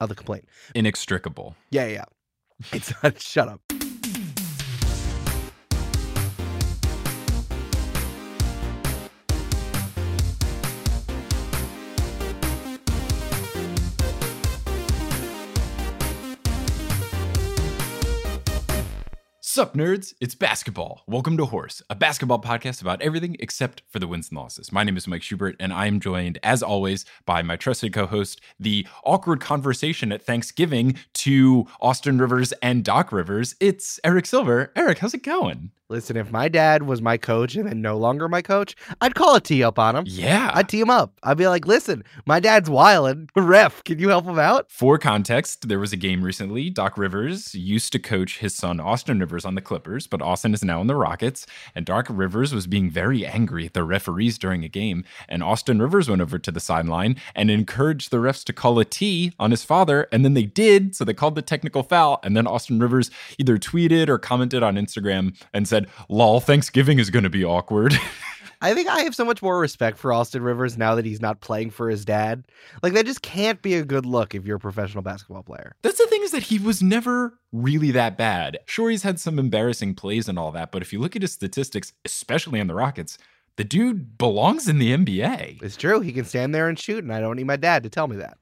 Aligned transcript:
Oh, 0.00 0.06
the 0.06 0.14
complaint. 0.14 0.48
Inextricable. 0.74 1.56
Yeah, 1.70 1.86
yeah. 1.86 2.04
It's 2.72 2.92
shut 3.22 3.48
up. 3.48 3.60
Sup, 19.54 19.74
nerds? 19.74 20.14
It's 20.20 20.34
basketball. 20.34 21.04
Welcome 21.06 21.36
to 21.36 21.44
Horse, 21.44 21.80
a 21.88 21.94
basketball 21.94 22.40
podcast 22.40 22.82
about 22.82 23.00
everything 23.00 23.36
except 23.38 23.82
for 23.88 24.00
the 24.00 24.08
wins 24.08 24.30
and 24.30 24.38
losses. 24.38 24.72
My 24.72 24.82
name 24.82 24.96
is 24.96 25.06
Mike 25.06 25.22
Schubert, 25.22 25.54
and 25.60 25.72
I 25.72 25.86
am 25.86 26.00
joined, 26.00 26.40
as 26.42 26.60
always, 26.60 27.04
by 27.24 27.40
my 27.42 27.54
trusted 27.54 27.92
co 27.92 28.06
host, 28.06 28.40
the 28.58 28.84
awkward 29.04 29.40
conversation 29.40 30.10
at 30.10 30.26
Thanksgiving 30.26 30.96
to 31.12 31.68
Austin 31.80 32.18
Rivers 32.18 32.50
and 32.62 32.82
Doc 32.82 33.12
Rivers. 33.12 33.54
It's 33.60 34.00
Eric 34.02 34.26
Silver. 34.26 34.72
Eric, 34.74 34.98
how's 34.98 35.14
it 35.14 35.22
going? 35.22 35.70
Listen, 35.94 36.16
if 36.16 36.32
my 36.32 36.48
dad 36.48 36.82
was 36.82 37.00
my 37.00 37.16
coach 37.16 37.54
and 37.54 37.68
then 37.68 37.80
no 37.80 37.96
longer 37.96 38.28
my 38.28 38.42
coach, 38.42 38.74
I'd 39.00 39.14
call 39.14 39.36
a 39.36 39.40
tee 39.40 39.62
up 39.62 39.78
on 39.78 39.94
him. 39.94 40.02
Yeah. 40.08 40.50
I'd 40.52 40.68
tee 40.68 40.80
him 40.80 40.90
up. 40.90 41.12
I'd 41.22 41.38
be 41.38 41.46
like, 41.46 41.68
listen, 41.68 42.02
my 42.26 42.40
dad's 42.40 42.68
wild. 42.68 43.30
Ref, 43.36 43.84
can 43.84 44.00
you 44.00 44.08
help 44.08 44.24
him 44.24 44.40
out? 44.40 44.72
For 44.72 44.98
context, 44.98 45.68
there 45.68 45.78
was 45.78 45.92
a 45.92 45.96
game 45.96 46.24
recently. 46.24 46.68
Doc 46.68 46.98
Rivers 46.98 47.54
used 47.54 47.92
to 47.92 48.00
coach 48.00 48.40
his 48.40 48.56
son, 48.56 48.80
Austin 48.80 49.20
Rivers, 49.20 49.44
on 49.44 49.54
the 49.54 49.60
Clippers, 49.60 50.08
but 50.08 50.20
Austin 50.20 50.52
is 50.52 50.64
now 50.64 50.80
in 50.80 50.88
the 50.88 50.96
Rockets. 50.96 51.46
And 51.76 51.86
Doc 51.86 52.08
Rivers 52.10 52.52
was 52.52 52.66
being 52.66 52.90
very 52.90 53.24
angry 53.24 53.66
at 53.66 53.74
the 53.74 53.84
referees 53.84 54.36
during 54.36 54.64
a 54.64 54.68
game. 54.68 55.04
And 55.28 55.44
Austin 55.44 55.80
Rivers 55.80 56.08
went 56.08 56.22
over 56.22 56.40
to 56.40 56.50
the 56.50 56.58
sideline 56.58 57.14
and 57.36 57.52
encouraged 57.52 58.10
the 58.10 58.16
refs 58.16 58.42
to 58.46 58.52
call 58.52 58.80
a 58.80 58.84
tee 58.84 59.32
on 59.38 59.52
his 59.52 59.62
father. 59.62 60.08
And 60.10 60.24
then 60.24 60.34
they 60.34 60.42
did. 60.42 60.96
So 60.96 61.04
they 61.04 61.14
called 61.14 61.36
the 61.36 61.42
technical 61.42 61.84
foul. 61.84 62.18
And 62.24 62.36
then 62.36 62.48
Austin 62.48 62.80
Rivers 62.80 63.12
either 63.38 63.58
tweeted 63.58 64.08
or 64.08 64.18
commented 64.18 64.64
on 64.64 64.74
Instagram 64.74 65.36
and 65.52 65.68
said, 65.68 65.83
lol, 66.08 66.40
Thanksgiving 66.40 66.98
is 66.98 67.10
going 67.10 67.24
to 67.24 67.30
be 67.30 67.44
awkward. 67.44 67.94
I 68.64 68.72
think 68.72 68.88
I 68.88 69.00
have 69.02 69.14
so 69.14 69.26
much 69.26 69.42
more 69.42 69.58
respect 69.58 69.98
for 69.98 70.10
Austin 70.10 70.42
Rivers 70.42 70.78
now 70.78 70.94
that 70.94 71.04
he's 71.04 71.20
not 71.20 71.40
playing 71.40 71.70
for 71.70 71.90
his 71.90 72.06
dad. 72.06 72.44
Like 72.82 72.94
that 72.94 73.04
just 73.04 73.20
can't 73.20 73.60
be 73.60 73.74
a 73.74 73.84
good 73.84 74.06
look 74.06 74.34
if 74.34 74.46
you're 74.46 74.56
a 74.56 74.60
professional 74.60 75.02
basketball 75.02 75.42
player. 75.42 75.76
That's 75.82 75.98
the 75.98 76.06
thing 76.06 76.22
is 76.22 76.30
that 76.30 76.44
he 76.44 76.58
was 76.58 76.82
never 76.82 77.38
really 77.52 77.90
that 77.90 78.16
bad. 78.16 78.58
Sure, 78.64 78.88
he's 78.88 79.02
had 79.02 79.20
some 79.20 79.38
embarrassing 79.38 79.96
plays 79.96 80.30
and 80.30 80.38
all 80.38 80.50
that, 80.52 80.72
but 80.72 80.80
if 80.80 80.94
you 80.94 80.98
look 80.98 81.14
at 81.14 81.20
his 81.20 81.32
statistics, 81.32 81.92
especially 82.06 82.58
on 82.58 82.66
the 82.66 82.74
Rockets, 82.74 83.18
the 83.56 83.64
dude 83.64 84.18
belongs 84.18 84.68
in 84.68 84.78
the 84.78 84.92
NBA. 84.92 85.62
It's 85.62 85.76
true. 85.76 86.00
He 86.00 86.12
can 86.12 86.24
stand 86.24 86.54
there 86.54 86.68
and 86.68 86.78
shoot, 86.78 87.04
and 87.04 87.12
I 87.12 87.20
don't 87.20 87.36
need 87.36 87.46
my 87.46 87.56
dad 87.56 87.82
to 87.84 87.88
tell 87.88 88.08
me 88.08 88.16
that. 88.16 88.38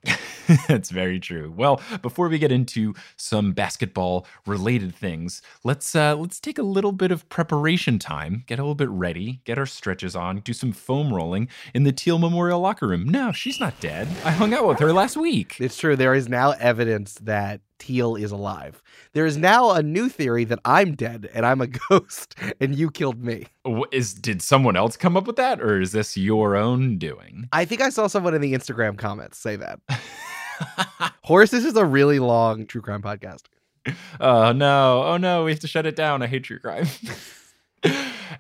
That's 0.69 0.91
very 0.91 1.21
true. 1.21 1.53
Well, 1.57 1.81
before 2.01 2.29
we 2.29 2.39
get 2.39 2.51
into 2.51 2.95
some 3.17 3.53
basketball 3.53 4.27
related 4.47 4.95
things, 4.95 5.43
let's 5.65 5.95
uh, 5.95 6.17
let's 6.17 6.41
take 6.41 6.59
a 6.59 6.63
little 6.63 6.93
bit 6.93 7.11
of 7.11 7.29
preparation 7.29 7.99
time, 7.99 8.45
get 8.47 8.59
a 8.59 8.63
little 8.63 8.75
bit 8.75 8.89
ready, 8.89 9.41
get 9.45 9.59
our 9.59 9.67
stretches 9.67 10.17
on, 10.17 10.41
do 10.41 10.53
some 10.53 10.73
foam 10.73 11.13
rolling 11.13 11.49
in 11.75 11.85
the 11.85 11.93
Teal 11.93 12.19
Memorial 12.19 12.61
locker 12.61 12.89
room. 12.89 13.09
No, 13.09 13.33
she's 13.33 13.61
not 13.61 13.79
dead. 13.81 14.09
I 14.25 14.31
hung 14.31 14.55
out 14.55 14.67
with 14.67 14.79
her 14.81 14.93
last 14.93 15.17
week. 15.17 15.61
It's 15.61 15.77
true. 15.77 15.97
There 15.97 16.15
is 16.15 16.29
now 16.29 16.53
evidence 16.53 17.15
that 17.23 17.61
Teal 17.83 18.15
is 18.15 18.31
alive. 18.31 18.81
There 19.13 19.27
is 19.27 19.37
now 19.37 19.73
a 19.73 19.83
new 19.83 20.09
theory 20.09 20.45
that 20.45 20.61
I'm 20.65 20.95
dead 20.95 21.29
and 21.35 21.45
I'm 21.45 21.61
a 21.61 21.67
ghost 21.91 22.37
and 22.61 22.77
you 22.77 22.93
killed 22.93 23.25
me. 23.25 23.47
Is 23.91 24.15
did 24.15 24.41
someone 24.41 24.77
else 24.77 24.97
come 24.97 25.17
up 25.17 25.27
with 25.27 25.35
that, 25.35 25.61
or 25.61 25.81
is 25.81 25.91
this 25.91 26.17
your 26.17 26.55
own 26.55 26.97
doing? 26.97 27.49
I 27.53 27.65
think 27.65 27.81
I 27.81 27.91
saw 27.91 28.07
someone 28.07 28.35
in 28.35 28.41
the 28.41 28.55
Instagram 28.55 28.97
comments 28.97 29.37
say 29.37 29.57
that. 29.57 29.81
Horse, 31.25 31.51
this 31.51 31.65
is 31.65 31.75
a 31.75 31.85
really 31.85 32.21
long 32.21 32.67
true 32.67 32.83
crime 32.83 33.03
podcast. 33.03 33.43
Oh 34.21 34.53
no! 34.53 35.03
Oh 35.03 35.17
no! 35.17 35.43
We 35.45 35.51
have 35.51 35.59
to 35.61 35.67
shut 35.67 35.87
it 35.87 35.97
down. 35.97 36.23
I 36.23 36.29
hate 36.29 36.45
true 36.45 36.61
crime. 36.61 36.87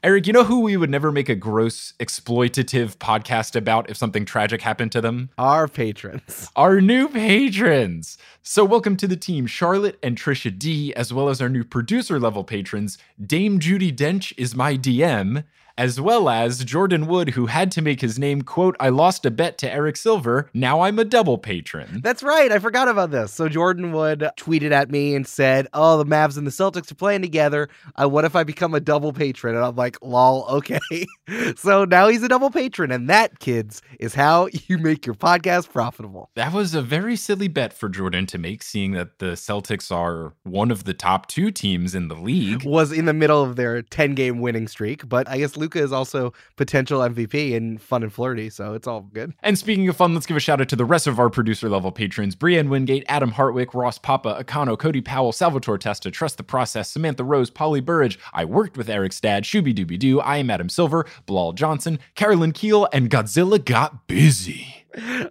Eric, 0.05 0.27
you 0.27 0.33
know 0.33 0.45
who 0.45 0.61
we 0.61 0.77
would 0.77 0.91
never 0.91 1.13
make 1.13 1.29
a 1.29 1.35
gross 1.35 1.95
exploitative 2.01 2.97
podcast 2.97 3.55
about 3.55 3.89
if 3.89 3.97
something 3.97 4.25
tragic 4.25 4.63
happened 4.63 4.93
to 4.93 5.01
them? 5.01 5.31
Our 5.39 5.69
patrons. 5.69 6.51
Our 6.57 6.81
new 6.81 7.09
patrons. 7.09 8.19
So, 8.43 8.65
welcome 8.65 8.97
to 8.97 9.07
the 9.07 9.17
team, 9.17 9.47
Charlotte 9.47 9.99
and 10.03 10.17
Trisha 10.17 10.57
D, 10.57 10.95
as 10.95 11.13
well 11.13 11.29
as 11.29 11.41
our 11.41 11.49
new 11.49 11.65
producer 11.65 12.19
level 12.19 12.45
patrons. 12.45 12.99
Dame 13.25 13.59
Judy 13.59 13.93
Dench 13.93 14.33
is 14.37 14.55
my 14.55 14.77
DM, 14.77 15.45
as 15.77 16.01
well 16.01 16.29
as 16.29 16.65
Jordan 16.65 17.07
Wood, 17.07 17.31
who 17.31 17.47
had 17.47 17.73
to 17.73 17.83
make 17.83 18.01
his 18.01 18.19
name, 18.19 18.43
quote, 18.43 18.77
I 18.79 18.89
lost 18.89 19.27
a 19.27 19.31
bet 19.31 19.59
to 19.59 19.73
Eric 19.73 19.97
Silver. 19.97 20.51
Now 20.55 20.83
I'm 20.83 20.99
a 20.99 21.05
double 21.05 21.39
patron. 21.39 22.01
That's 22.03 22.23
right. 22.23 22.51
I 22.53 22.59
forgot 22.59 22.89
about 22.89 23.11
this. 23.11 23.33
So 23.33 23.49
Jordan 23.49 23.93
Wood 23.93 24.29
tweeted 24.37 24.73
at 24.73 24.91
me 24.91 25.15
and 25.15 25.27
said, 25.27 25.67
Oh, 25.73 25.99
the 25.99 26.05
Mavs 26.05 26.37
and 26.37 26.47
the 26.47 26.51
Celtics 26.51 26.91
are 26.91 26.97
playing 26.97 27.23
together. 27.23 27.69
Uh, 28.01 28.09
what 28.09 28.25
if 28.25 28.37
I 28.37 28.45
become 28.45 28.75
a 28.75 28.81
double 28.81 29.13
patron? 29.13 29.55
And 29.55 29.65
I'm 29.65 29.77
like, 29.77 29.97
lol, 30.03 30.47
okay. 30.49 31.07
so 31.57 31.85
now 31.85 32.09
he's 32.09 32.23
a 32.23 32.29
double 32.29 32.51
patron. 32.51 32.91
And 32.91 33.09
that, 33.09 33.39
kids, 33.39 33.83
is 33.99 34.15
how 34.15 34.49
you 34.69 34.79
make 34.79 35.07
your 35.07 35.15
podcast 35.15 35.71
profitable. 35.71 36.31
That 36.35 36.53
was 36.53 36.75
a 36.75 36.83
very 36.83 37.17
silly 37.17 37.49
bet 37.49 37.73
for 37.73 37.89
Jordan 37.89 38.27
to 38.27 38.39
make, 38.39 38.63
seeing 38.63 38.93
that 38.93 39.19
the 39.19 39.33
Celtics 39.33 39.95
are 39.95 40.35
one 40.45 40.71
of 40.71 40.85
the 40.85 40.95
top 40.95 41.27
two 41.27 41.51
teams 41.51 41.95
in 41.95 42.09
the 42.09 42.15
league. 42.15 42.65
Was 42.65 42.93
in 42.93 43.07
the 43.07 43.13
middle 43.13 43.43
of 43.43 43.57
their 43.57 43.83
10 43.83 44.15
game 44.15 44.41
winning 44.41 44.69
streak, 44.69 45.09
but 45.09 45.29
I 45.29 45.39
guess 45.39 45.57
Luka 45.63 45.79
is 45.79 45.93
also 45.93 46.33
potential 46.57 47.01
MVP 47.01 47.57
and 47.57 47.81
fun 47.81 48.03
and 48.03 48.13
flirty, 48.13 48.51
so 48.51 48.75
it's 48.75 48.89
all 48.89 49.03
good. 49.03 49.33
And 49.45 49.57
speaking 49.57 49.89
of 49.89 49.97
fun, 49.97 50.13
let's 50.13 50.27
give 50.27 50.37
a 50.37 50.41
shout 50.41 50.61
out 50.61 50.69
to 50.71 50.77
the 50.77 50.85
rest 50.85 51.07
of 51.07 51.21
our 51.21 51.31
producer 51.31 51.69
level 51.69 51.93
patrons 51.93 52.35
Brienne 52.35 52.69
Wingate, 52.69 53.05
Adam 53.09 53.31
Hartwick, 53.31 53.73
Ross 53.73 53.97
Papa, 53.97 54.43
Akano, 54.43 54.77
Cody 54.77 55.01
Powell, 55.01 55.31
Salvatore 55.31 55.79
Testa, 55.79 56.11
Trust 56.11 56.37
the 56.37 56.43
Process, 56.43 56.91
Samantha 56.91 57.23
Rose, 57.23 57.49
Polly 57.49 57.81
Burridge. 57.81 58.19
I 58.33 58.45
worked 58.45 58.77
with 58.77 58.91
Eric's 58.91 59.21
dad, 59.21 59.45
Shooby 59.45 59.73
Dooby 59.73 59.99
Doo. 59.99 60.21
I 60.21 60.39
am 60.39 60.51
Adam 60.51 60.69
Silver, 60.69 61.07
Blal 61.27 61.53
Johnson, 61.53 62.01
Carolyn 62.17 62.51
Keel, 62.51 62.89
and 62.93 63.09
Godzilla 63.09 63.65
got 63.65 64.09
busy. 64.09 64.83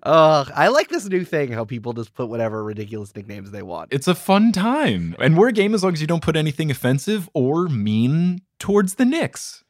Uh, 0.02 0.46
I 0.56 0.69
like 0.69 0.90
this 0.90 1.08
new 1.08 1.24
thing 1.24 1.52
how 1.52 1.66
people 1.66 1.94
just 1.94 2.13
put 2.13 2.30
whatever 2.30 2.63
ridiculous 2.63 3.16
nicknames 3.16 3.51
they 3.51 3.62
want. 3.62 3.94
It's 3.94 4.07
a 4.07 4.16
fun 4.16 4.51
time. 4.51 5.16
And 5.19 5.38
we're 5.38 5.50
a 5.50 5.54
game 5.54 5.75
as 5.75 5.83
long 5.83 5.94
as 5.94 6.01
you 6.01 6.07
don't 6.07 6.24
put 6.24 6.36
anything 6.36 6.72
offensive 6.72 7.30
or 7.33 7.68
mean 7.68 8.42
towards 8.60 8.95
the 8.95 9.06
Knicks. 9.06 9.63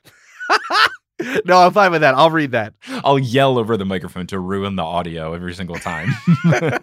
no, 1.45 1.59
I'm 1.59 1.73
fine 1.73 1.91
with 1.91 2.01
that. 2.01 2.15
I'll 2.15 2.31
read 2.31 2.51
that. 2.51 2.73
I'll 3.03 3.19
yell 3.19 3.57
over 3.57 3.77
the 3.77 3.85
microphone 3.85 4.27
to 4.27 4.39
ruin 4.39 4.75
the 4.75 4.83
audio 4.83 5.33
every 5.33 5.53
single 5.53 5.75
time. 5.75 6.09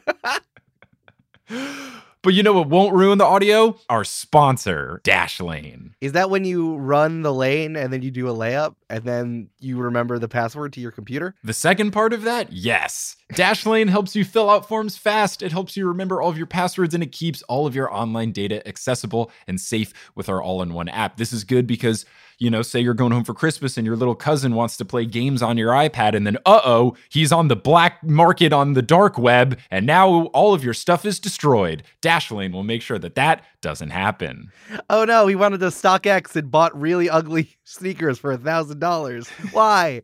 but 2.22 2.34
you 2.34 2.42
know 2.42 2.52
what 2.52 2.68
won't 2.68 2.94
ruin 2.94 3.18
the 3.18 3.24
audio? 3.24 3.78
Our 3.88 4.04
sponsor, 4.04 5.00
Dashlane. 5.04 5.92
Is 6.00 6.12
that 6.12 6.30
when 6.30 6.44
you 6.44 6.76
run 6.76 7.22
the 7.22 7.32
lane 7.32 7.76
and 7.76 7.92
then 7.92 8.02
you 8.02 8.10
do 8.10 8.28
a 8.28 8.34
layup 8.34 8.74
and 8.90 9.04
then 9.04 9.48
you 9.58 9.78
remember 9.78 10.18
the 10.18 10.28
password 10.28 10.72
to 10.74 10.80
your 10.80 10.90
computer? 10.90 11.34
The 11.44 11.52
second 11.52 11.92
part 11.92 12.12
of 12.12 12.22
that, 12.22 12.52
yes. 12.52 13.16
Dashlane 13.34 13.90
helps 13.90 14.16
you 14.16 14.24
fill 14.24 14.48
out 14.48 14.66
forms 14.66 14.96
fast. 14.96 15.42
It 15.42 15.52
helps 15.52 15.76
you 15.76 15.86
remember 15.86 16.22
all 16.22 16.30
of 16.30 16.38
your 16.38 16.46
passwords 16.46 16.94
and 16.94 17.02
it 17.02 17.12
keeps 17.12 17.42
all 17.42 17.66
of 17.66 17.74
your 17.74 17.92
online 17.92 18.32
data 18.32 18.66
accessible 18.66 19.30
and 19.46 19.60
safe 19.60 19.92
with 20.14 20.28
our 20.28 20.42
all 20.42 20.62
in 20.62 20.72
one 20.72 20.88
app. 20.88 21.18
This 21.18 21.32
is 21.32 21.44
good 21.44 21.66
because, 21.66 22.06
you 22.38 22.48
know, 22.48 22.62
say 22.62 22.80
you're 22.80 22.94
going 22.94 23.12
home 23.12 23.24
for 23.24 23.34
Christmas 23.34 23.76
and 23.76 23.86
your 23.86 23.96
little 23.96 24.14
cousin 24.14 24.54
wants 24.54 24.78
to 24.78 24.84
play 24.84 25.04
games 25.04 25.42
on 25.42 25.58
your 25.58 25.72
iPad, 25.72 26.14
and 26.14 26.26
then, 26.26 26.38
uh 26.46 26.60
oh, 26.64 26.96
he's 27.10 27.32
on 27.32 27.48
the 27.48 27.56
black 27.56 28.02
market 28.02 28.52
on 28.52 28.72
the 28.72 28.82
dark 28.82 29.18
web, 29.18 29.58
and 29.70 29.84
now 29.84 30.26
all 30.26 30.54
of 30.54 30.64
your 30.64 30.74
stuff 30.74 31.04
is 31.04 31.18
destroyed. 31.20 31.82
Dashlane 32.00 32.52
will 32.52 32.62
make 32.62 32.80
sure 32.80 32.98
that 32.98 33.16
that 33.16 33.44
doesn't 33.60 33.90
happen. 33.90 34.52
Oh 34.88 35.04
no, 35.04 35.26
he 35.26 35.34
wanted 35.34 35.60
to 35.60 35.66
StockX 35.66 36.36
and 36.36 36.50
bought 36.50 36.78
really 36.78 37.10
ugly 37.10 37.56
sneakers 37.64 38.18
for 38.18 38.32
a 38.32 38.38
thousand 38.38 38.77
dollars. 38.78 39.28
Why? 39.52 40.02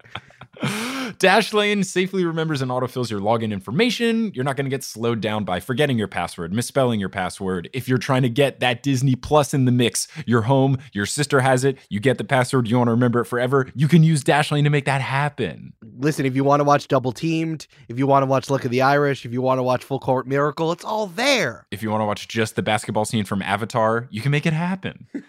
Dashlane 1.19 1.85
safely 1.85 2.25
remembers 2.25 2.63
and 2.63 2.71
autofills 2.71 3.11
your 3.11 3.21
login 3.21 3.53
information. 3.53 4.33
You're 4.35 4.45
not 4.45 4.57
going 4.57 4.67
to 4.67 4.71
get 4.71 4.83
slowed 4.83 5.21
down 5.21 5.45
by 5.45 5.61
forgetting 5.61 5.99
your 5.99 6.09
password, 6.09 6.53
misspelling 6.53 7.01
your 7.01 7.09
password. 7.09 7.69
If 7.73 7.89
you're 7.89 7.99
trying 7.99 8.23
to 8.23 8.29
get 8.29 8.61
that 8.61 8.83
Disney 8.83 9.15
Plus 9.15 9.55
in 9.55 9.65
the 9.65 9.73
mix, 9.73 10.09
you're 10.27 10.43
home, 10.43 10.79
your 10.93 11.07
sister 11.07 11.41
has 11.41 11.65
it, 11.65 11.79
you 11.89 12.01
get 12.01 12.19
the 12.19 12.25
password, 12.25 12.69
you 12.69 12.77
want 12.77 12.89
to 12.89 12.93
remember 12.93 13.21
it 13.21 13.27
forever, 13.27 13.71
you 13.75 13.89
can 13.89 14.03
use 14.03 14.25
Dashlane 14.25 14.65
to 14.65 14.71
make 14.71 14.85
that 14.87 15.01
happen. 15.01 15.73
Listen, 15.99 16.27
if 16.27 16.35
you 16.35 16.45
want 16.45 16.61
to 16.61 16.65
watch 16.65 16.89
Double 16.89 17.13
Teamed, 17.13 17.67
if 17.89 17.99
you 17.99 18.07
want 18.07 18.23
to 18.23 18.27
watch 18.27 18.51
Luck 18.51 18.65
of 18.65 18.71
the 18.71 18.83
Irish, 18.83 19.25
if 19.25 19.33
you 19.33 19.43
want 19.43 19.59
to 19.59 19.63
watch 19.63 19.85
Full 19.85 20.01
Court 20.01 20.27
Miracle, 20.27 20.73
it's 20.73 20.85
all 20.85 21.07
there. 21.07 21.67
If 21.71 21.83
you 21.83 21.91
want 21.91 22.01
to 22.01 22.07
watch 22.07 22.29
just 22.29 22.57
the 22.57 22.63
basketball 22.63 23.05
scene 23.05 23.25
from 23.25 23.43
Avatar, 23.43 24.09
you 24.11 24.21
can 24.21 24.31
make 24.31 24.47
it 24.47 24.53
happen. 24.53 25.07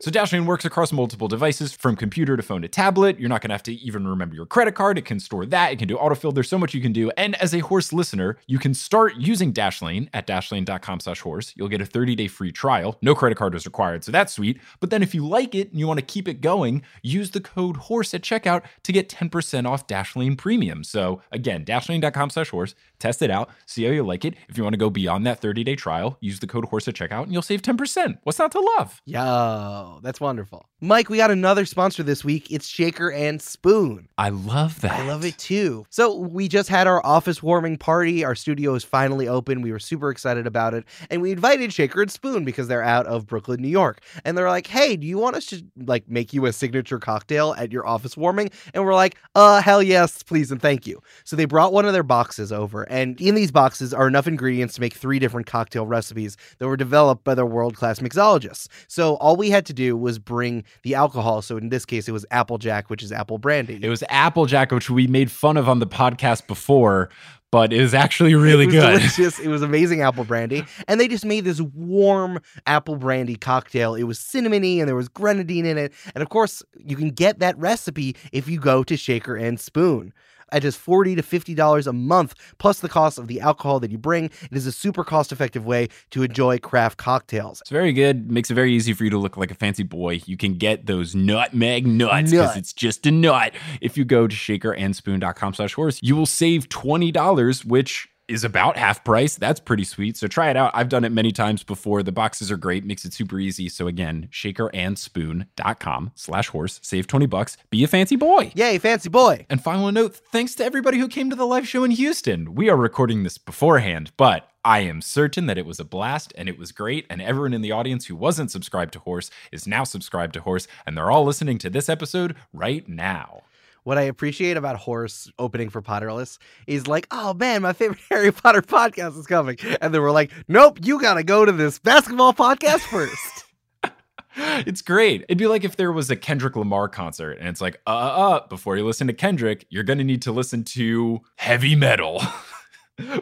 so 0.00 0.10
Dashlane 0.10 0.46
works 0.46 0.64
across 0.64 0.92
multiple 0.92 1.28
devices 1.28 1.72
from 1.72 1.96
computer 1.96 2.36
to 2.36 2.42
phone 2.42 2.62
to 2.62 2.68
tablet. 2.68 3.20
You're 3.20 3.28
not 3.28 3.40
going 3.42 3.50
to 3.50 3.54
have 3.54 3.62
to 3.64 3.74
even 3.74 4.06
remember 4.06 4.34
your 4.34 4.46
credit 4.46 4.74
card. 4.74 4.87
It 4.96 5.04
can 5.04 5.20
store 5.20 5.44
that. 5.46 5.72
It 5.72 5.78
can 5.78 5.88
do 5.88 5.96
autofill. 5.96 6.32
There's 6.32 6.48
so 6.48 6.58
much 6.58 6.72
you 6.72 6.80
can 6.80 6.92
do. 6.92 7.10
And 7.16 7.34
as 7.42 7.52
a 7.54 7.58
horse 7.58 7.92
listener, 7.92 8.38
you 8.46 8.58
can 8.58 8.72
start 8.72 9.16
using 9.16 9.52
Dashlane 9.52 10.08
at 10.14 10.26
dashlane.com 10.26 11.00
slash 11.00 11.20
horse. 11.20 11.52
You'll 11.56 11.68
get 11.68 11.82
a 11.82 11.84
30-day 11.84 12.28
free 12.28 12.52
trial. 12.52 12.96
No 13.02 13.14
credit 13.14 13.36
card 13.36 13.54
is 13.54 13.66
required, 13.66 14.04
so 14.04 14.12
that's 14.12 14.32
sweet. 14.32 14.60
But 14.80 14.90
then 14.90 15.02
if 15.02 15.14
you 15.14 15.26
like 15.26 15.54
it 15.54 15.70
and 15.70 15.80
you 15.80 15.86
want 15.86 15.98
to 15.98 16.06
keep 16.06 16.28
it 16.28 16.40
going, 16.40 16.82
use 17.02 17.32
the 17.32 17.40
code 17.40 17.76
HORSE 17.76 18.14
at 18.14 18.22
checkout 18.22 18.62
to 18.84 18.92
get 18.92 19.08
10% 19.08 19.68
off 19.68 19.86
Dashlane 19.86 20.38
Premium. 20.38 20.84
So 20.84 21.20
again, 21.32 21.64
dashlane.com 21.64 22.30
slash 22.30 22.50
horse. 22.50 22.74
Test 22.98 23.22
it 23.22 23.30
out. 23.30 23.50
See 23.66 23.84
how 23.84 23.90
you 23.90 24.04
like 24.04 24.24
it. 24.24 24.34
If 24.48 24.56
you 24.56 24.62
want 24.62 24.74
to 24.74 24.78
go 24.78 24.90
beyond 24.90 25.26
that 25.26 25.40
30-day 25.40 25.76
trial, 25.76 26.16
use 26.20 26.38
the 26.40 26.46
code 26.46 26.66
HORSE 26.66 26.88
at 26.88 26.94
checkout 26.94 27.24
and 27.24 27.32
you'll 27.32 27.42
save 27.42 27.62
10%. 27.62 28.18
What's 28.22 28.38
not 28.38 28.52
to 28.52 28.60
love? 28.78 29.02
Yo, 29.04 30.00
that's 30.02 30.20
wonderful. 30.20 30.68
Mike, 30.80 31.08
we 31.08 31.16
got 31.16 31.30
another 31.30 31.64
sponsor 31.64 32.02
this 32.04 32.24
week. 32.24 32.50
It's 32.52 32.68
Shaker 32.68 33.10
and 33.10 33.42
Spoon. 33.42 34.08
I 34.16 34.28
love 34.28 34.77
that. 34.80 35.00
I 35.00 35.06
love 35.06 35.24
it 35.24 35.38
too. 35.38 35.86
So, 35.90 36.14
we 36.16 36.48
just 36.48 36.68
had 36.68 36.86
our 36.86 37.04
office 37.04 37.42
warming 37.42 37.76
party. 37.76 38.24
Our 38.24 38.34
studio 38.34 38.74
is 38.74 38.84
finally 38.84 39.28
open. 39.28 39.62
We 39.62 39.72
were 39.72 39.78
super 39.78 40.10
excited 40.10 40.46
about 40.46 40.74
it. 40.74 40.84
And 41.10 41.22
we 41.22 41.32
invited 41.32 41.72
Shaker 41.72 42.02
and 42.02 42.10
Spoon 42.10 42.44
because 42.44 42.68
they're 42.68 42.82
out 42.82 43.06
of 43.06 43.26
Brooklyn, 43.26 43.60
New 43.60 43.68
York. 43.68 44.00
And 44.24 44.36
they're 44.36 44.48
like, 44.48 44.66
"Hey, 44.66 44.96
do 44.96 45.06
you 45.06 45.18
want 45.18 45.36
us 45.36 45.46
to 45.46 45.62
like 45.86 46.08
make 46.08 46.32
you 46.32 46.46
a 46.46 46.52
signature 46.52 46.98
cocktail 46.98 47.54
at 47.58 47.72
your 47.72 47.86
office 47.86 48.16
warming?" 48.16 48.50
And 48.74 48.84
we're 48.84 48.94
like, 48.94 49.16
"Uh, 49.34 49.60
hell 49.60 49.82
yes, 49.82 50.22
please 50.22 50.50
and 50.50 50.60
thank 50.60 50.86
you." 50.86 51.00
So, 51.24 51.36
they 51.36 51.44
brought 51.44 51.72
one 51.72 51.84
of 51.84 51.92
their 51.92 52.02
boxes 52.02 52.52
over, 52.52 52.82
and 52.84 53.20
in 53.20 53.34
these 53.34 53.50
boxes 53.50 53.94
are 53.94 54.08
enough 54.08 54.26
ingredients 54.26 54.74
to 54.74 54.80
make 54.80 54.94
three 54.94 55.18
different 55.18 55.46
cocktail 55.46 55.86
recipes 55.86 56.36
that 56.58 56.66
were 56.66 56.76
developed 56.76 57.24
by 57.24 57.34
their 57.34 57.46
world-class 57.46 58.00
mixologists. 58.00 58.68
So, 58.88 59.14
all 59.16 59.36
we 59.36 59.50
had 59.50 59.66
to 59.66 59.72
do 59.72 59.96
was 59.96 60.18
bring 60.18 60.64
the 60.82 60.94
alcohol. 60.94 61.42
So, 61.42 61.56
in 61.56 61.68
this 61.68 61.84
case, 61.84 62.08
it 62.08 62.12
was 62.12 62.26
Applejack, 62.30 62.90
which 62.90 63.02
is 63.02 63.12
apple 63.12 63.38
brandy. 63.38 63.78
It 63.82 63.88
was 63.88 64.02
Applejack, 64.08 64.57
which 64.66 64.90
we 64.90 65.06
made 65.06 65.30
fun 65.30 65.56
of 65.56 65.68
on 65.68 65.78
the 65.78 65.86
podcast 65.86 66.46
before, 66.46 67.10
but 67.50 67.72
it 67.72 67.80
is 67.80 67.94
actually 67.94 68.34
really 68.34 68.64
it 68.64 68.66
was 68.66 68.74
good. 68.74 68.98
Delicious. 68.98 69.38
It 69.38 69.48
was 69.48 69.62
amazing 69.62 70.02
apple 70.02 70.24
brandy, 70.24 70.64
and 70.86 71.00
they 71.00 71.08
just 71.08 71.24
made 71.24 71.44
this 71.44 71.60
warm 71.60 72.40
apple 72.66 72.96
brandy 72.96 73.36
cocktail. 73.36 73.94
It 73.94 74.04
was 74.04 74.18
cinnamony, 74.18 74.78
and 74.78 74.88
there 74.88 74.96
was 74.96 75.08
grenadine 75.08 75.66
in 75.66 75.78
it. 75.78 75.92
And 76.14 76.22
of 76.22 76.28
course, 76.28 76.62
you 76.76 76.96
can 76.96 77.10
get 77.10 77.38
that 77.38 77.56
recipe 77.58 78.16
if 78.32 78.48
you 78.48 78.60
go 78.60 78.82
to 78.84 78.96
Shaker 78.96 79.36
and 79.36 79.58
Spoon. 79.58 80.12
At 80.50 80.62
just 80.62 80.78
forty 80.78 81.14
to 81.14 81.22
fifty 81.22 81.54
dollars 81.54 81.86
a 81.86 81.92
month, 81.92 82.34
plus 82.58 82.80
the 82.80 82.88
cost 82.88 83.18
of 83.18 83.28
the 83.28 83.40
alcohol 83.40 83.80
that 83.80 83.90
you 83.90 83.98
bring, 83.98 84.26
it 84.26 84.52
is 84.52 84.66
a 84.66 84.72
super 84.72 85.04
cost-effective 85.04 85.66
way 85.66 85.88
to 86.10 86.22
enjoy 86.22 86.58
craft 86.58 86.98
cocktails. 86.98 87.60
It's 87.60 87.70
very 87.70 87.92
good. 87.92 88.30
Makes 88.30 88.50
it 88.50 88.54
very 88.54 88.72
easy 88.72 88.92
for 88.92 89.04
you 89.04 89.10
to 89.10 89.18
look 89.18 89.36
like 89.36 89.50
a 89.50 89.54
fancy 89.54 89.82
boy. 89.82 90.20
You 90.26 90.36
can 90.36 90.54
get 90.54 90.86
those 90.86 91.14
nutmeg 91.14 91.86
nuts 91.86 92.30
because 92.30 92.56
it's 92.56 92.72
just 92.72 93.06
a 93.06 93.10
nut. 93.10 93.52
If 93.80 93.96
you 93.96 94.04
go 94.04 94.26
to 94.26 94.34
shakerandspoon.com 94.34 95.54
slash 95.54 95.74
horse, 95.74 96.00
you 96.02 96.16
will 96.16 96.26
save 96.26 96.68
$20, 96.68 97.64
which 97.64 98.08
is 98.28 98.44
about 98.44 98.76
half 98.76 99.02
price. 99.04 99.36
That's 99.36 99.60
pretty 99.60 99.84
sweet. 99.84 100.16
So 100.16 100.28
try 100.28 100.50
it 100.50 100.56
out. 100.56 100.70
I've 100.74 100.88
done 100.88 101.04
it 101.04 101.12
many 101.12 101.32
times 101.32 101.62
before. 101.62 102.02
The 102.02 102.12
boxes 102.12 102.50
are 102.50 102.56
great. 102.56 102.84
Makes 102.84 103.04
it 103.04 103.12
super 103.12 103.38
easy. 103.38 103.68
So 103.68 103.86
again, 103.86 104.28
shakerandspoon.com 104.30 106.12
slash 106.14 106.48
horse. 106.48 106.80
Save 106.82 107.06
20 107.06 107.26
bucks. 107.26 107.56
Be 107.70 107.82
a 107.84 107.88
fancy 107.88 108.16
boy. 108.16 108.52
Yay, 108.54 108.78
fancy 108.78 109.08
boy! 109.08 109.46
And 109.48 109.62
final 109.62 109.90
note, 109.90 110.20
thanks 110.30 110.54
to 110.56 110.64
everybody 110.64 110.98
who 110.98 111.08
came 111.08 111.30
to 111.30 111.36
the 111.36 111.46
live 111.46 111.66
show 111.66 111.84
in 111.84 111.90
Houston. 111.92 112.54
We 112.54 112.68
are 112.68 112.76
recording 112.76 113.22
this 113.22 113.38
beforehand, 113.38 114.12
but 114.16 114.48
I 114.64 114.80
am 114.80 115.00
certain 115.00 115.46
that 115.46 115.58
it 115.58 115.66
was 115.66 115.80
a 115.80 115.84
blast 115.84 116.32
and 116.36 116.48
it 116.48 116.58
was 116.58 116.72
great. 116.72 117.06
And 117.08 117.22
everyone 117.22 117.54
in 117.54 117.62
the 117.62 117.72
audience 117.72 118.06
who 118.06 118.16
wasn't 118.16 118.50
subscribed 118.50 118.92
to 118.94 118.98
Horse 118.98 119.30
is 119.50 119.66
now 119.66 119.84
subscribed 119.84 120.34
to 120.34 120.40
Horse, 120.40 120.68
and 120.86 120.96
they're 120.96 121.10
all 121.10 121.24
listening 121.24 121.58
to 121.58 121.70
this 121.70 121.88
episode 121.88 122.36
right 122.52 122.86
now. 122.88 123.42
What 123.88 123.96
I 123.96 124.02
appreciate 124.02 124.58
about 124.58 124.76
Horse 124.76 125.32
opening 125.38 125.70
for 125.70 125.80
Potterless 125.80 126.36
is 126.66 126.86
like, 126.86 127.06
oh 127.10 127.32
man, 127.32 127.62
my 127.62 127.72
favorite 127.72 128.00
Harry 128.10 128.30
Potter 128.30 128.60
podcast 128.60 129.18
is 129.18 129.26
coming. 129.26 129.56
And 129.80 129.94
then 129.94 130.02
we're 130.02 130.10
like, 130.10 130.30
nope, 130.46 130.78
you 130.82 131.00
gotta 131.00 131.22
go 131.22 131.46
to 131.46 131.52
this 131.52 131.78
basketball 131.78 132.34
podcast 132.34 132.80
first. 132.80 133.44
It's 134.40 134.82
great. 134.82 135.22
It'd 135.22 135.38
be 135.38 135.48
like 135.48 135.64
if 135.64 135.74
there 135.74 135.90
was 135.90 136.10
a 136.10 136.16
Kendrick 136.16 136.54
Lamar 136.54 136.88
concert 136.88 137.38
and 137.40 137.48
it's 137.48 137.60
like, 137.60 137.80
uh, 137.88 137.90
uh, 137.90 138.36
uh, 138.36 138.46
before 138.46 138.76
you 138.76 138.84
listen 138.84 139.08
to 139.08 139.12
Kendrick, 139.12 139.66
you're 139.68 139.82
going 139.82 139.98
to 139.98 140.04
need 140.04 140.22
to 140.22 140.32
listen 140.32 140.62
to 140.64 141.22
heavy 141.34 141.74
metal. 141.74 142.22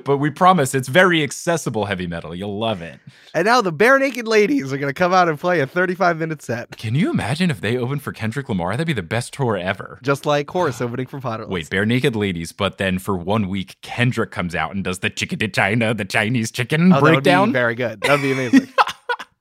but 0.05 0.19
we 0.19 0.31
promise 0.31 0.75
it's 0.75 0.89
very 0.89 1.23
accessible 1.23 1.85
heavy 1.87 2.07
metal. 2.07 2.35
You'll 2.35 2.59
love 2.59 2.83
it. 2.83 2.99
and 3.35 3.45
now 3.45 3.61
the 3.61 3.73
Barenaked 3.73 4.27
Ladies 4.27 4.73
are 4.73 4.79
gonna 4.79 4.95
come 4.95 5.13
out 5.13 5.29
and 5.29 5.39
play 5.39 5.61
a 5.61 5.67
35 5.67 6.19
minute 6.19 6.43
set. 6.43 6.77
Can 6.77 6.95
you 6.95 7.11
imagine 7.11 7.51
if 7.51 7.61
they 7.61 7.77
opened 7.77 8.03
for 8.03 8.13
Kendrick 8.13 8.49
Lamar? 8.49 8.73
That'd 8.73 8.87
be 8.87 8.93
the 8.93 9.03
best 9.03 9.35
tour 9.35 9.57
ever. 9.57 9.99
Just 10.03 10.27
like 10.27 10.49
Horse 10.51 10.81
opening 10.81 11.07
for 11.07 11.21
Potterless. 11.21 11.49
Wait, 11.49 11.69
Barenaked 11.69 12.17
Ladies, 12.17 12.53
but 12.53 12.79
then 12.79 12.99
for 12.99 13.17
one 13.17 13.49
week, 13.49 13.77
Kendrick 13.83 14.31
comes 14.31 14.55
out 14.55 14.75
and 14.75 14.83
does 14.83 15.01
the 15.01 15.11
chicken 15.11 15.39
to 15.41 15.49
China, 15.49 15.93
the 15.95 16.05
Chinese 16.05 16.51
chicken 16.51 16.93
oh, 16.93 17.01
breakdown. 17.01 17.51
be 17.51 17.53
very 17.53 17.75
good. 17.75 18.01
That 18.01 18.13
would 18.13 18.23
be 18.23 18.33
amazing. 18.33 18.69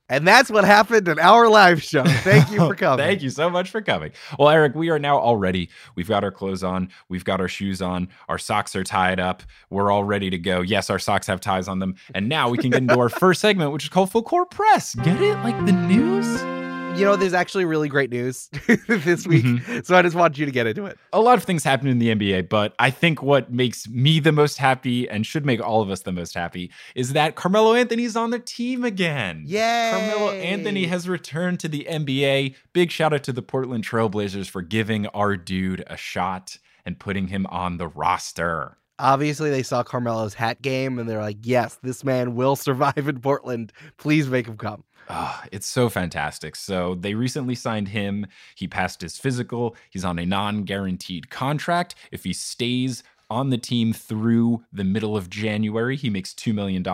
and 0.08 0.26
that's 0.26 0.50
what 0.50 0.64
happened 0.64 1.08
in 1.08 1.18
our 1.18 1.48
live 1.48 1.82
show. 1.82 2.04
Thank 2.04 2.50
you 2.50 2.58
for 2.58 2.74
coming. 2.76 3.04
Thank 3.04 3.22
you 3.22 3.30
so 3.30 3.50
much 3.50 3.70
for 3.70 3.80
coming. 3.80 4.12
Well, 4.38 4.48
Eric, 4.48 4.74
we 4.74 4.90
are 4.90 4.98
now 4.98 5.18
all 5.18 5.36
ready. 5.36 5.68
We've 5.94 6.08
got 6.08 6.24
our 6.24 6.30
clothes 6.30 6.62
on, 6.62 6.90
we've 7.08 7.24
got 7.24 7.40
our 7.40 7.48
shoes 7.48 7.82
on, 7.82 8.08
our 8.28 8.38
socks 8.38 8.76
are 8.76 8.84
tied 8.84 9.20
up. 9.20 9.42
We're 9.70 9.90
all 9.90 10.04
ready 10.04 10.30
to 10.30 10.38
go. 10.38 10.60
Yes, 10.60 10.90
our 10.90 10.98
socks 10.98 11.26
have 11.26 11.40
ties 11.40 11.68
on 11.68 11.78
them. 11.78 11.96
And 12.14 12.28
now 12.28 12.48
we 12.48 12.58
can 12.58 12.70
get 12.70 12.82
into 12.82 12.98
our 12.98 13.08
first 13.20 13.40
segment, 13.40 13.72
which 13.72 13.84
is 13.84 13.88
called 13.90 14.10
Full 14.10 14.22
Court 14.22 14.50
Press. 14.50 14.94
Get 14.96 15.20
it? 15.20 15.36
Like 15.38 15.56
the 15.66 15.72
news? 15.72 16.65
You 16.98 17.04
know, 17.04 17.16
there's 17.16 17.34
actually 17.34 17.64
really 17.64 17.88
great 17.88 18.10
news 18.10 18.48
this 18.88 19.26
week. 19.26 19.44
Mm-hmm. 19.44 19.80
So 19.84 19.96
I 19.96 20.02
just 20.02 20.16
want 20.16 20.38
you 20.38 20.46
to 20.46 20.52
get 20.52 20.66
into 20.66 20.86
it. 20.86 20.98
a 21.12 21.20
lot 21.20 21.36
of 21.36 21.44
things 21.44 21.62
happen 21.62 21.88
in 21.88 21.98
the 21.98 22.14
NBA, 22.14 22.48
but 22.48 22.74
I 22.78 22.90
think 22.90 23.22
what 23.22 23.52
makes 23.52 23.88
me 23.88 24.18
the 24.18 24.32
most 24.32 24.58
happy 24.58 25.08
and 25.08 25.26
should 25.26 25.44
make 25.44 25.60
all 25.60 25.82
of 25.82 25.90
us 25.90 26.00
the 26.00 26.12
most 26.12 26.34
happy 26.34 26.70
is 26.94 27.12
that 27.12 27.34
Carmelo 27.34 27.74
Anthony's 27.74 28.16
on 28.16 28.30
the 28.30 28.38
team 28.38 28.84
again. 28.84 29.44
Yay! 29.46 29.90
Carmelo 29.92 30.32
Anthony 30.32 30.86
has 30.86 31.08
returned 31.08 31.60
to 31.60 31.68
the 31.68 31.86
NBA. 31.88 32.54
Big 32.72 32.90
shout 32.90 33.12
out 33.12 33.22
to 33.24 33.32
the 33.32 33.42
Portland 33.42 33.86
Trailblazers 33.86 34.48
for 34.48 34.62
giving 34.62 35.06
our 35.08 35.36
dude 35.36 35.84
a 35.86 35.96
shot 35.96 36.58
and 36.84 36.98
putting 36.98 37.28
him 37.28 37.46
on 37.46 37.76
the 37.76 37.88
roster. 37.88 38.78
Obviously, 38.98 39.50
they 39.50 39.62
saw 39.62 39.82
Carmelo's 39.82 40.32
hat 40.32 40.62
game 40.62 40.98
and 40.98 41.06
they're 41.06 41.20
like, 41.20 41.38
yes, 41.42 41.78
this 41.82 42.02
man 42.02 42.34
will 42.34 42.56
survive 42.56 43.08
in 43.08 43.20
Portland. 43.20 43.72
Please 43.98 44.28
make 44.28 44.46
him 44.46 44.56
come. 44.56 44.84
Ah, 45.08 45.44
it's 45.52 45.66
so 45.66 45.88
fantastic. 45.88 46.56
So 46.56 46.94
they 46.96 47.14
recently 47.14 47.54
signed 47.54 47.88
him. 47.88 48.26
He 48.54 48.66
passed 48.66 49.00
his 49.00 49.18
physical. 49.18 49.76
He's 49.90 50.04
on 50.04 50.18
a 50.18 50.26
non-guaranteed 50.26 51.30
contract. 51.30 51.94
If 52.10 52.24
he 52.24 52.32
stays 52.32 53.02
on 53.28 53.50
the 53.50 53.58
team 53.58 53.92
through 53.92 54.64
the 54.72 54.84
middle 54.84 55.16
of 55.16 55.28
January, 55.28 55.96
he 55.96 56.10
makes 56.10 56.32
$2 56.32 56.54
million. 56.54 56.84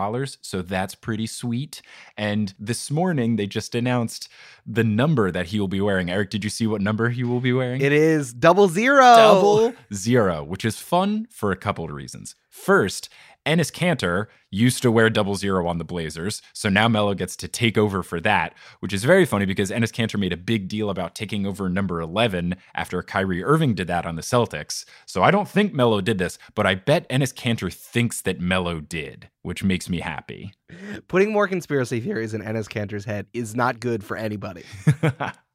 So 0.41 0.61
that's 0.61 0.95
pretty 0.95 1.27
sweet. 1.27 1.81
And 2.17 2.53
this 2.59 2.89
morning, 2.89 3.35
they 3.35 3.45
just 3.45 3.75
announced 3.75 4.29
the 4.65 4.83
number 4.83 5.31
that 5.31 5.47
he 5.47 5.59
will 5.59 5.67
be 5.67 5.81
wearing. 5.81 6.09
Eric, 6.09 6.29
did 6.31 6.43
you 6.43 6.49
see 6.49 6.65
what 6.65 6.81
number 6.81 7.09
he 7.09 7.23
will 7.23 7.39
be 7.39 7.53
wearing? 7.53 7.81
It 7.81 7.91
is 7.91 8.33
double 8.33 8.67
zero. 8.67 9.01
double 9.01 9.73
zero, 9.93 10.43
which 10.43 10.65
is 10.65 10.77
fun 10.77 11.27
for 11.29 11.51
a 11.51 11.55
couple 11.55 11.85
of 11.85 11.91
reasons. 11.91 12.35
First, 12.49 13.09
Enes 13.45 13.71
Kanter 13.71 14.27
used 14.51 14.81
to 14.83 14.91
wear 14.91 15.09
double 15.09 15.35
zero 15.35 15.67
on 15.67 15.77
the 15.77 15.83
Blazers. 15.83 16.41
So 16.53 16.69
now 16.69 16.87
Melo 16.87 17.13
gets 17.13 17.35
to 17.37 17.47
take 17.47 17.77
over 17.77 18.03
for 18.03 18.19
that, 18.21 18.53
which 18.79 18.93
is 18.93 19.03
very 19.03 19.25
funny 19.25 19.45
because 19.45 19.71
Enes 19.71 19.91
Kanter 19.91 20.19
made 20.19 20.33
a 20.33 20.37
big 20.37 20.67
deal 20.67 20.89
about 20.89 21.15
taking 21.15 21.45
over 21.45 21.69
number 21.69 21.99
11 21.99 22.55
after 22.75 23.01
Kyrie 23.01 23.43
Irving 23.43 23.73
did 23.73 23.87
that 23.87 24.05
on 24.05 24.15
the 24.15 24.21
Celtics. 24.21 24.85
So 25.05 25.23
I 25.23 25.31
don't 25.31 25.49
think 25.49 25.73
Melo 25.73 26.01
did 26.01 26.17
this, 26.17 26.37
but 26.55 26.65
I 26.65 26.75
bet 26.75 27.09
Enes 27.09 27.33
Kanter 27.33 27.73
thinks 27.73 28.21
that 28.21 28.39
Melo 28.39 28.79
did, 28.79 29.29
which 29.41 29.63
makes 29.63 29.89
me 29.89 29.99
happy. 29.99 30.53
Putting 31.07 31.31
more 31.31 31.47
conspiracy 31.47 31.99
theories 31.99 32.33
in 32.33 32.41
Enes 32.41 32.69
Kanter's 32.69 33.05
head 33.05 33.27
is 33.33 33.55
not 33.55 33.79
good 33.79 34.03
for 34.03 34.15
anybody. 34.15 34.63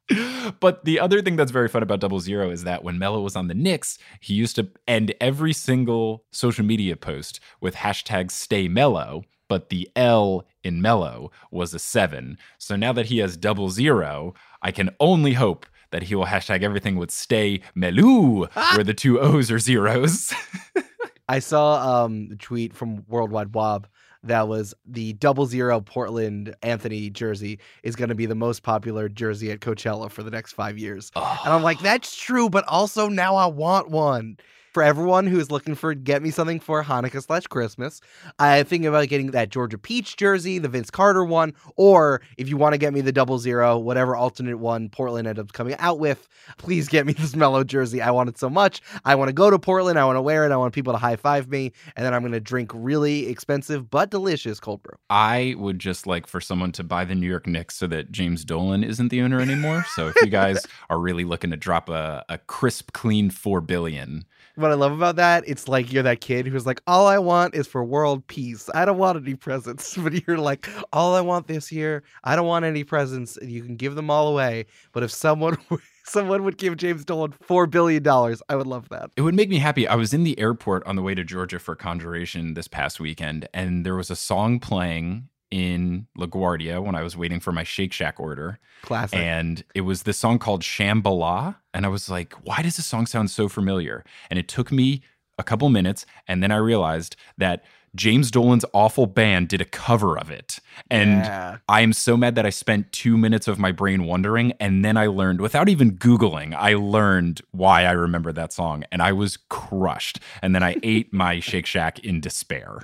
but 0.59 0.85
the 0.85 0.99
other 0.99 1.21
thing 1.21 1.35
that's 1.35 1.51
very 1.51 1.67
fun 1.67 1.83
about 1.83 1.99
Double 1.99 2.19
Zero 2.19 2.49
is 2.49 2.63
that 2.63 2.83
when 2.83 2.97
Melo 2.97 3.21
was 3.21 3.35
on 3.35 3.47
the 3.47 3.53
Knicks, 3.53 3.97
he 4.19 4.33
used 4.33 4.55
to 4.55 4.69
end 4.87 5.13
every 5.21 5.53
single 5.53 6.25
social 6.31 6.65
media 6.65 6.95
post 6.95 7.39
with 7.61 7.75
hashtag 7.75 8.31
stay 8.31 8.67
Melo, 8.67 9.23
but 9.47 9.69
the 9.69 9.89
L 9.95 10.45
in 10.63 10.81
Melo 10.81 11.31
was 11.51 11.73
a 11.73 11.79
seven. 11.79 12.37
So 12.57 12.75
now 12.75 12.93
that 12.93 13.07
he 13.07 13.19
has 13.19 13.37
double 13.37 13.69
zero, 13.69 14.33
I 14.61 14.71
can 14.71 14.89
only 14.99 15.33
hope 15.33 15.65
that 15.91 16.03
he 16.03 16.15
will 16.15 16.25
hashtag 16.25 16.61
everything 16.61 16.95
with 16.95 17.11
stay 17.11 17.61
Melu, 17.75 18.47
where 18.75 18.83
the 18.83 18.93
two 18.93 19.19
O's 19.19 19.51
are 19.51 19.59
zeros. 19.59 20.33
I 21.29 21.39
saw 21.39 22.05
um, 22.05 22.29
a 22.31 22.35
tweet 22.35 22.73
from 22.73 23.03
Worldwide 23.07 23.53
Wob 23.53 23.87
that 24.23 24.47
was 24.47 24.73
the 24.85 25.13
double 25.13 25.45
zero 25.45 25.81
Portland 25.81 26.55
Anthony 26.61 27.09
jersey 27.09 27.59
is 27.83 27.95
going 27.95 28.09
to 28.09 28.15
be 28.15 28.25
the 28.25 28.35
most 28.35 28.63
popular 28.63 29.07
jersey 29.07 29.51
at 29.51 29.59
Coachella 29.59 30.11
for 30.11 30.23
the 30.23 30.31
next 30.31 30.53
five 30.53 30.77
years. 30.77 31.11
Oh. 31.15 31.41
And 31.45 31.53
I'm 31.53 31.63
like, 31.63 31.77
ah. 31.79 31.83
that's 31.83 32.15
true, 32.15 32.49
but 32.49 32.65
also 32.67 33.07
now 33.07 33.35
I 33.35 33.45
want 33.47 33.89
one 33.89 34.37
for 34.73 34.83
everyone 34.83 35.27
who 35.27 35.39
is 35.39 35.49
looking 35.51 35.75
for 35.75 35.93
get 35.93 36.21
me 36.21 36.31
something 36.31 36.59
for 36.59 36.83
Hanukkah 36.83 37.23
slash 37.23 37.47
Christmas, 37.47 38.01
I 38.37 38.63
think 38.63 38.85
about 38.85 39.07
getting 39.07 39.31
that 39.31 39.49
Georgia 39.49 39.77
Peach 39.77 40.15
jersey, 40.15 40.59
the 40.59 40.67
Vince 40.67 40.91
Carter 40.91 41.25
one, 41.25 41.53
or 41.75 42.21
if 42.37 42.49
you 42.49 42.57
want 42.57 42.73
to 42.73 42.77
get 42.77 42.93
me 42.93 43.01
the 43.01 43.11
double 43.11 43.39
zero, 43.39 43.77
whatever 43.77 44.15
alternate 44.15 44.57
one 44.57 44.89
Portland 44.89 45.27
ended 45.27 45.43
up 45.43 45.53
coming 45.53 45.75
out 45.79 45.99
with, 45.99 46.27
please 46.57 46.87
get 46.87 47.05
me 47.05 47.13
this 47.19 47.35
mellow 47.35 47.63
jersey. 47.63 48.01
I 48.01 48.11
want 48.11 48.29
it 48.29 48.37
so 48.37 48.49
much. 48.49 48.81
I 49.05 49.15
want 49.15 49.29
to 49.29 49.33
go 49.33 49.49
to 49.49 49.59
Portland. 49.59 49.97
I 49.97 50.05
want 50.05 50.17
to 50.17 50.21
wear 50.21 50.45
it. 50.45 50.51
I 50.51 50.57
want 50.57 50.73
people 50.73 50.93
to 50.93 50.99
high 50.99 51.15
five 51.15 51.49
me, 51.49 51.71
and 51.95 52.05
then 52.05 52.13
I'm 52.13 52.21
going 52.21 52.33
to 52.33 52.39
drink 52.39 52.71
really 52.73 53.27
expensive 53.27 53.89
but 53.89 54.09
delicious 54.09 54.59
cold 54.59 54.83
brew. 54.83 54.97
I 55.09 55.55
would 55.57 55.79
just 55.79 56.05
like 56.05 56.27
for 56.27 56.39
someone 56.39 56.71
to 56.73 56.83
buy 56.83 57.05
the 57.05 57.15
New 57.15 57.27
York 57.27 57.47
Knicks 57.47 57.75
so 57.75 57.87
that 57.87 58.11
James 58.11 58.45
Dolan 58.45 58.83
isn't 58.83 59.09
the 59.09 59.21
owner 59.21 59.41
anymore. 59.41 59.85
So 59.95 60.07
if 60.07 60.15
you 60.21 60.27
guys 60.27 60.65
are 60.89 60.99
really 60.99 61.23
looking 61.23 61.49
to 61.51 61.57
drop 61.57 61.89
a, 61.89 62.23
a 62.29 62.37
crisp, 62.37 62.91
clean 62.93 63.29
four 63.29 63.61
billion 63.61 64.25
what 64.59 64.68
I 64.69 64.75
love 64.75 64.91
about 64.91 65.15
that, 65.17 65.43
it's 65.47 65.67
like 65.67 65.91
you're 65.91 66.03
that 66.03 66.21
kid 66.21 66.47
who's 66.47 66.65
like, 66.65 66.81
all 66.87 67.07
I 67.07 67.17
want 67.17 67.55
is 67.55 67.67
for 67.67 67.83
world 67.83 68.25
peace. 68.27 68.69
I 68.73 68.85
don't 68.85 68.97
want 68.97 69.17
any 69.17 69.35
presents. 69.35 69.97
But 70.09 70.25
you're 70.27 70.37
like, 70.37 70.69
all 70.93 71.15
I 71.15 71.21
want 71.21 71.47
this 71.47 71.71
year, 71.71 72.03
I 72.23 72.35
don't 72.35 72.47
want 72.47 72.65
any 72.65 72.83
presents. 72.83 73.37
And 73.37 73.51
you 73.51 73.63
can 73.63 73.75
give 73.75 73.95
them 73.95 74.09
all 74.09 74.29
away. 74.29 74.65
But 74.93 75.03
if 75.03 75.11
someone 75.11 75.57
someone 76.05 76.43
would 76.43 76.57
give 76.57 76.77
James 76.77 77.05
Dolan 77.05 77.33
four 77.41 77.67
billion 77.67 78.01
dollars, 78.01 78.41
I 78.49 78.55
would 78.55 78.67
love 78.67 78.89
that. 78.89 79.11
It 79.15 79.21
would 79.21 79.35
make 79.35 79.49
me 79.49 79.59
happy. 79.59 79.87
I 79.87 79.95
was 79.95 80.13
in 80.13 80.23
the 80.23 80.39
airport 80.39 80.85
on 80.85 80.95
the 80.95 81.01
way 81.01 81.15
to 81.15 81.23
Georgia 81.23 81.59
for 81.59 81.75
Conjuration 81.75 82.53
this 82.53 82.67
past 82.67 82.99
weekend, 82.99 83.47
and 83.53 83.85
there 83.85 83.95
was 83.95 84.09
a 84.09 84.15
song 84.15 84.59
playing 84.59 85.29
in 85.51 86.07
LaGuardia 86.17 86.83
when 86.83 86.95
I 86.95 87.03
was 87.03 87.17
waiting 87.17 87.39
for 87.39 87.51
my 87.51 87.63
Shake 87.63 87.93
Shack 87.93 88.19
order. 88.19 88.59
Classic. 88.81 89.17
And 89.17 89.63
it 89.73 89.81
was 89.81 90.03
this 90.03 90.17
song 90.17 90.39
called 90.39 90.61
Shambhala. 90.61 91.55
And 91.73 91.85
I 91.85 91.89
was 91.89 92.09
like, 92.09 92.33
why 92.45 92.61
does 92.61 92.77
this 92.77 92.85
song 92.85 93.05
sound 93.05 93.31
so 93.31 93.49
familiar? 93.49 94.03
And 94.29 94.39
it 94.39 94.47
took 94.47 94.71
me 94.71 95.01
a 95.37 95.43
couple 95.43 95.69
minutes. 95.69 96.05
And 96.27 96.43
then 96.43 96.51
I 96.51 96.57
realized 96.57 97.15
that 97.37 97.63
James 97.95 98.29
Dolan's 98.29 98.65
awful 98.73 99.07
band 99.07 99.47
did 99.47 99.61
a 99.61 99.65
cover 99.65 100.17
of 100.17 100.29
it. 100.29 100.59
And 100.91 101.23
yeah. 101.23 101.57
I 101.67 101.81
am 101.81 101.93
so 101.93 102.15
mad 102.15 102.35
that 102.35 102.45
I 102.45 102.51
spent 102.51 102.91
two 102.91 103.17
minutes 103.17 103.47
of 103.47 103.57
my 103.57 103.71
brain 103.71 104.03
wondering. 104.03 104.53
And 104.59 104.85
then 104.85 104.95
I 104.95 105.07
learned, 105.07 105.41
without 105.41 105.69
even 105.69 105.97
Googling, 105.97 106.55
I 106.55 106.75
learned 106.75 107.41
why 107.51 107.85
I 107.85 107.91
remember 107.91 108.31
that 108.33 108.53
song. 108.53 108.83
And 108.91 109.01
I 109.01 109.11
was 109.11 109.37
crushed. 109.49 110.19
And 110.41 110.53
then 110.53 110.63
I 110.63 110.75
ate 110.83 111.11
my 111.11 111.39
Shake 111.39 111.65
Shack 111.65 111.99
in 111.99 112.21
despair. 112.21 112.81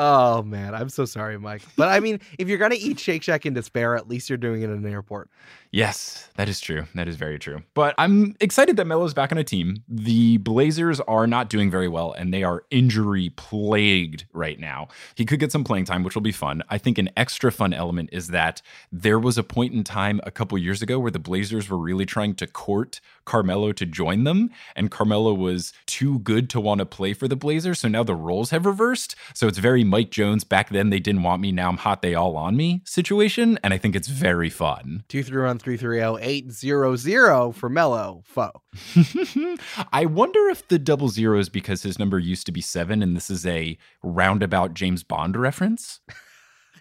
Oh 0.00 0.44
man, 0.44 0.76
I'm 0.76 0.90
so 0.90 1.04
sorry, 1.04 1.40
Mike. 1.40 1.62
But 1.74 1.88
I 1.88 1.98
mean, 1.98 2.20
if 2.38 2.46
you're 2.46 2.58
gonna 2.58 2.76
eat 2.78 3.00
Shake 3.00 3.24
Shack 3.24 3.46
in 3.46 3.52
despair, 3.52 3.96
at 3.96 4.06
least 4.08 4.30
you're 4.30 4.38
doing 4.38 4.62
it 4.62 4.66
in 4.70 4.86
an 4.86 4.86
airport. 4.86 5.28
Yes, 5.70 6.28
that 6.36 6.48
is 6.48 6.60
true. 6.60 6.84
That 6.94 7.08
is 7.08 7.16
very 7.16 7.38
true. 7.38 7.62
But 7.74 7.94
I'm 7.98 8.34
excited 8.40 8.76
that 8.78 8.86
Melo's 8.86 9.12
back 9.12 9.32
on 9.32 9.38
a 9.38 9.44
team. 9.44 9.82
The 9.86 10.38
Blazers 10.38 10.98
are 11.00 11.26
not 11.26 11.50
doing 11.50 11.70
very 11.70 11.88
well, 11.88 12.12
and 12.12 12.32
they 12.32 12.42
are 12.42 12.64
injury 12.70 13.30
plagued 13.36 14.24
right 14.32 14.58
now. 14.58 14.88
He 15.14 15.26
could 15.26 15.40
get 15.40 15.52
some 15.52 15.64
playing 15.64 15.84
time, 15.84 16.04
which 16.04 16.14
will 16.14 16.22
be 16.22 16.32
fun. 16.32 16.62
I 16.70 16.78
think 16.78 16.96
an 16.96 17.10
extra 17.16 17.52
fun 17.52 17.74
element 17.74 18.08
is 18.12 18.28
that 18.28 18.62
there 18.90 19.18
was 19.18 19.36
a 19.36 19.42
point 19.42 19.74
in 19.74 19.84
time 19.84 20.20
a 20.24 20.30
couple 20.30 20.56
years 20.56 20.80
ago 20.80 20.98
where 20.98 21.10
the 21.10 21.18
Blazers 21.18 21.68
were 21.68 21.76
really 21.76 22.06
trying 22.06 22.34
to 22.36 22.46
court 22.46 23.00
Carmelo 23.26 23.72
to 23.72 23.84
join 23.84 24.24
them, 24.24 24.50
and 24.74 24.90
Carmelo 24.90 25.34
was 25.34 25.74
too 25.84 26.20
good 26.20 26.48
to 26.50 26.60
want 26.60 26.78
to 26.78 26.86
play 26.86 27.12
for 27.12 27.28
the 27.28 27.36
Blazers. 27.36 27.80
So 27.80 27.88
now 27.88 28.02
the 28.02 28.14
roles 28.14 28.50
have 28.50 28.64
reversed. 28.64 29.14
So 29.34 29.48
it's 29.48 29.58
very 29.58 29.84
Mike 29.84 30.10
Jones. 30.10 30.44
Back 30.44 30.70
then, 30.70 30.88
they 30.88 30.98
didn't 30.98 31.24
want 31.24 31.42
me. 31.42 31.52
Now 31.52 31.68
I'm 31.68 31.76
hot. 31.76 32.00
They 32.00 32.14
all 32.14 32.38
on 32.38 32.56
me 32.56 32.80
situation. 32.86 33.58
And 33.62 33.74
I 33.74 33.78
think 33.78 33.94
it's 33.94 34.08
very 34.08 34.48
fun. 34.48 35.04
Two 35.08 35.22
three 35.22 35.42
one 35.58 35.64
three 35.64 35.76
three 35.76 35.98
zero 35.98 36.18
eight 36.20 36.52
zero 36.52 36.94
zero 36.94 37.50
for 37.50 37.68
Melo 37.68 38.22
foe. 38.24 38.52
I 39.92 40.04
wonder 40.06 40.48
if 40.48 40.68
the 40.68 40.78
double 40.78 41.08
zero 41.08 41.38
is 41.38 41.48
because 41.48 41.82
his 41.82 41.98
number 41.98 42.18
used 42.18 42.46
to 42.46 42.52
be 42.52 42.60
seven, 42.60 43.02
and 43.02 43.16
this 43.16 43.28
is 43.28 43.44
a 43.44 43.76
roundabout 44.02 44.74
James 44.74 45.02
Bond 45.02 45.36
reference. 45.36 46.00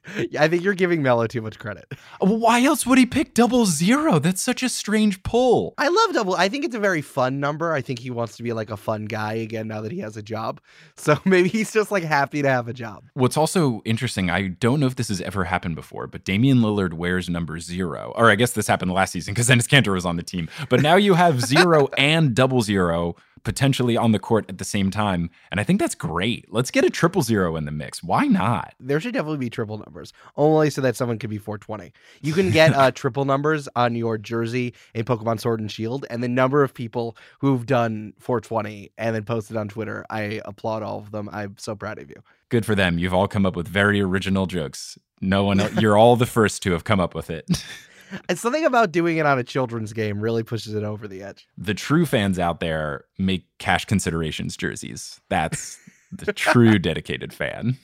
I 0.40 0.48
think 0.48 0.64
you're 0.64 0.74
giving 0.74 1.02
Melo 1.02 1.28
too 1.28 1.42
much 1.42 1.60
credit. 1.60 1.94
Why 2.20 2.64
else 2.64 2.86
would 2.86 2.98
he 2.98 3.06
pick 3.06 3.34
double 3.34 3.66
zero? 3.66 4.20
That's 4.20 4.42
such 4.42 4.64
a 4.64 4.70
strange 4.70 5.24
pull. 5.24 5.74
I 5.78 5.88
love 5.88 6.14
double. 6.14 6.36
I 6.36 6.50
think 6.50 6.66
it's 6.66 6.76
a 6.76 6.80
very 6.80 7.02
fun 7.02 7.40
number. 7.40 7.74
I 7.74 7.82
think 7.82 8.00
he 8.00 8.10
wants 8.10 8.38
to 8.38 8.44
be 8.44 8.54
like 8.54 8.70
a 8.70 8.78
fun 8.78 9.06
guy 9.06 9.34
again 9.34 9.68
now 9.68 9.82
that 9.82 9.92
he 9.92 10.00
has 10.00 10.18
a 10.18 10.22
job. 10.24 10.62
So 11.00 11.18
maybe 11.26 11.48
he's 11.48 11.72
just 11.72 11.92
like 11.92 12.04
happy 12.04 12.42
to 12.42 12.50
have 12.50 12.68
a 12.68 12.74
job. 12.74 13.04
What's 13.14 13.38
also 13.38 13.82
interesting, 13.86 14.30
I 14.32 14.48
don't 14.48 14.80
know 14.80 14.88
if 14.88 14.96
this 14.96 15.10
has 15.10 15.22
ever 15.22 15.44
happened 15.44 15.76
before, 15.76 16.08
but 16.08 16.26
Damian 16.26 16.58
Lillard 16.58 16.94
wears 16.94 17.30
number 17.30 17.60
zero. 17.60 18.14
Or 18.16 18.30
I 18.30 18.36
guess 18.36 18.54
this 18.54 18.68
happened 18.68 18.92
last 18.92 19.12
season 19.12 19.34
because 19.34 19.48
Enes 19.48 19.68
Kanter 19.68 19.94
was 19.94 20.06
on 20.06 20.16
the 20.16 20.24
team. 20.24 20.50
But 20.70 20.82
now 20.82 20.96
you 20.96 21.14
have 21.14 21.42
zero 21.42 21.88
and 21.98 22.36
double 22.36 22.62
zero 22.62 23.16
potentially 23.44 23.98
on 23.98 24.12
the 24.12 24.20
court 24.20 24.46
at 24.50 24.58
the 24.58 24.66
same 24.66 24.92
time. 24.92 25.30
And 25.52 25.60
I 25.60 25.64
think 25.64 25.80
that's 25.80 25.96
great. 25.96 26.52
Let's 26.52 26.72
get 26.72 26.86
a 26.86 26.90
triple 26.90 27.22
zero 27.22 27.56
in 27.56 27.66
the 27.66 27.72
mix. 27.72 28.04
Why 28.04 28.26
not? 28.26 28.74
There 28.80 29.00
should 29.00 29.14
definitely 29.14 29.38
be 29.38 29.50
triple 29.50 29.78
numbers, 29.78 30.14
only 30.36 30.70
so 30.70 30.82
that 30.82 30.96
someone 30.96 31.20
could 31.20 31.30
be 31.30 31.38
420. 31.38 31.92
You 32.22 32.34
can 32.34 32.52
get 32.52 32.74
uh, 32.74 32.92
triple 32.96 33.26
numbers 33.26 33.68
on 33.76 33.96
your 33.96 34.18
jersey 34.18 34.74
in 34.94 35.06
Pokemon 35.06 35.40
Sword 35.40 35.60
and 35.60 35.72
Shield, 35.72 36.06
and 36.10 36.24
the 36.24 36.28
number 36.28 36.64
of 36.64 36.74
people 36.74 37.18
who've 37.40 37.66
done 37.66 38.14
420 38.20 38.92
and 38.98 39.16
then 39.16 39.24
posted 39.24 39.58
on 39.58 39.68
Twitter, 39.68 40.06
I 40.10 40.42
applaud 40.46 40.84
all 40.84 41.00
of 41.00 41.12
them. 41.12 41.30
I'm 41.32 41.56
so 41.58 41.76
proud 41.76 42.00
of 42.00 42.10
you. 42.10 42.22
Good 42.50 42.66
for 42.66 42.76
them. 42.76 42.98
You've 42.98 43.14
all 43.14 43.28
come 43.28 43.46
up 43.46 43.56
with 43.56 43.68
very 43.68 44.02
original 44.02 44.46
jokes. 44.46 44.98
No 45.20 45.44
one, 45.44 45.62
you're 45.80 45.98
all 45.98 46.16
the 46.16 46.26
first 46.26 46.62
to 46.64 46.72
have 46.72 46.84
come 46.84 47.00
up 47.00 47.16
with 47.16 47.30
it. 47.30 47.46
And 48.30 48.38
something 48.38 48.66
about 48.66 48.92
doing 48.92 49.18
it 49.18 49.26
on 49.26 49.40
a 49.40 49.44
children's 49.44 49.94
game 49.94 50.20
really 50.20 50.44
pushes 50.44 50.74
it 50.74 50.84
over 50.84 51.08
the 51.08 51.24
edge. 51.24 51.48
The 51.58 51.74
true 51.74 52.06
fans 52.06 52.40
out 52.40 52.60
there 52.60 53.06
make 53.18 53.46
cash 53.58 53.86
considerations 53.86 54.58
jerseys. 54.58 55.20
That's 55.30 55.78
the 56.12 56.34
true 56.34 56.80
dedicated 56.80 57.34
fan. 57.34 57.78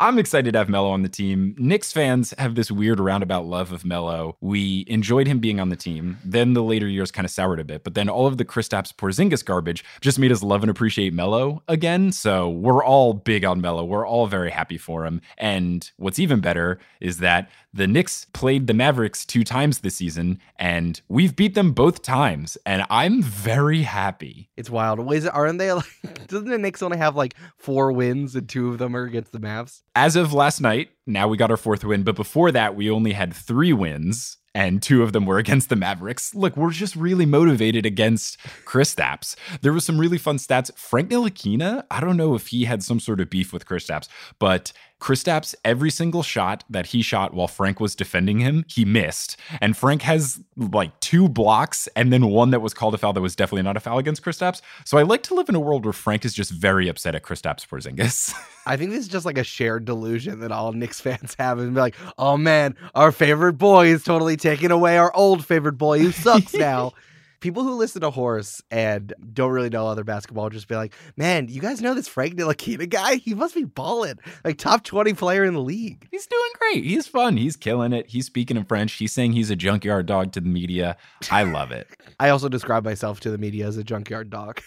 I'm 0.00 0.18
excited 0.18 0.52
to 0.52 0.58
have 0.58 0.68
Melo 0.68 0.90
on 0.90 1.02
the 1.02 1.08
team. 1.08 1.56
Knicks 1.58 1.92
fans 1.92 2.32
have 2.38 2.54
this 2.54 2.70
weird 2.70 3.00
roundabout 3.00 3.46
love 3.46 3.72
of 3.72 3.84
Melo. 3.84 4.36
We 4.40 4.84
enjoyed 4.86 5.26
him 5.26 5.40
being 5.40 5.58
on 5.58 5.70
the 5.70 5.76
team. 5.76 6.18
Then 6.24 6.52
the 6.52 6.62
later 6.62 6.86
years 6.86 7.10
kind 7.10 7.24
of 7.24 7.32
soured 7.32 7.58
a 7.58 7.64
bit, 7.64 7.82
but 7.82 7.94
then 7.94 8.08
all 8.08 8.28
of 8.28 8.36
the 8.36 8.44
Kristaps 8.44 8.94
Porzingis 8.94 9.44
garbage 9.44 9.84
just 10.00 10.20
made 10.20 10.30
us 10.30 10.40
love 10.40 10.62
and 10.62 10.70
appreciate 10.70 11.12
Melo 11.12 11.64
again. 11.66 12.12
So 12.12 12.48
we're 12.48 12.84
all 12.84 13.12
big 13.12 13.44
on 13.44 13.60
Melo. 13.60 13.84
We're 13.84 14.06
all 14.06 14.28
very 14.28 14.50
happy 14.52 14.78
for 14.78 15.04
him. 15.04 15.20
And 15.36 15.90
what's 15.96 16.20
even 16.20 16.38
better 16.38 16.78
is 17.00 17.18
that 17.18 17.50
the 17.72 17.86
Knicks 17.86 18.26
played 18.32 18.66
the 18.66 18.74
Mavericks 18.74 19.24
two 19.24 19.44
times 19.44 19.80
this 19.80 19.96
season, 19.96 20.40
and 20.56 21.00
we've 21.08 21.36
beat 21.36 21.54
them 21.54 21.72
both 21.72 22.02
times. 22.02 22.56
And 22.64 22.84
I'm 22.90 23.22
very 23.22 23.82
happy. 23.82 24.50
It's 24.56 24.70
wild. 24.70 25.12
Is 25.12 25.24
it, 25.26 25.34
aren't 25.34 25.58
they 25.58 25.72
like? 25.74 26.26
Doesn't 26.28 26.48
the 26.48 26.58
Knicks 26.58 26.82
only 26.82 26.98
have 26.98 27.16
like 27.16 27.34
four 27.56 27.92
wins, 27.92 28.34
and 28.34 28.48
two 28.48 28.68
of 28.70 28.78
them 28.78 28.96
are 28.96 29.04
against 29.04 29.32
the 29.32 29.40
Mavs? 29.40 29.82
As 29.94 30.16
of 30.16 30.32
last 30.32 30.60
night, 30.60 30.90
Now 31.08 31.26
we 31.26 31.36
got 31.36 31.50
our 31.50 31.56
fourth 31.56 31.82
win. 31.84 32.02
But 32.02 32.16
before 32.16 32.52
that, 32.52 32.76
we 32.76 32.90
only 32.90 33.12
had 33.12 33.32
three 33.32 33.72
wins 33.72 34.36
and 34.54 34.82
two 34.82 35.02
of 35.02 35.12
them 35.12 35.24
were 35.24 35.38
against 35.44 35.68
the 35.68 35.76
Mavericks. 35.76 36.34
Look, 36.34 36.56
we're 36.56 36.70
just 36.70 36.96
really 36.96 37.26
motivated 37.26 37.86
against 37.86 38.38
Chris 38.64 38.94
Kristaps. 38.94 39.36
There 39.60 39.72
was 39.72 39.84
some 39.84 39.98
really 39.98 40.18
fun 40.18 40.36
stats. 40.38 40.76
Frank 40.76 41.10
Ntilikina, 41.10 41.84
I 41.90 42.00
don't 42.00 42.16
know 42.16 42.34
if 42.34 42.48
he 42.48 42.64
had 42.64 42.82
some 42.82 43.00
sort 43.00 43.20
of 43.20 43.30
beef 43.30 43.52
with 43.52 43.66
Chris 43.66 43.86
Kristaps, 43.86 44.08
but 44.38 44.72
Chris 44.98 45.22
Kristaps, 45.22 45.54
every 45.64 45.90
single 45.90 46.22
shot 46.22 46.64
that 46.68 46.86
he 46.86 47.02
shot 47.02 47.32
while 47.32 47.46
Frank 47.46 47.78
was 47.78 47.94
defending 47.94 48.40
him, 48.40 48.64
he 48.68 48.84
missed. 48.84 49.36
And 49.60 49.76
Frank 49.76 50.02
has 50.02 50.40
like 50.56 50.98
two 51.00 51.28
blocks 51.28 51.88
and 51.94 52.12
then 52.12 52.26
one 52.26 52.50
that 52.50 52.60
was 52.60 52.74
called 52.74 52.94
a 52.94 52.98
foul 52.98 53.12
that 53.12 53.20
was 53.20 53.36
definitely 53.36 53.62
not 53.62 53.76
a 53.76 53.80
foul 53.80 53.98
against 53.98 54.22
Chris 54.22 54.38
Kristaps. 54.38 54.60
So 54.84 54.98
I 54.98 55.02
like 55.02 55.22
to 55.24 55.34
live 55.34 55.48
in 55.48 55.54
a 55.54 55.60
world 55.60 55.84
where 55.84 55.92
Frank 55.92 56.24
is 56.24 56.34
just 56.34 56.50
very 56.50 56.88
upset 56.88 57.14
at 57.14 57.22
Chris 57.22 57.42
Kristaps 57.42 57.66
Porzingis. 57.66 58.34
I 58.68 58.76
think 58.76 58.90
this 58.90 59.00
is 59.00 59.08
just 59.08 59.26
like 59.26 59.38
a 59.38 59.44
shared 59.44 59.84
delusion 59.84 60.40
that 60.40 60.52
all 60.52 60.72
Knicks 60.72 61.00
fans 61.02 61.34
have 61.38 61.58
and 61.58 61.74
be 61.74 61.80
like, 61.80 61.96
oh 62.18 62.36
man, 62.36 62.76
our 62.94 63.12
favorite 63.12 63.54
boy 63.54 63.88
is 63.88 64.04
totally 64.04 64.36
taking 64.36 64.70
away 64.70 64.98
our 64.98 65.14
old 65.14 65.44
favorite 65.44 65.78
boy 65.78 65.98
who 65.98 66.12
sucks 66.12 66.54
now 66.54 66.92
people 67.40 67.62
who 67.62 67.74
listen 67.74 68.00
to 68.00 68.10
Horse 68.10 68.62
and 68.70 69.12
don't 69.32 69.50
really 69.50 69.70
know 69.70 69.86
other 69.86 70.04
basketball 70.04 70.50
just 70.50 70.68
be 70.68 70.74
like, 70.74 70.94
man, 71.16 71.48
you 71.48 71.60
guys 71.60 71.80
know 71.80 71.94
this 71.94 72.08
Frank 72.08 72.34
Ntilikina 72.34 72.88
guy? 72.88 73.16
He 73.16 73.34
must 73.34 73.54
be 73.54 73.64
balling. 73.64 74.18
Like 74.44 74.58
top 74.58 74.84
20 74.84 75.14
player 75.14 75.44
in 75.44 75.54
the 75.54 75.62
league. 75.62 76.06
He's 76.10 76.26
doing 76.26 76.50
great. 76.58 76.84
He's 76.84 77.06
fun. 77.06 77.36
He's 77.36 77.56
killing 77.56 77.92
it. 77.92 78.08
He's 78.08 78.26
speaking 78.26 78.56
in 78.56 78.64
French. 78.64 78.92
He's 78.94 79.12
saying 79.12 79.32
he's 79.32 79.50
a 79.50 79.56
junkyard 79.56 80.06
dog 80.06 80.32
to 80.32 80.40
the 80.40 80.48
media. 80.48 80.96
I 81.30 81.44
love 81.44 81.70
it. 81.70 81.88
I 82.20 82.30
also 82.30 82.48
describe 82.48 82.84
myself 82.84 83.20
to 83.20 83.30
the 83.30 83.38
media 83.38 83.66
as 83.66 83.76
a 83.76 83.84
junkyard 83.84 84.30
dog. 84.30 84.60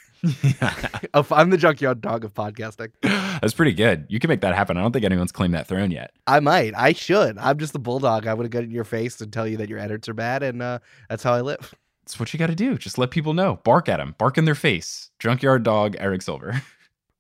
I'm 1.14 1.50
the 1.50 1.58
junkyard 1.58 2.02
dog 2.02 2.24
of 2.24 2.34
podcasting. 2.34 2.92
That's 3.02 3.54
pretty 3.54 3.74
good. 3.74 4.06
You 4.10 4.20
can 4.20 4.28
make 4.28 4.42
that 4.42 4.56
happen. 4.56 4.78
I 4.78 4.82
don't 4.82 4.92
think 4.92 5.06
anyone's 5.06 5.32
claimed 5.32 5.54
that 5.56 5.68
throne 5.68 5.92
yet. 5.92 6.12
I 6.28 6.40
might. 6.40 6.74
I 6.76 6.94
should. 6.94 7.38
I'm 7.38 7.58
just 7.58 7.74
the 7.74 7.80
bulldog. 7.80 8.28
I 8.28 8.34
would 8.34 8.44
have 8.44 8.52
got 8.52 8.64
in 8.64 8.72
your 8.72 8.84
face 8.84 9.20
and 9.22 9.34
tell 9.34 9.48
you 9.48 9.58
that 9.58 9.70
your 9.70 9.80
edits 9.80 10.08
are 10.10 10.14
bad, 10.14 10.44
and 10.44 10.62
uh, 10.62 10.80
that's 11.10 11.24
how 11.24 11.34
I 11.34 11.42
live. 11.42 11.74
It's 12.04 12.20
what 12.20 12.34
you 12.34 12.40
got 12.40 12.48
to 12.48 12.56
do. 12.56 12.78
Just 12.78 12.98
let 12.98 13.12
people 13.12 13.34
know. 13.34 13.60
Bark 13.64 13.88
at 13.88 13.98
them. 13.98 14.16
Bark 14.18 14.38
in 14.38 14.46
their 14.46 14.56
face. 14.56 15.12
Junkyard 15.20 15.64
dog, 15.64 15.96
Eric 16.00 16.22
Silver. 16.22 16.62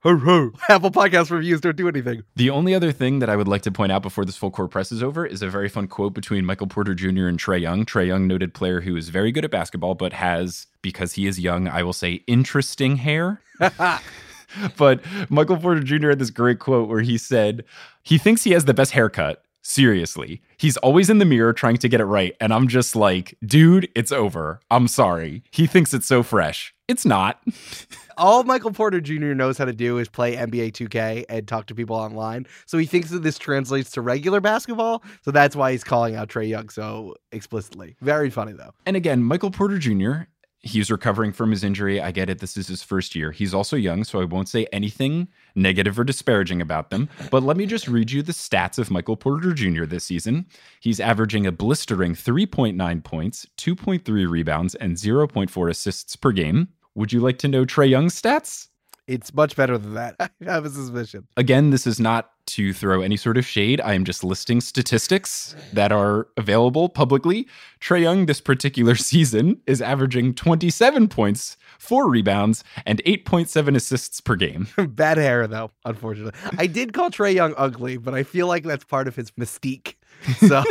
Ho 0.04 0.18
ho. 0.18 0.52
Apple 0.70 0.90
Podcast 0.90 1.30
reviews 1.30 1.62
don't 1.62 1.76
do 1.76 1.88
anything. 1.88 2.24
The 2.36 2.50
only 2.50 2.74
other 2.74 2.92
thing 2.92 3.20
that 3.20 3.30
I 3.30 3.36
would 3.36 3.48
like 3.48 3.62
to 3.64 3.72
point 3.72 3.92
out 3.92 4.02
before 4.02 4.26
this 4.26 4.36
full 4.36 4.50
court 4.50 4.72
press 4.72 4.92
is 4.92 5.04
over 5.04 5.28
is 5.28 5.44
a 5.44 5.48
very 5.48 5.70
fun 5.70 5.88
quote 5.88 6.16
between 6.16 6.44
Michael 6.44 6.66
Porter 6.66 6.96
Jr. 6.96 7.28
and 7.28 7.38
Trae 7.38 7.62
Young. 7.62 7.86
Trae 7.86 8.08
Young, 8.08 8.26
noted 8.26 8.56
player 8.56 8.82
who 8.82 8.96
is 8.96 9.10
very 9.10 9.32
good 9.32 9.46
at 9.46 9.52
basketball, 9.52 9.94
but 9.94 10.14
has, 10.14 10.66
because 10.82 11.14
he 11.14 11.28
is 11.28 11.40
young, 11.40 11.68
I 11.68 11.84
will 11.84 11.94
say 11.94 12.24
interesting 12.26 12.96
hair. 12.96 13.42
but 14.78 15.02
Michael 15.30 15.58
Porter 15.58 15.82
Jr. 15.82 16.10
had 16.10 16.20
this 16.20 16.32
great 16.32 16.58
quote 16.58 16.90
where 16.90 17.02
he 17.02 17.20
said, 17.20 17.64
he 18.02 18.18
thinks 18.18 18.44
he 18.44 18.54
has 18.54 18.66
the 18.66 18.74
best 18.74 18.94
haircut 18.94 19.44
Seriously. 19.64 20.42
He's 20.58 20.78
always 20.78 21.10
in 21.10 21.20
the 21.20 21.26
mirror 21.26 21.54
trying 21.54 21.78
to 21.78 21.88
get 21.88 22.02
it 22.02 22.06
right. 22.06 22.36
And 22.42 22.52
I'm 22.54 22.68
just 22.68 22.96
like, 22.96 23.38
dude, 23.46 23.90
it's 23.96 24.12
over. 24.12 24.60
I'm 24.72 24.88
sorry. 24.88 25.44
He 25.52 25.68
thinks 25.68 25.94
it's 25.94 26.08
so 26.08 26.24
fresh. 26.24 26.74
It's 26.88 27.06
not. 27.06 27.40
All 28.22 28.44
Michael 28.44 28.72
Porter 28.72 29.02
Jr. 29.02 29.34
knows 29.34 29.58
how 29.58 29.66
to 29.66 29.74
do 29.74 29.98
is 29.98 30.08
play 30.08 30.36
NBA 30.36 30.74
2K 30.74 31.26
and 31.28 31.48
talk 31.48 31.66
to 31.66 31.74
people 31.74 31.96
online. 31.96 32.46
So 32.68 32.78
he 32.78 32.86
thinks 32.86 33.10
that 33.10 33.24
this 33.24 33.40
translates 33.40 33.90
to 33.94 34.02
regular 34.02 34.40
basketball. 34.40 35.02
So 35.24 35.32
that's 35.32 35.56
why 35.56 35.72
he's 35.72 35.84
calling 35.84 36.16
out 36.16 36.30
Trae 36.30 36.48
Young 36.48 36.70
so 36.70 37.16
explicitly. 37.32 37.96
Very 38.00 38.30
funny, 38.30 38.52
though. 38.52 38.76
And 38.86 38.96
again, 38.96 39.24
Michael 39.24 39.50
Porter 39.50 39.80
Jr., 39.80 40.28
He's 40.64 40.92
recovering 40.92 41.32
from 41.32 41.50
his 41.50 41.64
injury. 41.64 42.00
I 42.00 42.12
get 42.12 42.30
it. 42.30 42.38
This 42.38 42.56
is 42.56 42.68
his 42.68 42.84
first 42.84 43.16
year. 43.16 43.32
He's 43.32 43.52
also 43.52 43.76
young, 43.76 44.04
so 44.04 44.22
I 44.22 44.26
won't 44.26 44.48
say 44.48 44.68
anything 44.72 45.28
negative 45.56 45.98
or 45.98 46.04
disparaging 46.04 46.62
about 46.62 46.92
them. 46.92 47.10
But 47.32 47.42
let 47.42 47.58
me 47.58 47.66
just 47.66 47.88
read 47.88 48.12
you 48.12 48.22
the 48.22 48.32
stats 48.32 48.78
of 48.78 48.92
Michael 48.92 49.18
Porter 49.18 49.54
Jr. 49.54 49.86
this 49.86 50.04
season. 50.04 50.46
He's 50.80 51.00
averaging 51.00 51.48
a 51.48 51.52
blistering 51.52 52.14
3.9 52.14 53.04
points, 53.04 53.48
2.3 53.58 54.30
rebounds, 54.30 54.76
and 54.76 54.98
0.4 54.98 55.70
assists 55.72 56.16
per 56.16 56.32
game. 56.32 56.68
Would 56.96 57.14
you 57.14 57.20
like 57.20 57.38
to 57.40 57.48
know 57.48 57.66
Trae 57.66 57.90
Young's 57.90 58.20
stats? 58.20 58.68
It's 59.08 59.34
much 59.34 59.56
better 59.56 59.78
than 59.78 59.94
that. 59.96 60.16
I 60.20 60.30
have 60.44 60.66
a 60.66 60.70
suspicion. 60.70 61.28
Again, 61.36 61.72
this 61.72 61.88
is 61.88 62.00
not 62.00 62.32
to 62.48 62.74
throw 62.74 63.02
any 63.02 63.18
sort 63.18 63.38
of 63.38 63.46
shade. 63.46 63.82
I 63.82 63.94
am 63.94 64.06
just 64.06 64.24
listing 64.24 64.62
statistics 64.62 65.56
that 65.74 65.92
are 65.92 66.28
available 66.38 66.90
publicly. 66.90 67.48
Trae 67.80 68.02
Young, 68.02 68.26
this 68.26 68.42
particular 68.42 68.96
season, 69.12 69.60
is 69.68 69.82
averaging 69.82 70.34
27 70.34 71.08
points, 71.08 71.58
four 71.80 72.10
rebounds, 72.10 72.64
and 72.86 73.02
8.7 73.06 73.76
assists 73.76 74.22
per 74.22 74.36
game. 74.36 74.68
Bad 74.78 75.18
hair, 75.18 75.48
though, 75.48 75.72
unfortunately. 75.86 76.40
I 76.58 76.68
did 76.68 76.94
call 76.94 77.10
Trae 77.10 77.34
Young 77.34 77.54
ugly, 77.58 77.98
but 77.98 78.14
I 78.14 78.24
feel 78.24 78.48
like 78.48 78.64
that's 78.64 78.86
part 78.86 79.08
of 79.08 79.16
his 79.16 79.32
mystique. 79.32 79.96
So 80.48 80.64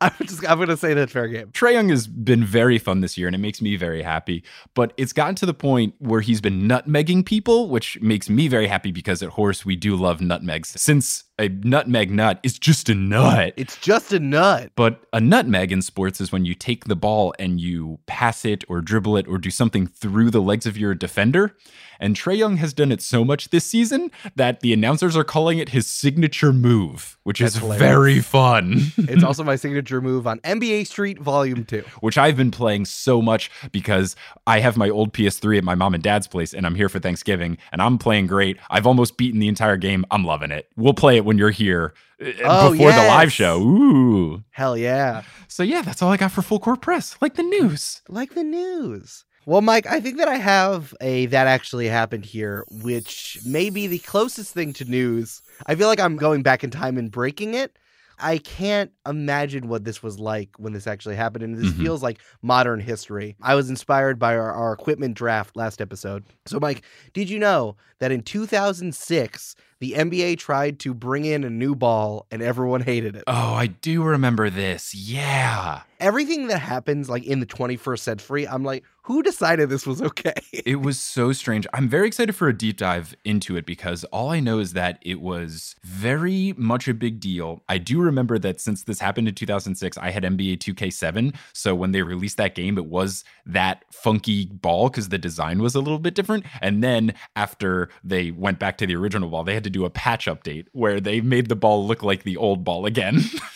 I'm 0.00 0.12
just 0.22 0.48
I'm 0.48 0.58
gonna 0.58 0.76
say 0.76 0.94
that 0.94 1.10
fair 1.10 1.28
game. 1.28 1.48
Trae 1.52 1.72
Young 1.72 1.88
has 1.90 2.06
been 2.06 2.44
very 2.44 2.78
fun 2.78 3.00
this 3.00 3.16
year, 3.18 3.28
and 3.28 3.34
it 3.34 3.38
makes 3.38 3.60
me 3.60 3.76
very 3.76 4.02
happy. 4.02 4.42
But 4.74 4.92
it's 4.96 5.12
gotten 5.12 5.34
to 5.36 5.46
the 5.46 5.54
point 5.54 5.94
where 5.98 6.20
he's 6.20 6.40
been 6.40 6.62
nutmegging 6.62 7.24
people, 7.26 7.68
which 7.68 8.00
makes 8.00 8.28
me 8.28 8.48
very 8.48 8.66
happy 8.66 8.92
because 8.92 9.22
at 9.22 9.30
Horse 9.30 9.64
we 9.64 9.76
do 9.76 9.96
love 9.96 10.20
nutmegs. 10.20 10.80
Since 10.80 11.24
a 11.38 11.48
nutmeg 11.48 12.10
nut 12.10 12.40
is 12.42 12.58
just 12.58 12.88
a 12.88 12.94
nut. 12.94 13.52
It's 13.56 13.76
just 13.76 14.12
a 14.12 14.18
nut. 14.18 14.70
But 14.74 15.02
a 15.12 15.20
nutmeg 15.20 15.70
in 15.70 15.82
sports 15.82 16.20
is 16.20 16.32
when 16.32 16.44
you 16.44 16.54
take 16.54 16.84
the 16.84 16.96
ball 16.96 17.34
and 17.38 17.60
you 17.60 17.98
pass 18.06 18.44
it 18.44 18.64
or 18.68 18.80
dribble 18.80 19.16
it 19.16 19.28
or 19.28 19.38
do 19.38 19.50
something 19.50 19.86
through 19.86 20.30
the 20.30 20.40
legs 20.40 20.66
of 20.66 20.78
your 20.78 20.94
defender. 20.94 21.54
And 21.98 22.14
Trae 22.14 22.36
Young 22.36 22.58
has 22.58 22.74
done 22.74 22.92
it 22.92 23.00
so 23.00 23.24
much 23.24 23.48
this 23.50 23.64
season 23.64 24.10
that 24.34 24.60
the 24.60 24.72
announcers 24.72 25.16
are 25.16 25.24
calling 25.24 25.58
it 25.58 25.70
his 25.70 25.86
signature 25.86 26.52
move, 26.52 27.16
which 27.22 27.38
That's 27.40 27.54
is 27.54 27.60
hilarious. 27.60 27.80
very 27.80 28.20
fun. 28.20 28.92
it's 28.98 29.24
also 29.24 29.42
my 29.42 29.56
signature 29.56 30.00
move 30.00 30.26
on 30.26 30.38
NBA 30.40 30.86
Street 30.86 31.18
Volume 31.18 31.64
2, 31.64 31.82
which 32.00 32.18
I've 32.18 32.36
been 32.36 32.50
playing 32.50 32.84
so 32.84 33.22
much 33.22 33.50
because 33.72 34.14
I 34.46 34.60
have 34.60 34.76
my 34.76 34.90
old 34.90 35.12
PS3 35.14 35.58
at 35.58 35.64
my 35.64 35.74
mom 35.74 35.94
and 35.94 36.02
dad's 36.02 36.26
place 36.28 36.52
and 36.52 36.66
I'm 36.66 36.74
here 36.74 36.88
for 36.88 36.98
Thanksgiving 36.98 37.56
and 37.72 37.80
I'm 37.80 37.96
playing 37.98 38.26
great. 38.26 38.58
I've 38.68 38.86
almost 38.86 39.16
beaten 39.16 39.40
the 39.40 39.48
entire 39.48 39.78
game. 39.78 40.04
I'm 40.10 40.24
loving 40.24 40.50
it. 40.50 40.68
We'll 40.76 40.94
play 40.94 41.16
it 41.16 41.24
when 41.26 41.36
you're 41.36 41.50
here 41.50 41.92
uh, 42.20 42.32
oh, 42.44 42.70
before 42.70 42.90
yes. 42.90 43.02
the 43.02 43.08
live 43.08 43.32
show. 43.32 43.60
Ooh. 43.60 44.44
Hell 44.52 44.78
yeah. 44.78 45.22
So 45.48 45.62
yeah, 45.62 45.82
that's 45.82 46.00
all 46.00 46.12
I 46.12 46.16
got 46.16 46.32
for 46.32 46.40
full 46.40 46.60
court 46.60 46.80
press. 46.80 47.16
Like 47.20 47.34
the 47.34 47.42
news. 47.42 48.00
Like 48.08 48.34
the 48.34 48.44
news. 48.44 49.24
Well, 49.44 49.60
Mike, 49.60 49.86
I 49.86 50.00
think 50.00 50.16
that 50.18 50.28
I 50.28 50.36
have 50.36 50.94
a 51.00 51.26
that 51.26 51.46
actually 51.46 51.86
happened 51.88 52.24
here, 52.24 52.64
which 52.68 53.38
may 53.44 53.70
be 53.70 53.86
the 53.86 53.98
closest 53.98 54.54
thing 54.54 54.72
to 54.74 54.84
news. 54.84 55.42
I 55.66 55.74
feel 55.74 55.88
like 55.88 56.00
I'm 56.00 56.16
going 56.16 56.42
back 56.42 56.64
in 56.64 56.70
time 56.70 56.96
and 56.98 57.10
breaking 57.10 57.54
it. 57.54 57.78
I 58.18 58.38
can't 58.38 58.90
imagine 59.06 59.68
what 59.68 59.84
this 59.84 60.02
was 60.02 60.18
like 60.18 60.50
when 60.58 60.72
this 60.72 60.86
actually 60.86 61.16
happened. 61.16 61.44
And 61.44 61.56
this 61.56 61.72
mm-hmm. 61.72 61.82
feels 61.82 62.02
like 62.02 62.20
modern 62.42 62.80
history. 62.80 63.36
I 63.42 63.54
was 63.54 63.70
inspired 63.70 64.18
by 64.18 64.36
our, 64.36 64.52
our 64.52 64.72
equipment 64.72 65.14
draft 65.14 65.56
last 65.56 65.80
episode. 65.80 66.24
So, 66.46 66.58
Mike, 66.60 66.82
did 67.12 67.28
you 67.28 67.38
know 67.38 67.76
that 67.98 68.12
in 68.12 68.22
2006, 68.22 69.56
the 69.78 69.92
NBA 69.92 70.38
tried 70.38 70.78
to 70.80 70.94
bring 70.94 71.24
in 71.24 71.44
a 71.44 71.50
new 71.50 71.74
ball 71.74 72.26
and 72.30 72.42
everyone 72.42 72.80
hated 72.80 73.14
it. 73.14 73.24
Oh, 73.26 73.54
I 73.54 73.66
do 73.66 74.02
remember 74.02 74.48
this. 74.48 74.94
Yeah. 74.94 75.82
Everything 76.00 76.46
that 76.48 76.58
happens 76.58 77.10
like 77.10 77.24
in 77.24 77.40
the 77.40 77.46
21st 77.46 77.98
century, 77.98 78.48
I'm 78.48 78.64
like, 78.64 78.84
who 79.06 79.22
decided 79.22 79.70
this 79.70 79.86
was 79.86 80.02
okay? 80.02 80.34
it 80.52 80.80
was 80.80 80.98
so 80.98 81.32
strange. 81.32 81.64
I'm 81.72 81.88
very 81.88 82.08
excited 82.08 82.34
for 82.34 82.48
a 82.48 82.52
deep 82.52 82.76
dive 82.76 83.14
into 83.24 83.56
it 83.56 83.64
because 83.64 84.02
all 84.06 84.30
I 84.30 84.40
know 84.40 84.58
is 84.58 84.72
that 84.72 84.98
it 85.00 85.20
was 85.20 85.76
very 85.84 86.54
much 86.56 86.88
a 86.88 86.94
big 86.94 87.20
deal. 87.20 87.62
I 87.68 87.78
do 87.78 88.00
remember 88.00 88.36
that 88.40 88.60
since 88.60 88.82
this 88.82 88.98
happened 88.98 89.28
in 89.28 89.34
2006, 89.36 89.96
I 89.96 90.10
had 90.10 90.24
NBA 90.24 90.58
2K7. 90.58 91.36
So 91.52 91.72
when 91.72 91.92
they 91.92 92.02
released 92.02 92.36
that 92.38 92.56
game, 92.56 92.76
it 92.78 92.86
was 92.86 93.22
that 93.46 93.84
funky 93.92 94.46
ball 94.46 94.88
because 94.88 95.10
the 95.10 95.18
design 95.18 95.62
was 95.62 95.76
a 95.76 95.80
little 95.80 96.00
bit 96.00 96.16
different. 96.16 96.44
And 96.60 96.82
then 96.82 97.14
after 97.36 97.90
they 98.02 98.32
went 98.32 98.58
back 98.58 98.76
to 98.78 98.88
the 98.88 98.96
original 98.96 99.28
ball, 99.28 99.44
they 99.44 99.54
had 99.54 99.64
to 99.64 99.70
do 99.70 99.84
a 99.84 99.90
patch 99.90 100.26
update 100.26 100.66
where 100.72 100.98
they 100.98 101.20
made 101.20 101.48
the 101.48 101.54
ball 101.54 101.86
look 101.86 102.02
like 102.02 102.24
the 102.24 102.36
old 102.36 102.64
ball 102.64 102.84
again. 102.86 103.20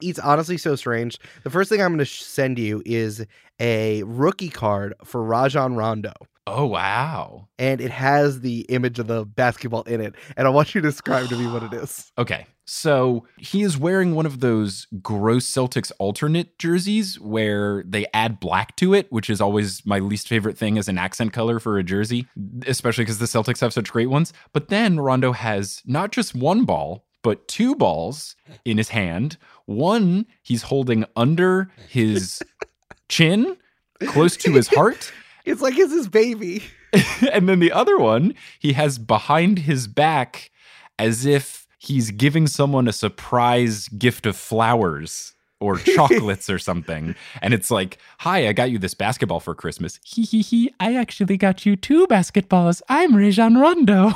it's 0.00 0.18
honestly 0.18 0.58
so 0.58 0.76
strange. 0.76 1.18
The 1.44 1.50
first 1.50 1.70
thing 1.70 1.80
I'm 1.80 1.90
going 1.90 1.98
to 1.98 2.06
send 2.06 2.58
you 2.58 2.82
is 2.84 3.24
a 3.60 4.02
rookie 4.04 4.48
card 4.48 4.94
for 5.04 5.22
Rajon 5.22 5.76
Rondo. 5.76 6.12
Oh 6.46 6.66
wow. 6.66 7.48
And 7.58 7.80
it 7.80 7.90
has 7.90 8.40
the 8.40 8.60
image 8.62 8.98
of 8.98 9.06
the 9.06 9.24
basketball 9.24 9.82
in 9.82 10.00
it. 10.00 10.14
And 10.36 10.46
I 10.48 10.50
want 10.50 10.74
you 10.74 10.80
to 10.80 10.88
describe 10.88 11.28
to 11.28 11.36
me 11.36 11.46
what 11.46 11.62
it 11.62 11.72
is. 11.72 12.10
Okay. 12.18 12.46
So 12.66 13.26
he 13.36 13.62
is 13.62 13.76
wearing 13.76 14.14
one 14.14 14.26
of 14.26 14.38
those 14.38 14.86
gross 15.02 15.44
Celtics 15.44 15.90
alternate 15.98 16.56
jerseys 16.56 17.18
where 17.18 17.82
they 17.84 18.06
add 18.14 18.38
black 18.38 18.76
to 18.76 18.94
it, 18.94 19.10
which 19.10 19.28
is 19.28 19.40
always 19.40 19.84
my 19.84 19.98
least 19.98 20.28
favorite 20.28 20.56
thing 20.56 20.78
as 20.78 20.86
an 20.86 20.96
accent 20.96 21.32
color 21.32 21.58
for 21.58 21.78
a 21.78 21.82
jersey, 21.82 22.28
especially 22.66 23.02
because 23.02 23.18
the 23.18 23.26
Celtics 23.26 23.60
have 23.60 23.72
such 23.72 23.90
great 23.90 24.08
ones. 24.08 24.32
But 24.52 24.68
then 24.68 25.00
Rondo 25.00 25.32
has 25.32 25.82
not 25.84 26.12
just 26.12 26.32
one 26.32 26.64
ball, 26.64 27.06
but 27.22 27.48
two 27.48 27.74
balls 27.74 28.36
in 28.64 28.78
his 28.78 28.90
hand. 28.90 29.36
One 29.70 30.26
he's 30.42 30.62
holding 30.62 31.04
under 31.14 31.70
his 31.88 32.42
chin, 33.08 33.56
close 34.00 34.36
to 34.38 34.52
his 34.52 34.66
heart. 34.66 35.12
It's 35.46 35.62
like 35.62 35.78
it's 35.78 35.92
his 35.92 36.06
baby. 36.06 36.62
and 37.32 37.48
then 37.48 37.60
the 37.60 37.72
other 37.72 37.96
one 37.98 38.34
he 38.58 38.74
has 38.74 38.98
behind 38.98 39.60
his 39.60 39.86
back 39.86 40.50
as 40.98 41.24
if 41.24 41.66
he's 41.78 42.10
giving 42.10 42.46
someone 42.46 42.86
a 42.86 42.92
surprise 42.92 43.88
gift 43.88 44.26
of 44.26 44.36
flowers 44.36 45.32
or 45.60 45.76
chocolates 45.96 46.50
or 46.50 46.58
something. 46.58 47.14
And 47.40 47.54
it's 47.54 47.70
like, 47.70 47.98
hi, 48.18 48.48
I 48.48 48.52
got 48.52 48.70
you 48.70 48.78
this 48.78 48.94
basketball 48.94 49.40
for 49.40 49.54
Christmas. 49.54 49.98
Hee 50.04 50.24
hee 50.24 50.42
hee. 50.42 50.74
I 50.78 50.94
actually 50.94 51.38
got 51.38 51.64
you 51.64 51.74
two 51.74 52.06
basketballs. 52.06 52.82
I'm 52.88 53.16
Rajon 53.16 53.56
Rondo. 53.56 54.12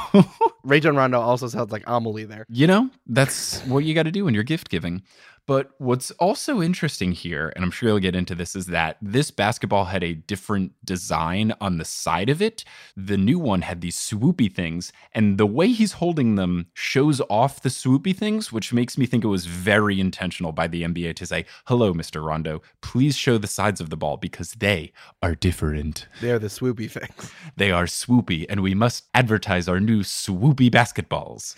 Rajon 0.62 0.94
Rondo 0.94 1.20
also 1.20 1.48
sounds 1.48 1.72
like 1.72 1.84
Amelie 1.86 2.24
there. 2.24 2.44
You 2.50 2.66
know, 2.66 2.90
that's 3.06 3.60
what 3.62 3.84
you 3.84 3.94
got 3.94 4.04
to 4.04 4.12
do 4.12 4.26
when 4.26 4.34
you're 4.34 4.42
gift 4.42 4.68
giving. 4.68 5.02
But 5.46 5.72
what's 5.78 6.10
also 6.12 6.62
interesting 6.62 7.12
here, 7.12 7.52
and 7.54 7.64
I'm 7.64 7.70
sure 7.70 7.90
you'll 7.90 7.98
get 7.98 8.16
into 8.16 8.34
this, 8.34 8.56
is 8.56 8.66
that 8.66 8.96
this 9.02 9.30
basketball 9.30 9.86
had 9.86 10.02
a 10.02 10.14
different 10.14 10.72
design 10.84 11.52
on 11.60 11.76
the 11.76 11.84
side 11.84 12.30
of 12.30 12.40
it. 12.40 12.64
The 12.96 13.18
new 13.18 13.38
one 13.38 13.62
had 13.62 13.82
these 13.82 13.96
swoopy 13.96 14.52
things, 14.52 14.90
and 15.12 15.36
the 15.36 15.46
way 15.46 15.68
he's 15.68 15.92
holding 15.92 16.36
them 16.36 16.66
shows 16.72 17.20
off 17.28 17.60
the 17.60 17.68
swoopy 17.68 18.16
things, 18.16 18.52
which 18.52 18.72
makes 18.72 18.96
me 18.96 19.04
think 19.04 19.22
it 19.22 19.28
was 19.28 19.44
very 19.44 20.00
intentional 20.00 20.52
by 20.52 20.66
the 20.66 20.82
NBA 20.82 21.14
to 21.16 21.26
say, 21.26 21.44
Hello, 21.66 21.92
Mr. 21.92 22.24
Rondo, 22.24 22.62
please 22.80 23.14
show 23.14 23.36
the 23.36 23.46
sides 23.46 23.80
of 23.80 23.90
the 23.90 23.96
ball 23.96 24.16
because 24.16 24.52
they 24.52 24.92
are 25.22 25.34
different. 25.34 26.08
They're 26.22 26.38
the 26.38 26.46
swoopy 26.46 26.90
things. 26.90 27.30
They 27.56 27.70
are 27.70 27.84
swoopy, 27.84 28.46
and 28.48 28.62
we 28.62 28.74
must 28.74 29.04
advertise 29.12 29.68
our 29.68 29.80
new 29.80 30.00
swoopy 30.00 30.70
basketballs. 30.70 31.54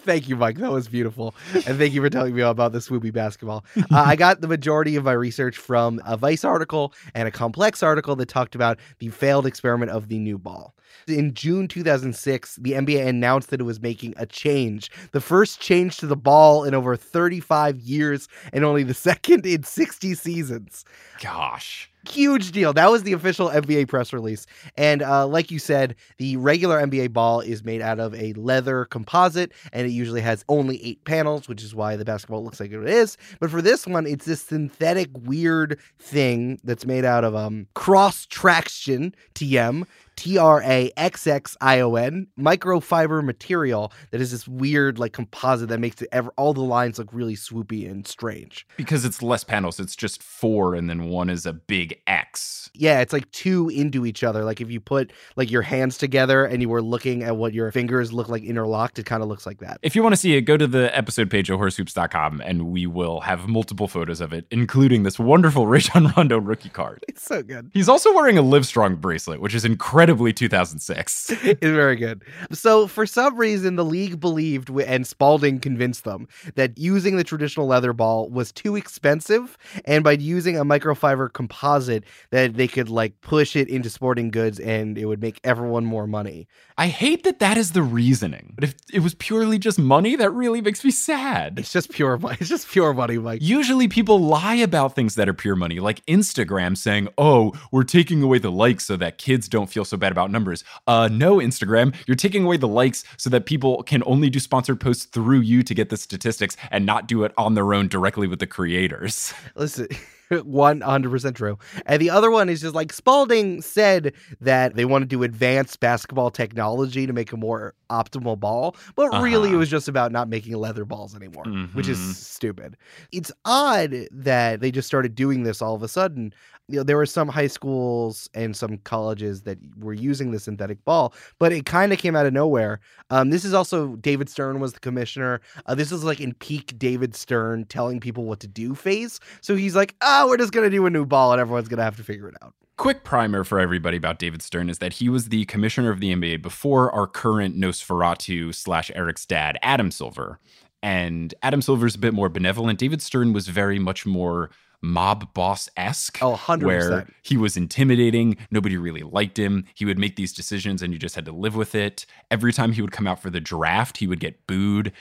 Thank 0.00 0.28
you, 0.28 0.36
Mike. 0.36 0.58
That 0.58 0.70
was 0.70 0.86
beautiful. 0.86 1.34
And 1.52 1.76
thank 1.76 1.92
you 1.92 2.00
for 2.00 2.08
telling 2.08 2.34
me 2.34 2.42
all 2.42 2.52
about 2.52 2.72
the 2.72 2.78
swoopy 2.78 3.12
basketball. 3.12 3.64
Uh, 3.76 3.82
I 3.90 4.16
got 4.16 4.40
the 4.40 4.48
majority 4.48 4.96
of 4.96 5.04
my 5.04 5.12
research 5.12 5.56
from 5.56 6.00
a 6.06 6.16
Vice 6.16 6.44
article 6.44 6.92
and 7.14 7.26
a 7.26 7.30
complex 7.30 7.82
article 7.82 8.14
that 8.16 8.28
talked 8.28 8.54
about 8.54 8.78
the 9.00 9.08
failed 9.08 9.44
experiment 9.44 9.90
of 9.90 10.08
the 10.08 10.18
new 10.18 10.38
ball. 10.38 10.74
In 11.08 11.34
June 11.34 11.68
2006, 11.68 12.56
the 12.56 12.72
NBA 12.72 13.06
announced 13.06 13.50
that 13.50 13.60
it 13.60 13.64
was 13.64 13.80
making 13.80 14.14
a 14.16 14.26
change, 14.26 14.90
the 15.12 15.20
first 15.20 15.60
change 15.60 15.96
to 15.98 16.06
the 16.06 16.16
ball 16.16 16.64
in 16.64 16.74
over 16.74 16.96
35 16.96 17.80
years 17.80 18.28
and 18.52 18.64
only 18.64 18.84
the 18.84 18.94
second 19.08 19.44
in 19.46 19.64
60 19.64 20.14
seasons. 20.14 20.84
Gosh 21.20 21.90
huge 22.10 22.52
deal. 22.52 22.72
That 22.72 22.90
was 22.90 23.02
the 23.02 23.12
official 23.12 23.48
NBA 23.48 23.88
press 23.88 24.12
release. 24.12 24.46
And 24.76 25.02
uh, 25.02 25.26
like 25.26 25.50
you 25.50 25.58
said, 25.58 25.94
the 26.18 26.36
regular 26.36 26.80
NBA 26.80 27.12
ball 27.12 27.40
is 27.40 27.64
made 27.64 27.82
out 27.82 28.00
of 28.00 28.14
a 28.14 28.32
leather 28.34 28.84
composite, 28.86 29.52
and 29.72 29.86
it 29.86 29.90
usually 29.90 30.20
has 30.20 30.44
only 30.48 30.84
eight 30.84 31.04
panels, 31.04 31.48
which 31.48 31.62
is 31.62 31.74
why 31.74 31.96
the 31.96 32.04
basketball 32.04 32.44
looks 32.44 32.60
like 32.60 32.72
it 32.72 32.88
is. 32.88 33.16
But 33.40 33.50
for 33.50 33.62
this 33.62 33.86
one, 33.86 34.06
it's 34.06 34.24
this 34.24 34.42
synthetic 34.42 35.10
weird 35.14 35.78
thing 35.98 36.60
that's 36.64 36.86
made 36.86 37.04
out 37.04 37.24
of 37.24 37.34
um, 37.34 37.66
Cross 37.74 38.26
Traxxion 38.26 39.14
TM 39.34 39.86
T 40.18 40.36
R 40.36 40.60
A 40.64 40.90
X 40.96 41.28
X 41.28 41.56
I 41.60 41.78
O 41.78 41.94
N 41.94 42.26
microfiber 42.36 43.24
material 43.24 43.92
that 44.10 44.20
is 44.20 44.32
this 44.32 44.48
weird 44.48 44.98
like 44.98 45.12
composite 45.12 45.68
that 45.68 45.78
makes 45.78 46.02
it 46.02 46.08
ever 46.10 46.32
all 46.36 46.52
the 46.52 46.60
lines 46.60 46.98
look 46.98 47.12
really 47.12 47.36
swoopy 47.36 47.88
and 47.88 48.04
strange. 48.04 48.66
Because 48.76 49.04
it's 49.04 49.22
less 49.22 49.44
panels, 49.44 49.78
it's 49.78 49.94
just 49.94 50.20
four, 50.20 50.74
and 50.74 50.90
then 50.90 51.04
one 51.04 51.30
is 51.30 51.46
a 51.46 51.52
big 51.52 52.00
X. 52.08 52.68
Yeah, 52.74 53.00
it's 53.00 53.12
like 53.12 53.30
two 53.30 53.68
into 53.68 54.04
each 54.04 54.24
other. 54.24 54.42
Like 54.42 54.60
if 54.60 54.72
you 54.72 54.80
put 54.80 55.12
like 55.36 55.52
your 55.52 55.62
hands 55.62 55.96
together 55.96 56.44
and 56.44 56.60
you 56.60 56.68
were 56.68 56.82
looking 56.82 57.22
at 57.22 57.36
what 57.36 57.54
your 57.54 57.70
fingers 57.70 58.12
look 58.12 58.28
like 58.28 58.42
interlocked, 58.42 58.98
it 58.98 59.06
kind 59.06 59.22
of 59.22 59.28
looks 59.28 59.46
like 59.46 59.60
that. 59.60 59.78
If 59.82 59.94
you 59.94 60.02
want 60.02 60.14
to 60.14 60.20
see 60.20 60.34
it, 60.34 60.40
go 60.40 60.56
to 60.56 60.66
the 60.66 60.94
episode 60.98 61.30
page 61.30 61.48
of 61.48 61.60
horsehoops.com 61.60 62.42
and 62.44 62.72
we 62.72 62.88
will 62.88 63.20
have 63.20 63.46
multiple 63.46 63.86
photos 63.86 64.20
of 64.20 64.32
it, 64.32 64.46
including 64.50 65.04
this 65.04 65.16
wonderful 65.16 65.66
Rajon 65.68 66.12
Rondo 66.16 66.38
rookie 66.38 66.70
card. 66.70 67.04
It's 67.06 67.22
so 67.22 67.44
good. 67.44 67.70
He's 67.72 67.88
also 67.88 68.12
wearing 68.12 68.36
a 68.36 68.42
Livestrong 68.42 69.00
bracelet, 69.00 69.40
which 69.40 69.54
is 69.54 69.64
incredible 69.64 70.07
incredibly 70.08 70.32
2006. 70.32 71.30
it's 71.42 71.60
very 71.60 71.96
good. 71.96 72.22
So, 72.50 72.86
for 72.86 73.04
some 73.04 73.36
reason, 73.36 73.76
the 73.76 73.84
league 73.84 74.18
believed, 74.18 74.70
and 74.70 75.06
Spalding 75.06 75.60
convinced 75.60 76.04
them, 76.04 76.28
that 76.54 76.78
using 76.78 77.16
the 77.16 77.24
traditional 77.24 77.66
leather 77.66 77.92
ball 77.92 78.30
was 78.30 78.50
too 78.50 78.74
expensive. 78.74 79.58
And 79.84 80.02
by 80.02 80.12
using 80.12 80.56
a 80.56 80.64
microfiber 80.64 81.30
composite, 81.30 82.04
that 82.30 82.54
they 82.54 82.68
could 82.68 82.88
like 82.88 83.20
push 83.20 83.54
it 83.54 83.68
into 83.68 83.90
sporting 83.90 84.30
goods 84.30 84.58
and 84.58 84.96
it 84.96 85.04
would 85.04 85.20
make 85.20 85.40
everyone 85.44 85.84
more 85.84 86.06
money. 86.06 86.48
I 86.78 86.86
hate 86.86 87.24
that 87.24 87.40
that 87.40 87.58
is 87.58 87.72
the 87.72 87.82
reasoning. 87.82 88.52
But 88.54 88.64
if 88.64 88.76
it 88.92 89.00
was 89.00 89.14
purely 89.14 89.58
just 89.58 89.78
money, 89.78 90.16
that 90.16 90.30
really 90.30 90.62
makes 90.62 90.84
me 90.84 90.90
sad. 90.90 91.58
It's 91.58 91.72
just 91.72 91.90
pure 91.90 92.16
money. 92.16 92.38
It's 92.40 92.48
just 92.48 92.68
pure 92.68 92.94
money, 92.94 93.18
Mike. 93.18 93.42
Usually 93.42 93.88
people 93.88 94.20
lie 94.20 94.54
about 94.54 94.94
things 94.94 95.16
that 95.16 95.28
are 95.28 95.34
pure 95.34 95.56
money, 95.56 95.80
like 95.80 96.06
Instagram 96.06 96.76
saying, 96.76 97.08
oh, 97.18 97.52
we're 97.72 97.82
taking 97.82 98.22
away 98.22 98.38
the 98.38 98.52
likes 98.52 98.86
so 98.86 98.96
that 98.96 99.18
kids 99.18 99.48
don't 99.48 99.68
feel 99.68 99.84
so 99.84 99.97
bad 99.98 100.12
about 100.12 100.30
numbers. 100.30 100.64
Uh, 100.86 101.08
no, 101.10 101.36
Instagram, 101.36 101.94
you're 102.06 102.16
taking 102.16 102.44
away 102.44 102.56
the 102.56 102.68
likes 102.68 103.04
so 103.16 103.30
that 103.30 103.46
people 103.46 103.82
can 103.82 104.02
only 104.06 104.30
do 104.30 104.38
sponsored 104.38 104.80
posts 104.80 105.04
through 105.06 105.40
you 105.40 105.62
to 105.62 105.74
get 105.74 105.90
the 105.90 105.96
statistics 105.96 106.56
and 106.70 106.86
not 106.86 107.08
do 107.08 107.24
it 107.24 107.32
on 107.36 107.54
their 107.54 107.74
own 107.74 107.88
directly 107.88 108.26
with 108.26 108.38
the 108.38 108.46
creators. 108.46 109.32
Listen. 109.54 109.88
100% 110.30 111.34
true. 111.34 111.58
And 111.86 112.00
the 112.02 112.10
other 112.10 112.30
one 112.30 112.48
is 112.48 112.60
just 112.60 112.74
like 112.74 112.92
Spalding 112.92 113.62
said 113.62 114.12
that 114.40 114.74
they 114.74 114.84
wanted 114.84 115.10
to 115.10 115.22
advance 115.22 115.76
basketball 115.76 116.30
technology 116.30 117.06
to 117.06 117.12
make 117.12 117.32
a 117.32 117.36
more 117.36 117.74
optimal 117.88 118.38
ball, 118.38 118.76
but 118.94 119.12
uh-huh. 119.12 119.22
really 119.22 119.50
it 119.50 119.56
was 119.56 119.70
just 119.70 119.88
about 119.88 120.12
not 120.12 120.28
making 120.28 120.54
leather 120.54 120.84
balls 120.84 121.16
anymore, 121.16 121.44
mm-hmm. 121.44 121.76
which 121.76 121.88
is 121.88 121.98
mm-hmm. 121.98 122.10
stupid. 122.10 122.76
It's 123.10 123.32
odd 123.44 123.94
that 124.10 124.60
they 124.60 124.70
just 124.70 124.86
started 124.86 125.14
doing 125.14 125.44
this 125.44 125.62
all 125.62 125.74
of 125.74 125.82
a 125.82 125.88
sudden 125.88 126.34
you 126.68 126.76
know, 126.76 126.82
there 126.82 126.96
were 126.96 127.06
some 127.06 127.28
high 127.28 127.46
schools 127.46 128.28
and 128.34 128.54
some 128.54 128.76
colleges 128.78 129.42
that 129.42 129.58
were 129.78 129.94
using 129.94 130.30
the 130.30 130.38
synthetic 130.38 130.84
ball, 130.84 131.14
but 131.38 131.50
it 131.50 131.64
kind 131.64 131.92
of 131.92 131.98
came 131.98 132.14
out 132.14 132.26
of 132.26 132.32
nowhere. 132.32 132.80
Um, 133.10 133.30
this 133.30 133.44
is 133.44 133.54
also 133.54 133.96
David 133.96 134.28
Stern 134.28 134.60
was 134.60 134.74
the 134.74 134.80
commissioner. 134.80 135.40
Uh, 135.64 135.74
this 135.74 135.90
is 135.90 136.04
like 136.04 136.20
in 136.20 136.34
peak 136.34 136.78
David 136.78 137.16
Stern 137.16 137.64
telling 137.64 138.00
people 138.00 138.24
what 138.24 138.40
to 138.40 138.46
do 138.46 138.74
phase. 138.74 139.18
So 139.40 139.56
he's 139.56 139.74
like, 139.74 139.94
oh, 140.02 140.28
we're 140.28 140.36
just 140.36 140.52
going 140.52 140.64
to 140.64 140.70
do 140.70 140.84
a 140.84 140.90
new 140.90 141.06
ball 141.06 141.32
and 141.32 141.40
everyone's 141.40 141.68
going 141.68 141.78
to 141.78 141.84
have 141.84 141.96
to 141.96 142.04
figure 142.04 142.28
it 142.28 142.34
out. 142.42 142.52
Quick 142.76 143.02
primer 143.02 143.44
for 143.44 143.58
everybody 143.58 143.96
about 143.96 144.18
David 144.18 144.42
Stern 144.42 144.68
is 144.70 144.78
that 144.78 144.92
he 144.92 145.08
was 145.08 145.30
the 145.30 145.46
commissioner 145.46 145.90
of 145.90 146.00
the 146.00 146.14
NBA 146.14 146.42
before 146.42 146.94
our 146.94 147.06
current 147.06 147.56
Nosferatu 147.56 148.54
slash 148.54 148.90
Eric's 148.94 149.26
dad, 149.26 149.58
Adam 149.62 149.90
Silver. 149.90 150.38
And 150.80 151.34
Adam 151.42 151.60
Silver's 151.60 151.96
a 151.96 151.98
bit 151.98 152.14
more 152.14 152.28
benevolent. 152.28 152.78
David 152.78 153.02
Stern 153.02 153.32
was 153.32 153.48
very 153.48 153.80
much 153.80 154.06
more 154.06 154.50
mob 154.80 155.32
boss 155.34 155.68
esque. 155.76 156.18
Oh, 156.22 156.36
100%. 156.36 156.62
Where 156.62 157.06
he 157.22 157.36
was 157.36 157.56
intimidating. 157.56 158.36
Nobody 158.50 158.76
really 158.76 159.02
liked 159.02 159.38
him. 159.38 159.64
He 159.74 159.84
would 159.84 159.98
make 159.98 160.16
these 160.16 160.32
decisions 160.32 160.82
and 160.82 160.92
you 160.92 160.98
just 160.98 161.14
had 161.14 161.24
to 161.24 161.32
live 161.32 161.56
with 161.56 161.74
it. 161.74 162.06
Every 162.30 162.52
time 162.52 162.72
he 162.72 162.82
would 162.82 162.92
come 162.92 163.06
out 163.06 163.20
for 163.20 163.30
the 163.30 163.40
draft, 163.40 163.96
he 163.98 164.06
would 164.06 164.20
get 164.20 164.46
booed. 164.46 164.92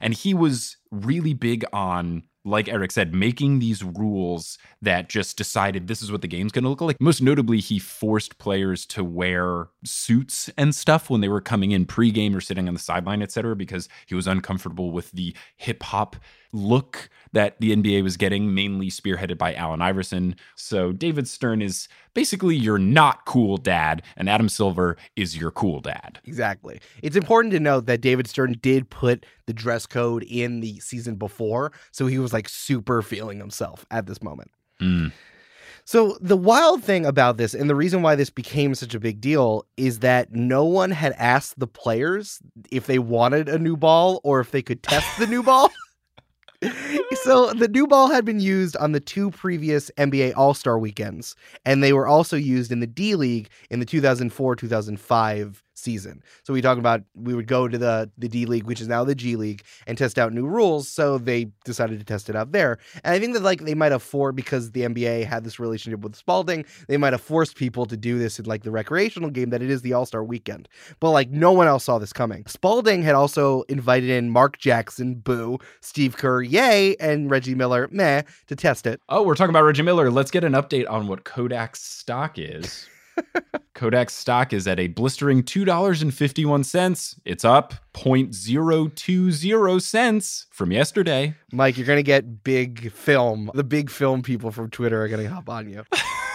And 0.00 0.14
he 0.14 0.34
was 0.34 0.77
really 0.90 1.34
big 1.34 1.64
on 1.72 2.24
like 2.48 2.68
Eric 2.68 2.90
said, 2.90 3.14
making 3.14 3.58
these 3.58 3.84
rules 3.84 4.58
that 4.80 5.08
just 5.08 5.36
decided 5.36 5.86
this 5.86 6.02
is 6.02 6.10
what 6.10 6.22
the 6.22 6.28
game's 6.28 6.52
going 6.52 6.64
to 6.64 6.70
look 6.70 6.80
like. 6.80 7.00
Most 7.00 7.20
notably, 7.20 7.58
he 7.58 7.78
forced 7.78 8.38
players 8.38 8.86
to 8.86 9.04
wear 9.04 9.68
suits 9.84 10.48
and 10.56 10.74
stuff 10.74 11.10
when 11.10 11.20
they 11.20 11.28
were 11.28 11.40
coming 11.40 11.72
in 11.72 11.86
pregame 11.86 12.34
or 12.34 12.40
sitting 12.40 12.66
on 12.66 12.74
the 12.74 12.80
sideline, 12.80 13.22
etc., 13.22 13.54
because 13.54 13.88
he 14.06 14.14
was 14.14 14.26
uncomfortable 14.26 14.90
with 14.90 15.10
the 15.12 15.34
hip 15.56 15.82
hop 15.82 16.16
look 16.52 17.10
that 17.32 17.60
the 17.60 17.76
NBA 17.76 18.02
was 18.02 18.16
getting, 18.16 18.54
mainly 18.54 18.88
spearheaded 18.88 19.36
by 19.36 19.54
Allen 19.54 19.82
Iverson. 19.82 20.34
So 20.56 20.92
David 20.92 21.28
Stern 21.28 21.60
is 21.60 21.88
basically 22.18 22.56
you're 22.56 22.78
not 22.78 23.24
cool 23.26 23.56
dad, 23.58 24.02
and 24.16 24.28
Adam 24.28 24.48
Silver 24.48 24.96
is 25.14 25.36
your 25.36 25.52
cool 25.52 25.78
dad. 25.78 26.18
Exactly. 26.24 26.80
It's 27.00 27.14
important 27.14 27.52
to 27.52 27.60
note 27.60 27.86
that 27.86 28.00
David 28.00 28.26
Stern 28.26 28.56
did 28.60 28.90
put 28.90 29.24
the 29.46 29.52
dress 29.52 29.86
code 29.86 30.24
in 30.24 30.58
the 30.58 30.80
season 30.80 31.14
before, 31.14 31.70
so 31.92 32.08
he 32.08 32.18
was 32.18 32.32
like 32.32 32.48
super 32.48 33.02
feeling 33.02 33.38
himself 33.38 33.86
at 33.92 34.06
this 34.06 34.20
moment. 34.20 34.50
Mm. 34.82 35.12
So 35.84 36.18
the 36.20 36.36
wild 36.36 36.82
thing 36.82 37.06
about 37.06 37.36
this, 37.36 37.54
and 37.54 37.70
the 37.70 37.76
reason 37.76 38.02
why 38.02 38.16
this 38.16 38.30
became 38.30 38.74
such 38.74 38.96
a 38.96 39.00
big 39.00 39.20
deal, 39.20 39.64
is 39.76 40.00
that 40.00 40.32
no 40.32 40.64
one 40.64 40.90
had 40.90 41.12
asked 41.18 41.60
the 41.60 41.68
players 41.68 42.40
if 42.72 42.88
they 42.88 42.98
wanted 42.98 43.48
a 43.48 43.60
new 43.60 43.76
ball 43.76 44.20
or 44.24 44.40
if 44.40 44.50
they 44.50 44.60
could 44.60 44.82
test 44.82 45.06
the 45.20 45.28
new 45.28 45.44
ball. 45.44 45.70
so 47.22 47.52
the 47.52 47.68
new 47.68 47.86
ball 47.86 48.08
had 48.08 48.24
been 48.24 48.40
used 48.40 48.76
on 48.78 48.92
the 48.92 49.00
two 49.00 49.30
previous 49.30 49.90
NBA 49.96 50.32
All 50.36 50.54
Star 50.54 50.78
weekends, 50.78 51.36
and 51.64 51.82
they 51.82 51.92
were 51.92 52.06
also 52.06 52.36
used 52.36 52.72
in 52.72 52.80
the 52.80 52.86
D 52.86 53.14
League 53.14 53.48
in 53.70 53.80
the 53.80 53.86
2004 53.86 54.56
2005 54.56 55.62
season. 55.78 56.22
So 56.42 56.52
we 56.52 56.60
talk 56.60 56.78
about 56.78 57.02
we 57.14 57.34
would 57.34 57.46
go 57.46 57.68
to 57.68 57.78
the 57.78 58.10
the 58.18 58.28
D 58.28 58.46
League, 58.46 58.64
which 58.64 58.80
is 58.80 58.88
now 58.88 59.04
the 59.04 59.14
G 59.14 59.36
League, 59.36 59.62
and 59.86 59.96
test 59.96 60.18
out 60.18 60.32
new 60.32 60.46
rules. 60.46 60.88
So 60.88 61.18
they 61.18 61.50
decided 61.64 61.98
to 61.98 62.04
test 62.04 62.28
it 62.28 62.36
out 62.36 62.52
there. 62.52 62.78
And 63.04 63.14
I 63.14 63.18
think 63.18 63.34
that 63.34 63.42
like 63.42 63.60
they 63.60 63.74
might 63.74 63.92
have 63.92 64.02
for 64.02 64.32
because 64.32 64.72
the 64.72 64.82
NBA 64.82 65.24
had 65.24 65.44
this 65.44 65.58
relationship 65.58 66.00
with 66.00 66.16
Spalding, 66.16 66.64
they 66.88 66.96
might 66.96 67.12
have 67.12 67.20
forced 67.20 67.56
people 67.56 67.86
to 67.86 67.96
do 67.96 68.18
this 68.18 68.38
in 68.38 68.46
like 68.46 68.62
the 68.62 68.70
recreational 68.70 69.30
game 69.30 69.50
that 69.50 69.62
it 69.62 69.70
is 69.70 69.82
the 69.82 69.92
All 69.92 70.06
Star 70.06 70.24
weekend. 70.24 70.68
But 71.00 71.10
like 71.10 71.30
no 71.30 71.52
one 71.52 71.66
else 71.66 71.84
saw 71.84 71.98
this 71.98 72.12
coming. 72.12 72.44
Spalding 72.46 73.02
had 73.02 73.14
also 73.14 73.62
invited 73.62 74.10
in 74.10 74.30
Mark 74.30 74.58
Jackson, 74.58 75.16
boo, 75.16 75.58
Steve 75.80 76.16
Kerr, 76.16 76.42
yay, 76.42 76.96
and 76.96 77.30
Reggie 77.30 77.54
Miller, 77.54 77.88
meh, 77.90 78.22
to 78.46 78.56
test 78.56 78.86
it. 78.86 79.00
Oh, 79.08 79.22
we're 79.22 79.34
talking 79.34 79.50
about 79.50 79.64
Reggie 79.64 79.82
Miller. 79.82 80.10
Let's 80.10 80.30
get 80.30 80.44
an 80.44 80.52
update 80.52 80.88
on 80.88 81.06
what 81.06 81.24
Kodak's 81.24 81.80
stock 81.80 82.38
is. 82.38 82.88
Kodak 83.74 84.10
stock 84.10 84.52
is 84.52 84.66
at 84.66 84.80
a 84.80 84.88
blistering 84.88 85.42
$2.51. 85.42 87.18
It's 87.24 87.44
up 87.44 87.74
0.020 87.94 89.82
cents 89.82 90.46
from 90.50 90.72
yesterday. 90.72 91.34
Mike, 91.52 91.76
you're 91.76 91.86
going 91.86 91.98
to 91.98 92.02
get 92.02 92.42
big 92.42 92.90
film. 92.92 93.50
The 93.54 93.64
big 93.64 93.90
film 93.90 94.22
people 94.22 94.50
from 94.50 94.70
Twitter 94.70 95.02
are 95.02 95.08
going 95.08 95.22
to 95.22 95.32
hop 95.32 95.48
on 95.48 95.68
you. 95.70 95.84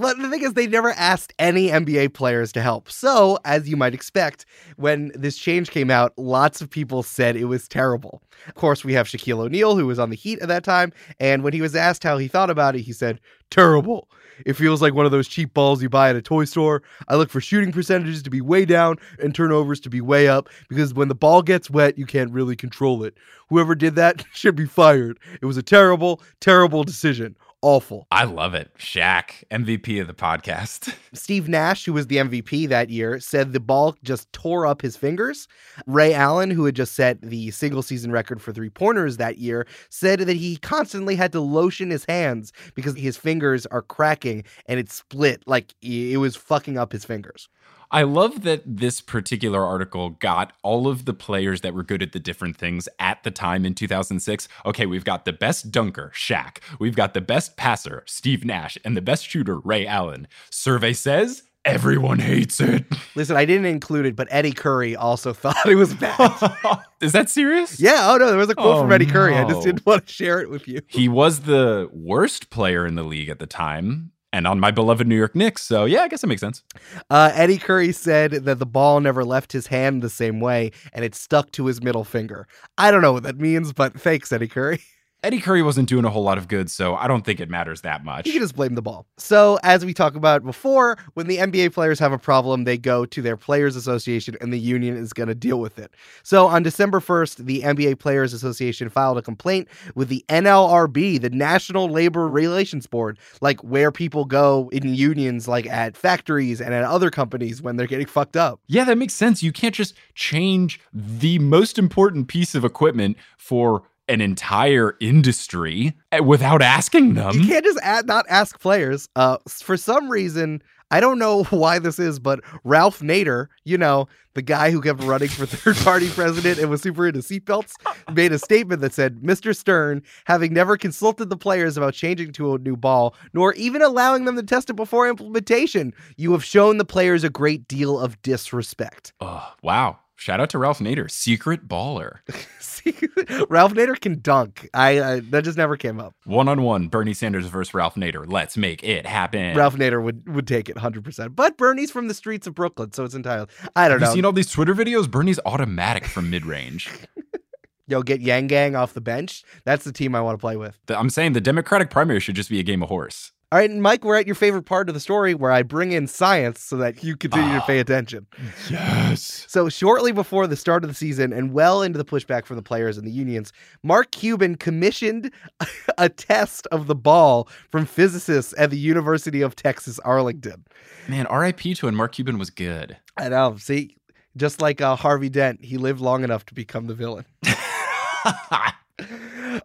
The 0.00 0.28
thing 0.28 0.42
is, 0.42 0.54
they 0.54 0.66
never 0.66 0.90
asked 0.90 1.32
any 1.38 1.68
NBA 1.68 2.14
players 2.14 2.52
to 2.52 2.62
help. 2.62 2.90
So, 2.90 3.38
as 3.44 3.68
you 3.68 3.76
might 3.76 3.94
expect, 3.94 4.44
when 4.76 5.12
this 5.14 5.36
change 5.36 5.70
came 5.70 5.90
out, 5.90 6.12
lots 6.16 6.60
of 6.60 6.68
people 6.68 7.02
said 7.02 7.36
it 7.36 7.44
was 7.44 7.68
terrible. 7.68 8.22
Of 8.48 8.54
course, 8.54 8.84
we 8.84 8.92
have 8.94 9.06
Shaquille 9.06 9.38
O'Neal, 9.38 9.76
who 9.76 9.86
was 9.86 9.98
on 9.98 10.10
the 10.10 10.16
Heat 10.16 10.40
at 10.40 10.48
that 10.48 10.64
time. 10.64 10.92
And 11.20 11.44
when 11.44 11.52
he 11.52 11.60
was 11.60 11.76
asked 11.76 12.02
how 12.02 12.18
he 12.18 12.28
thought 12.28 12.50
about 12.50 12.74
it, 12.74 12.80
he 12.80 12.92
said, 12.92 13.20
terrible. 13.50 14.08
It 14.44 14.54
feels 14.54 14.82
like 14.82 14.94
one 14.94 15.06
of 15.06 15.12
those 15.12 15.28
cheap 15.28 15.54
balls 15.54 15.80
you 15.80 15.88
buy 15.88 16.10
at 16.10 16.16
a 16.16 16.22
toy 16.22 16.44
store. 16.44 16.82
I 17.06 17.14
look 17.14 17.30
for 17.30 17.40
shooting 17.40 17.70
percentages 17.70 18.22
to 18.24 18.30
be 18.30 18.40
way 18.40 18.64
down 18.64 18.96
and 19.20 19.32
turnovers 19.32 19.78
to 19.80 19.90
be 19.90 20.00
way 20.00 20.26
up 20.26 20.48
because 20.68 20.92
when 20.92 21.06
the 21.06 21.14
ball 21.14 21.40
gets 21.40 21.70
wet, 21.70 21.96
you 21.96 22.04
can't 22.04 22.32
really 22.32 22.56
control 22.56 23.04
it. 23.04 23.16
Whoever 23.48 23.76
did 23.76 23.94
that 23.94 24.24
should 24.32 24.56
be 24.56 24.66
fired. 24.66 25.20
It 25.40 25.46
was 25.46 25.56
a 25.56 25.62
terrible, 25.62 26.20
terrible 26.40 26.82
decision 26.82 27.36
awful. 27.64 28.06
I 28.10 28.24
love 28.24 28.52
it. 28.52 28.70
Shaq, 28.78 29.42
MVP 29.50 29.98
of 29.98 30.06
the 30.06 30.12
podcast. 30.12 30.94
Steve 31.14 31.48
Nash, 31.48 31.86
who 31.86 31.94
was 31.94 32.08
the 32.08 32.16
MVP 32.16 32.68
that 32.68 32.90
year, 32.90 33.18
said 33.18 33.52
the 33.52 33.58
ball 33.58 33.96
just 34.04 34.30
tore 34.34 34.66
up 34.66 34.82
his 34.82 34.96
fingers. 34.98 35.48
Ray 35.86 36.12
Allen, 36.12 36.50
who 36.50 36.66
had 36.66 36.76
just 36.76 36.94
set 36.94 37.22
the 37.22 37.50
single 37.52 37.82
season 37.82 38.12
record 38.12 38.42
for 38.42 38.52
three 38.52 38.68
pointers 38.68 39.16
that 39.16 39.38
year, 39.38 39.66
said 39.88 40.20
that 40.20 40.36
he 40.36 40.58
constantly 40.58 41.16
had 41.16 41.32
to 41.32 41.40
lotion 41.40 41.88
his 41.88 42.04
hands 42.04 42.52
because 42.74 42.94
his 42.96 43.16
fingers 43.16 43.64
are 43.66 43.82
cracking 43.82 44.44
and 44.66 44.78
it 44.78 44.90
split 44.90 45.42
like 45.46 45.74
it 45.80 46.18
was 46.18 46.36
fucking 46.36 46.76
up 46.76 46.92
his 46.92 47.06
fingers. 47.06 47.48
I 47.94 48.02
love 48.02 48.42
that 48.42 48.62
this 48.66 49.00
particular 49.00 49.64
article 49.64 50.10
got 50.10 50.52
all 50.64 50.88
of 50.88 51.04
the 51.04 51.14
players 51.14 51.60
that 51.60 51.74
were 51.74 51.84
good 51.84 52.02
at 52.02 52.10
the 52.10 52.18
different 52.18 52.56
things 52.56 52.88
at 52.98 53.22
the 53.22 53.30
time 53.30 53.64
in 53.64 53.72
2006. 53.72 54.48
Okay, 54.66 54.84
we've 54.84 55.04
got 55.04 55.24
the 55.24 55.32
best 55.32 55.70
dunker, 55.70 56.10
Shaq. 56.12 56.58
We've 56.80 56.96
got 56.96 57.14
the 57.14 57.20
best 57.20 57.56
passer, 57.56 58.02
Steve 58.06 58.44
Nash, 58.44 58.76
and 58.84 58.96
the 58.96 59.00
best 59.00 59.24
shooter, 59.24 59.60
Ray 59.60 59.86
Allen. 59.86 60.26
Survey 60.50 60.92
says 60.92 61.44
everyone 61.64 62.18
hates 62.18 62.60
it. 62.60 62.84
Listen, 63.14 63.36
I 63.36 63.44
didn't 63.44 63.66
include 63.66 64.06
it, 64.06 64.16
but 64.16 64.26
Eddie 64.28 64.50
Curry 64.50 64.96
also 64.96 65.32
thought 65.32 65.64
it 65.64 65.76
was 65.76 65.94
bad. 65.94 66.82
Is 67.00 67.12
that 67.12 67.30
serious? 67.30 67.78
Yeah. 67.78 68.10
Oh 68.10 68.16
no, 68.16 68.26
there 68.26 68.38
was 68.38 68.50
a 68.50 68.56
quote 68.56 68.78
Oh, 68.78 68.80
from 68.80 68.90
Eddie 68.90 69.06
Curry. 69.06 69.36
I 69.36 69.44
just 69.44 69.60
oh, 69.60 69.64
didn't 69.66 69.86
want 69.86 70.08
to 70.08 70.12
share 70.12 70.40
it 70.40 70.50
with 70.50 70.66
you. 70.66 70.80
He 70.88 71.08
was 71.08 71.42
the 71.42 71.88
worst 71.92 72.50
player 72.50 72.84
in 72.84 72.96
the 72.96 73.04
league 73.04 73.28
at 73.28 73.38
the 73.38 73.46
time 73.46 74.10
and 74.34 74.48
on 74.48 74.58
my 74.58 74.72
beloved 74.72 75.06
New 75.06 75.16
York 75.16 75.36
Knicks. 75.36 75.62
So, 75.62 75.84
yeah, 75.84 76.02
I 76.02 76.08
guess 76.08 76.24
it 76.24 76.26
makes 76.26 76.40
sense. 76.40 76.64
Uh, 77.08 77.30
Eddie 77.34 77.56
Curry 77.56 77.92
said 77.92 78.32
that 78.32 78.58
the 78.58 78.66
ball 78.66 79.00
never 79.00 79.24
left 79.24 79.52
his 79.52 79.68
hand 79.68 80.02
the 80.02 80.10
same 80.10 80.40
way 80.40 80.72
and 80.92 81.04
it 81.04 81.14
stuck 81.14 81.52
to 81.52 81.66
his 81.66 81.80
middle 81.80 82.02
finger. 82.02 82.48
I 82.76 82.90
don't 82.90 83.00
know 83.00 83.12
what 83.12 83.22
that 83.22 83.38
means, 83.38 83.72
but 83.72 83.98
thanks, 83.98 84.32
Eddie 84.32 84.48
Curry. 84.48 84.82
Eddie 85.24 85.40
Curry 85.40 85.62
wasn't 85.62 85.88
doing 85.88 86.04
a 86.04 86.10
whole 86.10 86.22
lot 86.22 86.36
of 86.36 86.48
good, 86.48 86.70
so 86.70 86.96
I 86.96 87.08
don't 87.08 87.24
think 87.24 87.40
it 87.40 87.48
matters 87.48 87.80
that 87.80 88.04
much. 88.04 88.26
You 88.26 88.32
can 88.34 88.42
just 88.42 88.54
blame 88.54 88.74
the 88.74 88.82
ball. 88.82 89.06
So, 89.16 89.58
as 89.62 89.82
we 89.82 89.94
talked 89.94 90.16
about 90.16 90.44
before, 90.44 90.98
when 91.14 91.28
the 91.28 91.38
NBA 91.38 91.72
players 91.72 91.98
have 91.98 92.12
a 92.12 92.18
problem, 92.18 92.64
they 92.64 92.76
go 92.76 93.06
to 93.06 93.22
their 93.22 93.38
Players 93.38 93.74
Association 93.74 94.36
and 94.42 94.52
the 94.52 94.58
union 94.58 94.98
is 94.98 95.14
going 95.14 95.28
to 95.28 95.34
deal 95.34 95.60
with 95.60 95.78
it. 95.78 95.94
So, 96.24 96.46
on 96.46 96.62
December 96.62 97.00
1st, 97.00 97.46
the 97.46 97.62
NBA 97.62 97.98
Players 98.00 98.34
Association 98.34 98.90
filed 98.90 99.16
a 99.16 99.22
complaint 99.22 99.66
with 99.94 100.08
the 100.08 100.22
NLRB, 100.28 101.18
the 101.22 101.30
National 101.30 101.88
Labor 101.88 102.28
Relations 102.28 102.86
Board, 102.86 103.18
like 103.40 103.64
where 103.64 103.90
people 103.90 104.26
go 104.26 104.68
in 104.72 104.94
unions, 104.94 105.48
like 105.48 105.66
at 105.66 105.96
factories 105.96 106.60
and 106.60 106.74
at 106.74 106.84
other 106.84 107.10
companies 107.10 107.62
when 107.62 107.76
they're 107.76 107.86
getting 107.86 108.06
fucked 108.06 108.36
up. 108.36 108.60
Yeah, 108.66 108.84
that 108.84 108.98
makes 108.98 109.14
sense. 109.14 109.42
You 109.42 109.52
can't 109.52 109.74
just 109.74 109.94
change 110.14 110.80
the 110.92 111.38
most 111.38 111.78
important 111.78 112.28
piece 112.28 112.54
of 112.54 112.62
equipment 112.62 113.16
for 113.38 113.84
an 114.08 114.20
entire 114.20 114.96
industry 115.00 115.94
eh, 116.12 116.20
without 116.20 116.62
asking 116.62 117.14
them. 117.14 117.34
You 117.40 117.46
can't 117.46 117.64
just 117.64 117.80
add, 117.82 118.06
not 118.06 118.26
ask 118.28 118.60
players. 118.60 119.08
Uh, 119.16 119.38
for 119.48 119.76
some 119.76 120.10
reason, 120.10 120.62
I 120.90 121.00
don't 121.00 121.18
know 121.18 121.44
why 121.50 121.78
this 121.78 121.98
is, 121.98 122.18
but 122.18 122.40
Ralph 122.62 123.00
Nader, 123.00 123.48
you 123.64 123.78
know, 123.78 124.06
the 124.34 124.42
guy 124.42 124.70
who 124.70 124.80
kept 124.80 125.02
running 125.02 125.28
for 125.28 125.46
third 125.46 125.76
party 125.76 126.08
president 126.10 126.58
and 126.58 126.68
was 126.68 126.82
super 126.82 127.06
into 127.06 127.20
seatbelts, 127.20 127.72
made 128.14 128.32
a 128.32 128.38
statement 128.38 128.80
that 128.80 128.92
said, 128.92 129.20
Mr. 129.20 129.56
Stern, 129.56 130.02
having 130.26 130.52
never 130.52 130.76
consulted 130.76 131.30
the 131.30 131.36
players 131.36 131.76
about 131.76 131.94
changing 131.94 132.32
to 132.32 132.54
a 132.54 132.58
new 132.58 132.76
ball, 132.76 133.14
nor 133.32 133.54
even 133.54 133.82
allowing 133.82 134.24
them 134.24 134.36
to 134.36 134.42
test 134.42 134.70
it 134.70 134.74
before 134.74 135.08
implementation, 135.08 135.94
you 136.16 136.32
have 136.32 136.44
shown 136.44 136.78
the 136.78 136.84
players 136.84 137.24
a 137.24 137.30
great 137.30 137.66
deal 137.68 137.98
of 137.98 138.20
disrespect. 138.22 139.12
Oh, 139.20 139.52
wow. 139.62 139.98
Shout 140.16 140.40
out 140.40 140.48
to 140.50 140.58
Ralph 140.58 140.78
Nader, 140.78 141.10
secret 141.10 141.66
baller. 141.66 142.18
Ralph 143.48 143.74
Nader 143.74 144.00
can 144.00 144.20
dunk. 144.20 144.68
I 144.72 144.98
uh, 144.98 145.20
that 145.30 145.42
just 145.44 145.58
never 145.58 145.76
came 145.76 145.98
up. 146.00 146.14
One 146.24 146.48
on 146.48 146.62
one, 146.62 146.88
Bernie 146.88 147.14
Sanders 147.14 147.46
versus 147.46 147.74
Ralph 147.74 147.96
Nader. 147.96 148.24
Let's 148.26 148.56
make 148.56 148.82
it 148.84 149.06
happen. 149.06 149.56
Ralph 149.56 149.74
Nader 149.76 150.02
would 150.02 150.32
would 150.32 150.46
take 150.46 150.68
it 150.68 150.76
100%. 150.76 151.34
But 151.34 151.56
Bernie's 151.56 151.90
from 151.90 152.08
the 152.08 152.14
streets 152.14 152.46
of 152.46 152.54
Brooklyn, 152.54 152.92
so 152.92 153.04
it's 153.04 153.14
entirely 153.14 153.48
I 153.74 153.88
don't 153.88 154.00
Have 154.00 154.00
you 154.00 154.06
know. 154.06 154.14
seen 154.14 154.24
all 154.24 154.32
these 154.32 154.50
Twitter 154.50 154.74
videos? 154.74 155.10
Bernie's 155.10 155.40
automatic 155.44 156.04
from 156.04 156.30
mid 156.30 156.46
range. 156.46 156.90
Yo, 157.86 158.00
get 158.02 158.22
Yang 158.22 158.46
Gang 158.46 158.76
off 158.76 158.94
the 158.94 159.02
bench. 159.02 159.44
That's 159.64 159.84
the 159.84 159.92
team 159.92 160.14
I 160.14 160.20
want 160.22 160.38
to 160.38 160.40
play 160.40 160.56
with. 160.56 160.78
I'm 160.88 161.10
saying 161.10 161.34
the 161.34 161.40
Democratic 161.40 161.90
primary 161.90 162.18
should 162.18 162.34
just 162.34 162.48
be 162.48 162.58
a 162.58 162.62
game 162.62 162.82
of 162.82 162.88
horse. 162.88 163.32
All 163.52 163.58
right, 163.58 163.70
and 163.70 163.82
Mike, 163.82 164.04
we're 164.04 164.16
at 164.16 164.26
your 164.26 164.34
favorite 164.34 164.64
part 164.64 164.88
of 164.88 164.94
the 164.94 165.00
story 165.00 165.34
where 165.34 165.52
I 165.52 165.62
bring 165.62 165.92
in 165.92 166.08
science 166.08 166.60
so 166.60 166.76
that 166.78 167.04
you 167.04 167.16
continue 167.16 167.54
to 167.54 167.60
pay 167.60 167.78
attention. 167.78 168.26
Yes. 168.68 169.46
So, 169.48 169.68
shortly 169.68 170.10
before 170.10 170.46
the 170.46 170.56
start 170.56 170.82
of 170.82 170.90
the 170.90 170.94
season 170.94 171.32
and 171.32 171.52
well 171.52 171.82
into 171.82 171.96
the 171.96 172.04
pushback 172.04 172.46
from 172.46 172.56
the 172.56 172.62
players 172.62 172.98
and 172.98 173.06
the 173.06 173.12
unions, 173.12 173.52
Mark 173.82 174.10
Cuban 174.10 174.56
commissioned 174.56 175.30
a 175.98 176.08
test 176.08 176.66
of 176.72 176.86
the 176.88 176.94
ball 176.94 177.48
from 177.70 177.86
physicists 177.86 178.54
at 178.58 178.70
the 178.70 178.78
University 178.78 179.40
of 179.40 179.54
Texas, 179.54 179.98
Arlington. 180.00 180.64
Man, 181.08 181.26
RIP 181.30 181.60
to 181.76 181.86
when 181.86 181.94
Mark 181.94 182.12
Cuban 182.12 182.38
was 182.38 182.50
good. 182.50 182.96
I 183.16 183.28
know. 183.28 183.56
See, 183.58 183.96
just 184.36 184.60
like 184.60 184.80
uh, 184.80 184.96
Harvey 184.96 185.28
Dent, 185.28 185.64
he 185.64 185.76
lived 185.76 186.00
long 186.00 186.24
enough 186.24 186.44
to 186.46 186.54
become 186.54 186.86
the 186.86 186.94
villain. 186.94 187.24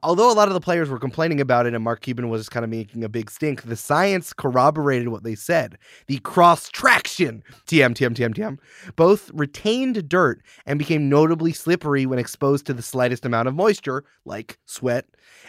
Although 0.03 0.31
a 0.31 0.33
lot 0.33 0.47
of 0.47 0.53
the 0.53 0.59
players 0.59 0.89
were 0.89 0.99
complaining 0.99 1.41
about 1.41 1.65
it 1.65 1.73
and 1.73 1.83
Mark 1.83 2.01
Cuban 2.01 2.29
was 2.29 2.49
kind 2.49 2.63
of 2.63 2.69
making 2.69 3.03
a 3.03 3.09
big 3.09 3.29
stink, 3.29 3.63
the 3.63 3.75
science 3.75 4.33
corroborated 4.33 5.09
what 5.09 5.23
they 5.23 5.35
said. 5.35 5.77
The 6.07 6.19
Cross 6.19 6.71
Traxxion, 6.71 7.41
TM, 7.67 7.93
TM, 7.93 8.15
TM, 8.15 8.33
TM, 8.33 8.57
both 8.95 9.29
retained 9.33 10.07
dirt 10.09 10.41
and 10.65 10.79
became 10.79 11.09
notably 11.09 11.53
slippery 11.53 12.05
when 12.05 12.19
exposed 12.19 12.65
to 12.67 12.73
the 12.73 12.81
slightest 12.81 13.25
amount 13.25 13.47
of 13.47 13.55
moisture, 13.55 14.03
like 14.25 14.57
sweat, 14.65 15.05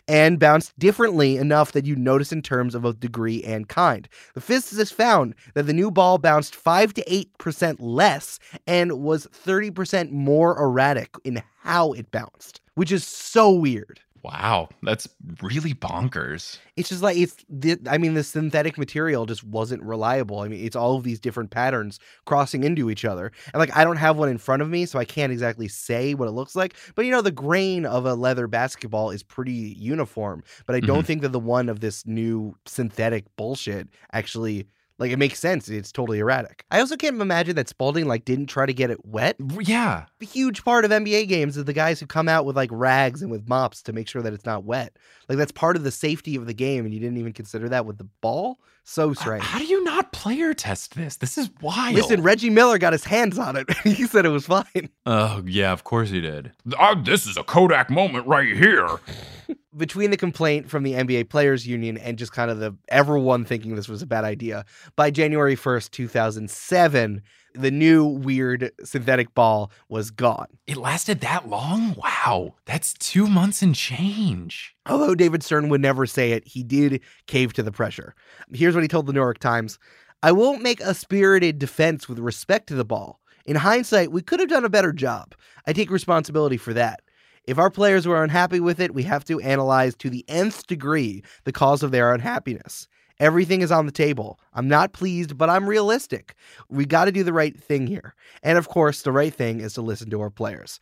and 0.08 0.38
bounced 0.38 0.78
differently 0.78 1.36
enough 1.36 1.72
that 1.72 1.86
you 1.86 1.96
notice 1.96 2.32
in 2.32 2.42
terms 2.42 2.74
of 2.74 2.82
both 2.82 3.00
degree 3.00 3.42
and 3.44 3.68
kind. 3.68 4.08
The 4.34 4.40
physicists 4.40 4.94
found 4.94 5.34
that 5.54 5.64
the 5.64 5.72
new 5.72 5.90
ball 5.90 6.18
bounced 6.18 6.56
5 6.56 6.94
to 6.94 7.04
8% 7.04 7.76
less 7.78 8.38
and 8.66 9.00
was 9.00 9.26
30% 9.26 10.10
more 10.10 10.60
erratic 10.60 11.14
in 11.24 11.42
how 11.62 11.92
it 11.92 12.10
bounced, 12.10 12.60
which 12.74 12.92
is 12.92 13.06
so 13.06 13.50
weird. 13.50 14.00
Wow, 14.22 14.68
that's 14.82 15.08
really 15.42 15.74
bonkers. 15.74 16.58
It's 16.76 16.88
just 16.88 17.02
like 17.02 17.16
it's 17.16 17.36
the 17.48 17.78
I 17.88 17.98
mean 17.98 18.14
the 18.14 18.24
synthetic 18.24 18.76
material 18.78 19.26
just 19.26 19.44
wasn't 19.44 19.82
reliable. 19.82 20.40
I 20.40 20.48
mean 20.48 20.64
it's 20.64 20.76
all 20.76 20.96
of 20.96 21.04
these 21.04 21.20
different 21.20 21.50
patterns 21.50 21.98
crossing 22.26 22.64
into 22.64 22.90
each 22.90 23.04
other. 23.04 23.32
And 23.52 23.60
like 23.60 23.76
I 23.76 23.84
don't 23.84 23.96
have 23.96 24.16
one 24.16 24.28
in 24.28 24.38
front 24.38 24.62
of 24.62 24.68
me 24.68 24.86
so 24.86 24.98
I 24.98 25.04
can't 25.04 25.32
exactly 25.32 25.68
say 25.68 26.14
what 26.14 26.28
it 26.28 26.32
looks 26.32 26.54
like, 26.54 26.74
but 26.94 27.04
you 27.04 27.10
know 27.10 27.22
the 27.22 27.30
grain 27.30 27.86
of 27.86 28.06
a 28.06 28.14
leather 28.14 28.46
basketball 28.46 29.10
is 29.10 29.22
pretty 29.22 29.52
uniform, 29.78 30.42
but 30.66 30.76
I 30.76 30.80
don't 30.80 30.98
mm-hmm. 30.98 31.06
think 31.06 31.22
that 31.22 31.32
the 31.32 31.40
one 31.40 31.68
of 31.68 31.80
this 31.80 32.06
new 32.06 32.56
synthetic 32.66 33.24
bullshit 33.36 33.88
actually 34.12 34.66
like 35.00 35.10
it 35.10 35.18
makes 35.18 35.40
sense. 35.40 35.68
It's 35.70 35.90
totally 35.90 36.18
erratic. 36.18 36.64
I 36.70 36.78
also 36.78 36.94
can't 36.94 37.20
imagine 37.20 37.56
that 37.56 37.70
Spalding 37.70 38.06
like 38.06 38.26
didn't 38.26 38.46
try 38.46 38.66
to 38.66 38.74
get 38.74 38.90
it 38.90 39.04
wet. 39.06 39.36
Yeah. 39.58 40.04
A 40.20 40.24
huge 40.24 40.62
part 40.62 40.84
of 40.84 40.90
NBA 40.90 41.26
games 41.26 41.56
is 41.56 41.64
the 41.64 41.72
guys 41.72 41.98
who 41.98 42.06
come 42.06 42.28
out 42.28 42.44
with 42.44 42.54
like 42.54 42.68
rags 42.70 43.22
and 43.22 43.30
with 43.30 43.48
mops 43.48 43.82
to 43.84 43.94
make 43.94 44.08
sure 44.08 44.20
that 44.20 44.34
it's 44.34 44.44
not 44.44 44.64
wet. 44.64 44.96
Like 45.28 45.38
that's 45.38 45.52
part 45.52 45.76
of 45.76 45.84
the 45.84 45.90
safety 45.90 46.36
of 46.36 46.46
the 46.46 46.52
game, 46.52 46.84
and 46.84 46.92
you 46.92 47.00
didn't 47.00 47.16
even 47.16 47.32
consider 47.32 47.68
that 47.70 47.86
with 47.86 47.98
the 47.98 48.08
ball. 48.20 48.60
So 48.84 49.14
strange. 49.14 49.44
How 49.44 49.58
do 49.58 49.64
you 49.64 49.84
not 49.84 50.12
player 50.12 50.52
test 50.52 50.96
this? 50.96 51.16
This 51.16 51.38
is 51.38 51.48
wild. 51.62 51.94
Listen, 51.94 52.22
Reggie 52.22 52.50
Miller 52.50 52.76
got 52.76 52.92
his 52.92 53.04
hands 53.04 53.38
on 53.38 53.56
it. 53.56 53.70
he 53.84 54.06
said 54.06 54.26
it 54.26 54.30
was 54.30 54.46
fine. 54.46 54.88
Oh, 55.06 55.42
yeah, 55.46 55.72
of 55.72 55.84
course 55.84 56.10
he 56.10 56.20
did. 56.20 56.52
Ah, 56.76 56.94
this 56.94 57.26
is 57.26 57.36
a 57.36 57.44
Kodak 57.44 57.88
moment 57.90 58.26
right 58.26 58.48
here. 58.48 58.88
Between 59.76 60.10
the 60.10 60.16
complaint 60.16 60.68
from 60.68 60.82
the 60.82 60.94
NBA 60.94 61.28
Players 61.28 61.66
Union 61.66 61.96
and 61.96 62.18
just 62.18 62.32
kind 62.32 62.50
of 62.50 62.58
the 62.58 62.76
everyone 62.88 63.44
thinking 63.44 63.76
this 63.76 63.88
was 63.88 64.02
a 64.02 64.06
bad 64.06 64.24
idea, 64.24 64.64
by 64.96 65.10
January 65.10 65.54
1st, 65.54 65.90
2007, 65.92 67.22
the 67.54 67.70
new 67.70 68.04
weird 68.04 68.72
synthetic 68.84 69.34
ball 69.34 69.70
was 69.88 70.10
gone. 70.10 70.46
It 70.66 70.76
lasted 70.76 71.20
that 71.20 71.48
long? 71.48 71.94
Wow. 71.96 72.54
That's 72.66 72.94
two 72.94 73.26
months 73.26 73.62
and 73.62 73.74
change. 73.74 74.74
Although 74.86 75.14
David 75.14 75.42
Stern 75.42 75.68
would 75.68 75.80
never 75.80 76.06
say 76.06 76.32
it, 76.32 76.46
he 76.46 76.62
did 76.62 77.00
cave 77.26 77.52
to 77.54 77.62
the 77.62 77.72
pressure. 77.72 78.14
Here's 78.52 78.74
what 78.74 78.82
he 78.82 78.88
told 78.88 79.06
the 79.06 79.12
New 79.12 79.20
York 79.20 79.38
Times. 79.38 79.78
I 80.22 80.32
won't 80.32 80.62
make 80.62 80.80
a 80.80 80.94
spirited 80.94 81.58
defense 81.58 82.08
with 82.08 82.18
respect 82.18 82.66
to 82.68 82.74
the 82.74 82.84
ball. 82.84 83.20
In 83.46 83.56
hindsight, 83.56 84.12
we 84.12 84.22
could 84.22 84.38
have 84.40 84.48
done 84.48 84.64
a 84.64 84.70
better 84.70 84.92
job. 84.92 85.34
I 85.66 85.72
take 85.72 85.90
responsibility 85.90 86.56
for 86.56 86.74
that. 86.74 87.00
If 87.46 87.58
our 87.58 87.70
players 87.70 88.06
were 88.06 88.22
unhappy 88.22 88.60
with 88.60 88.80
it, 88.80 88.94
we 88.94 89.02
have 89.04 89.24
to 89.24 89.40
analyze 89.40 89.94
to 89.96 90.10
the 90.10 90.24
nth 90.28 90.66
degree 90.66 91.22
the 91.44 91.52
cause 91.52 91.82
of 91.82 91.90
their 91.90 92.12
unhappiness. 92.14 92.86
Everything 93.18 93.60
is 93.60 93.70
on 93.70 93.84
the 93.86 93.92
table. 93.92 94.40
I'm 94.54 94.66
not 94.66 94.92
pleased, 94.94 95.36
but 95.36 95.50
I'm 95.50 95.68
realistic. 95.68 96.34
We 96.70 96.86
got 96.86 97.04
to 97.04 97.12
do 97.12 97.22
the 97.22 97.34
right 97.34 97.58
thing 97.58 97.86
here. 97.86 98.14
And 98.42 98.56
of 98.56 98.68
course, 98.68 99.02
the 99.02 99.12
right 99.12 99.32
thing 99.32 99.60
is 99.60 99.74
to 99.74 99.82
listen 99.82 100.08
to 100.10 100.20
our 100.22 100.30
players. 100.30 100.80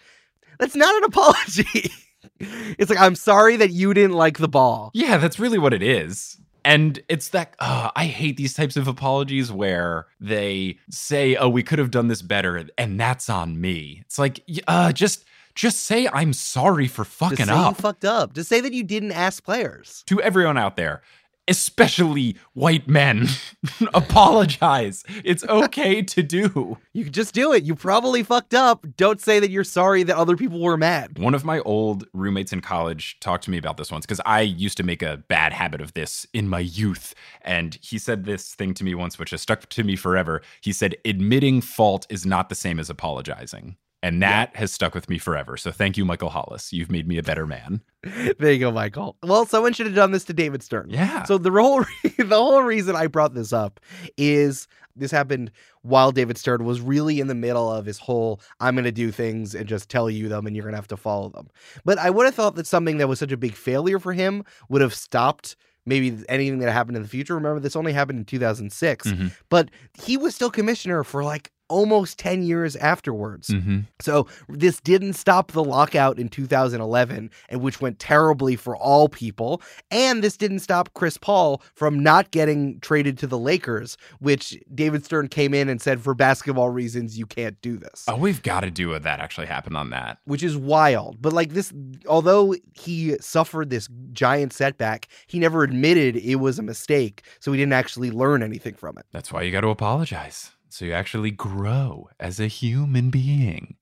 That's 0.61 0.77
not 0.77 0.95
an 0.97 1.05
apology. 1.05 1.91
it's 2.39 2.91
like, 2.91 3.01
I'm 3.01 3.17
sorry 3.17 3.57
that 3.57 3.71
you 3.71 3.93
didn't 3.93 4.17
like 4.17 4.39
the 4.39 4.49
ball. 4.49 4.93
Yeah, 4.95 5.19
that's 5.19 5.41
really 5.41 5.59
what 5.59 5.75
it 5.75 5.83
is. 5.83 6.39
And 6.65 7.01
it's 7.09 7.31
that 7.31 7.55
I 7.61 8.07
hate 8.07 8.37
these 8.37 8.53
types 8.53 8.77
of 8.77 8.87
apologies 8.89 9.51
where 9.51 10.07
they 10.21 10.79
say, 10.91 11.35
"Oh, 11.37 11.49
we 11.49 11.63
could 11.63 11.79
have 11.79 11.91
done 11.91 12.09
this 12.09 12.21
better," 12.21 12.69
and 12.77 13.01
that's 13.01 13.31
on 13.31 13.59
me. 13.59 14.03
It's 14.05 14.19
like, 14.19 14.43
uh, 14.67 14.93
just 14.93 15.25
just 15.59 15.81
say 15.85 16.09
I'm 16.13 16.33
sorry 16.33 16.87
for 16.87 17.05
fucking 17.05 17.39
Just 17.39 17.49
say 17.51 17.55
up. 17.57 17.77
you 17.77 17.83
fucked 17.83 18.05
up. 18.05 18.33
Just 18.33 18.49
say 18.49 18.61
that 18.61 18.73
you 18.73 18.85
didn't 18.85 19.11
ask 19.11 19.43
players. 19.43 20.05
to 20.07 20.23
everyone 20.23 20.57
out 20.57 20.77
there, 20.77 21.03
especially 21.49 22.37
white 22.55 22.87
men, 22.87 23.27
apologize. 23.95 25.03
It's 25.25 25.43
okay 25.45 26.01
to 26.15 26.23
do. 26.23 26.79
You 26.93 27.03
could 27.03 27.13
just 27.15 27.35
do 27.35 27.53
it. 27.53 27.65
You 27.65 27.75
probably 27.75 28.23
fucked 28.23 28.55
up. 28.55 28.87
Don't 28.97 29.21
say 29.21 29.41
that 29.41 29.51
you're 29.51 29.65
sorry 29.65 30.05
that 30.05 30.17
other 30.17 30.37
people 30.37 30.61
were 30.63 30.77
mad. 30.77 31.19
One 31.19 31.35
of 31.35 31.45
my 31.45 31.59
old 31.61 32.07
roommates 32.13 32.53
in 32.53 32.61
college 32.61 33.19
talked 33.19 33.43
to 33.45 33.51
me 33.51 33.59
about 33.59 33.79
this 33.79 33.91
once 33.91 34.07
because 34.07 34.21
I 34.25 34.43
used 34.43 34.77
to 34.77 34.85
make 34.85 35.03
a 35.03 35.17
bad 35.29 35.53
habit 35.53 35.81
of 35.81 35.93
this 35.95 36.25
in 36.33 36.49
my 36.49 36.61
youth. 36.61 37.17
And 37.43 37.77
he 37.83 37.99
said 37.99 38.27
this 38.27 38.55
thing 38.55 38.75
to 38.75 38.85
me 38.85 38.95
once, 38.95 39.19
which 39.19 39.31
has 39.31 39.43
stuck 39.43 39.69
to 39.71 39.83
me 39.83 39.97
forever. 39.97 40.41
He 40.61 40.73
said, 40.73 40.95
admitting 41.05 41.63
fault 41.63 42.07
is 42.11 42.25
not 42.25 42.49
the 42.49 42.55
same 42.55 42.79
as 42.79 42.89
apologizing. 42.89 43.77
And 44.03 44.23
that 44.23 44.55
has 44.55 44.71
stuck 44.73 44.95
with 44.95 45.09
me 45.11 45.19
forever. 45.19 45.57
So 45.57 45.73
thank 45.73 45.97
you, 45.97 46.05
Michael 46.05 46.31
Hollis. 46.31 46.73
You've 46.73 46.91
made 46.91 47.09
me 47.09 47.19
a 47.19 47.23
better 47.23 47.47
man. 47.47 47.81
There 48.39 48.53
you 48.53 48.61
go, 48.61 48.71
Michael. 48.71 49.17
Well, 49.25 49.45
someone 49.45 49.73
should 49.73 49.87
have 49.87 49.95
done 49.97 50.13
this 50.13 50.25
to 50.27 50.33
David 50.33 50.63
Stern. 50.63 50.87
Yeah. 50.89 51.25
So 51.25 51.37
the 51.37 51.51
whole 51.51 51.85
the 52.17 52.37
whole 52.37 52.63
reason 52.63 52.95
I 52.95 53.09
brought 53.09 53.35
this 53.35 53.53
up 53.53 53.81
is 54.17 54.69
this 54.95 55.11
happened 55.11 55.51
while 55.83 56.13
David 56.13 56.39
Stern 56.39 56.65
was 56.65 56.81
really 56.81 57.19
in 57.21 57.27
the 57.27 57.35
middle 57.35 57.71
of 57.73 57.87
his 57.87 57.99
whole 57.99 58.41
I'm 58.61 58.77
going 58.77 58.85
to 58.85 58.93
do 58.93 59.11
things 59.11 59.53
and 59.55 59.67
just 59.67 59.89
tell 59.89 60.09
you 60.09 60.29
them 60.29 60.47
and 60.47 60.55
you're 60.55 60.63
going 60.63 60.73
to 60.75 60.79
have 60.79 60.87
to 60.89 60.97
follow 60.97 61.29
them. 61.31 61.49
But 61.85 61.99
I 61.99 62.11
would 62.11 62.27
have 62.27 62.35
thought 62.37 62.55
that 62.55 62.69
something 62.69 62.99
that 62.99 63.09
was 63.09 63.19
such 63.19 63.33
a 63.33 63.37
big 63.37 63.55
failure 63.55 63.99
for 63.99 64.13
him 64.13 64.45
would 64.69 64.81
have 64.81 64.95
stopped 64.95 65.57
maybe 65.85 66.23
anything 66.29 66.59
that 66.61 66.71
happened 66.73 66.97
in 66.97 67.03
the 67.03 67.09
future. 67.09 67.35
Remember 67.35 67.59
this 67.59 67.75
only 67.77 67.93
happened 67.93 68.21
in 68.21 68.25
2006, 68.27 69.07
Mhm. 69.09 69.33
but 69.49 69.71
he 70.01 70.17
was 70.17 70.35
still 70.37 70.51
commissioner 70.51 71.03
for 71.03 71.25
like 71.25 71.51
almost 71.69 72.19
10 72.19 72.43
years 72.43 72.77
afterwards. 72.77 73.49
Mm-hmm. 73.49 73.81
So 74.01 74.27
this 74.49 74.81
didn't 74.81 75.15
stop 75.15 75.53
the 75.53 75.65
lockout 75.65 76.19
in 76.19 76.29
2011, 76.29 77.31
and 77.49 77.61
which 77.61 77.81
went 77.81 77.99
terribly 77.99 78.57
for 78.57 78.77
all 78.77 79.09
people. 79.09 79.63
And 79.91 80.23
this 80.23 80.37
didn't 80.37 80.61
stop 80.61 80.93
Chris 80.95 81.17
Paul 81.17 81.63
from 81.75 81.99
not 82.01 82.31
getting 82.31 82.81
traded 82.81 83.19
to 83.19 83.27
the 83.27 83.39
Lakers, 83.39 83.97
which 84.19 84.59
David 84.75 85.05
Stern 85.05 85.29
came 85.29 85.55
in 85.55 85.69
and 85.69 85.81
said 85.81 86.01
for 86.01 86.15
basketball 86.15 86.71
reasons 86.71 87.19
you 87.19 87.27
can't 87.27 87.61
do 87.63 87.77
this. 87.77 88.05
Oh, 88.09 88.17
we've 88.17 88.43
got 88.43 88.61
to 88.61 88.71
do 88.71 88.91
what 88.91 89.03
that 89.03 89.21
actually 89.21 89.47
happened 89.47 89.77
on 89.77 89.91
that. 89.91 90.19
Which 90.25 90.43
is 90.43 90.57
wild. 90.57 91.21
But 91.21 91.33
like 91.33 91.53
this, 91.53 91.73
although 92.07 92.55
he 92.75 93.17
suffered 93.21 93.71
this 93.71 93.89
giant 94.13 94.53
setback, 94.53 95.09
he 95.27 95.39
never 95.39 95.63
admitted 95.63 96.17
it 96.17 96.37
was 96.37 96.59
a 96.59 96.63
mistake. 96.63 97.23
So 97.41 97.53
he 97.53 97.59
didn't 97.59 97.73
actually 97.73 98.11
learn 98.11 98.43
anything 98.43 98.75
from 98.75 98.99
it. 98.99 99.07
That's 99.13 99.33
why 99.33 99.43
you 99.43 99.53
got 99.53 99.63
to 99.63 99.69
apologize. 99.69 100.51
So 100.69 100.85
you 100.85 100.93
actually 100.93 101.31
grow 101.31 102.09
as 102.21 102.41
a 102.41 102.47
human 102.47 103.11
being. 103.11 103.77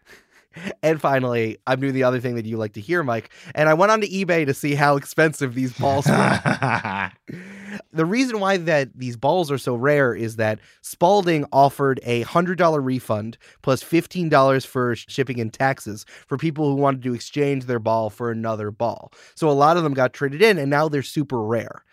And 0.83 1.01
finally, 1.01 1.59
I'm 1.66 1.81
doing 1.81 1.92
the 1.92 2.05
other 2.05 2.20
thing 2.20 2.35
that 2.37 2.46
you 2.46 2.57
like 2.57 2.72
to 2.75 2.81
hear, 2.81 3.03
Mike. 3.03 3.31
And 3.55 3.68
I 3.68 3.75
went 3.75 3.92
on 3.92 4.01
to 4.01 4.09
eBay 4.09 4.46
to 4.46 4.55
see 4.55 4.75
how 4.75 4.96
expensive 4.96 5.55
these 5.55 5.77
balls 5.79 6.07
were. 6.07 7.12
the 7.92 8.07
reason 8.07 8.40
why 8.40 8.57
that 8.57 8.96
these 8.96 9.16
balls 9.16 9.51
are 9.51 9.59
so 9.59 9.75
rare 9.75 10.14
is 10.14 10.37
that 10.37 10.61
Spalding 10.83 11.44
offered 11.53 12.01
a 12.05 12.22
hundred 12.22 12.59
dollar 12.59 12.81
refund 12.81 13.37
plus 13.62 13.83
fifteen 13.83 14.29
dollars 14.29 14.64
for 14.64 14.96
shipping 14.96 15.40
and 15.40 15.53
taxes 15.53 16.07
for 16.27 16.38
people 16.38 16.68
who 16.68 16.77
wanted 16.77 17.03
to 17.03 17.14
exchange 17.14 17.66
their 17.66 17.79
ball 17.79 18.11
for 18.11 18.31
another 18.31 18.70
ball. 18.70 19.12
So 19.35 19.51
a 19.51 19.53
lot 19.53 19.77
of 19.77 19.83
them 19.83 19.94
got 19.94 20.12
traded 20.12 20.42
in, 20.42 20.59
and 20.59 20.70
now 20.70 20.88
they're 20.88 21.03
super 21.03 21.42
rare. 21.42 21.85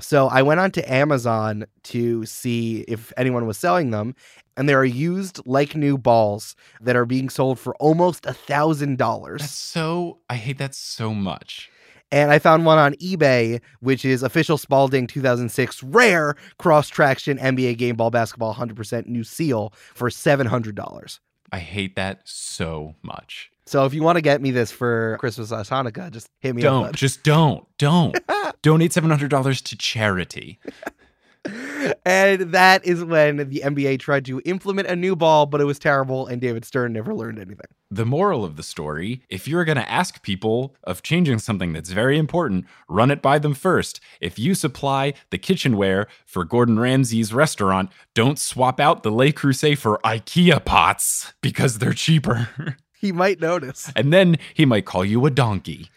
So 0.00 0.28
I 0.28 0.42
went 0.42 0.60
on 0.60 0.70
to 0.72 0.92
Amazon 0.92 1.66
to 1.84 2.26
see 2.26 2.80
if 2.88 3.12
anyone 3.16 3.46
was 3.46 3.56
selling 3.56 3.90
them, 3.90 4.14
and 4.56 4.68
there 4.68 4.78
are 4.78 4.84
used 4.84 5.40
like 5.46 5.76
new 5.76 5.96
balls 5.96 6.56
that 6.80 6.96
are 6.96 7.06
being 7.06 7.28
sold 7.28 7.58
for 7.58 7.74
almost 7.76 8.26
a 8.26 8.32
thousand 8.32 8.92
That's 8.92 8.98
dollars. 8.98 9.50
so, 9.50 10.18
I 10.28 10.34
hate 10.34 10.58
that 10.58 10.74
so 10.74 11.14
much. 11.14 11.70
And 12.10 12.30
I 12.30 12.38
found 12.38 12.64
one 12.64 12.78
on 12.78 12.94
eBay, 12.94 13.60
which 13.80 14.04
is 14.04 14.22
official 14.22 14.56
Spalding 14.58 15.06
2006 15.06 15.82
rare 15.82 16.36
Cross 16.58 16.90
Traxxion 16.90 17.40
NBA 17.40 17.76
game 17.78 17.96
ball 17.96 18.10
basketball 18.10 18.54
100% 18.54 19.06
new 19.06 19.24
seal 19.24 19.72
for 19.94 20.10
$700. 20.10 21.18
I 21.50 21.58
hate 21.58 21.96
that 21.96 22.20
so 22.24 22.94
much. 23.02 23.50
So 23.66 23.84
if 23.86 23.94
you 23.94 24.02
want 24.02 24.16
to 24.16 24.22
get 24.22 24.42
me 24.42 24.50
this 24.50 24.70
for 24.70 25.16
Christmas 25.20 25.50
or 25.50 25.56
Hanukkah, 25.56 26.10
just 26.10 26.28
hit 26.40 26.54
me 26.54 26.62
up. 26.62 26.84
Don't, 26.84 26.96
just 26.96 27.22
don't, 27.22 27.66
don't. 27.78 28.18
Donate 28.62 28.92
$700 28.92 29.62
to 29.62 29.76
charity. 29.76 30.58
and 32.06 32.52
that 32.52 32.84
is 32.84 33.04
when 33.04 33.36
the 33.36 33.62
NBA 33.64 34.00
tried 34.00 34.24
to 34.26 34.40
implement 34.44 34.88
a 34.88 34.96
new 34.96 35.14
ball, 35.14 35.46
but 35.46 35.60
it 35.60 35.64
was 35.64 35.78
terrible, 35.78 36.26
and 36.26 36.40
David 36.40 36.64
Stern 36.64 36.92
never 36.92 37.14
learned 37.14 37.38
anything. 37.38 37.66
The 37.90 38.06
moral 38.06 38.44
of 38.44 38.56
the 38.56 38.62
story 38.62 39.22
if 39.28 39.46
you're 39.46 39.64
going 39.64 39.76
to 39.76 39.90
ask 39.90 40.22
people 40.22 40.74
of 40.84 41.02
changing 41.02 41.38
something 41.38 41.72
that's 41.72 41.90
very 41.90 42.18
important, 42.18 42.66
run 42.88 43.10
it 43.10 43.20
by 43.20 43.38
them 43.38 43.54
first. 43.54 44.00
If 44.20 44.38
you 44.38 44.54
supply 44.54 45.14
the 45.30 45.38
kitchenware 45.38 46.06
for 46.24 46.44
Gordon 46.44 46.78
Ramsay's 46.78 47.32
restaurant, 47.32 47.90
don't 48.14 48.38
swap 48.38 48.80
out 48.80 49.02
the 49.02 49.10
Le 49.10 49.32
Creuset 49.32 49.76
for 49.76 50.00
IKEA 50.04 50.64
pots 50.64 51.34
because 51.40 51.78
they're 51.78 51.92
cheaper. 51.92 52.48
He 53.04 53.12
might 53.12 53.38
notice. 53.38 53.92
and 53.94 54.14
then 54.14 54.38
he 54.54 54.64
might 54.64 54.86
call 54.86 55.04
you 55.04 55.26
a 55.26 55.30
donkey. 55.30 55.90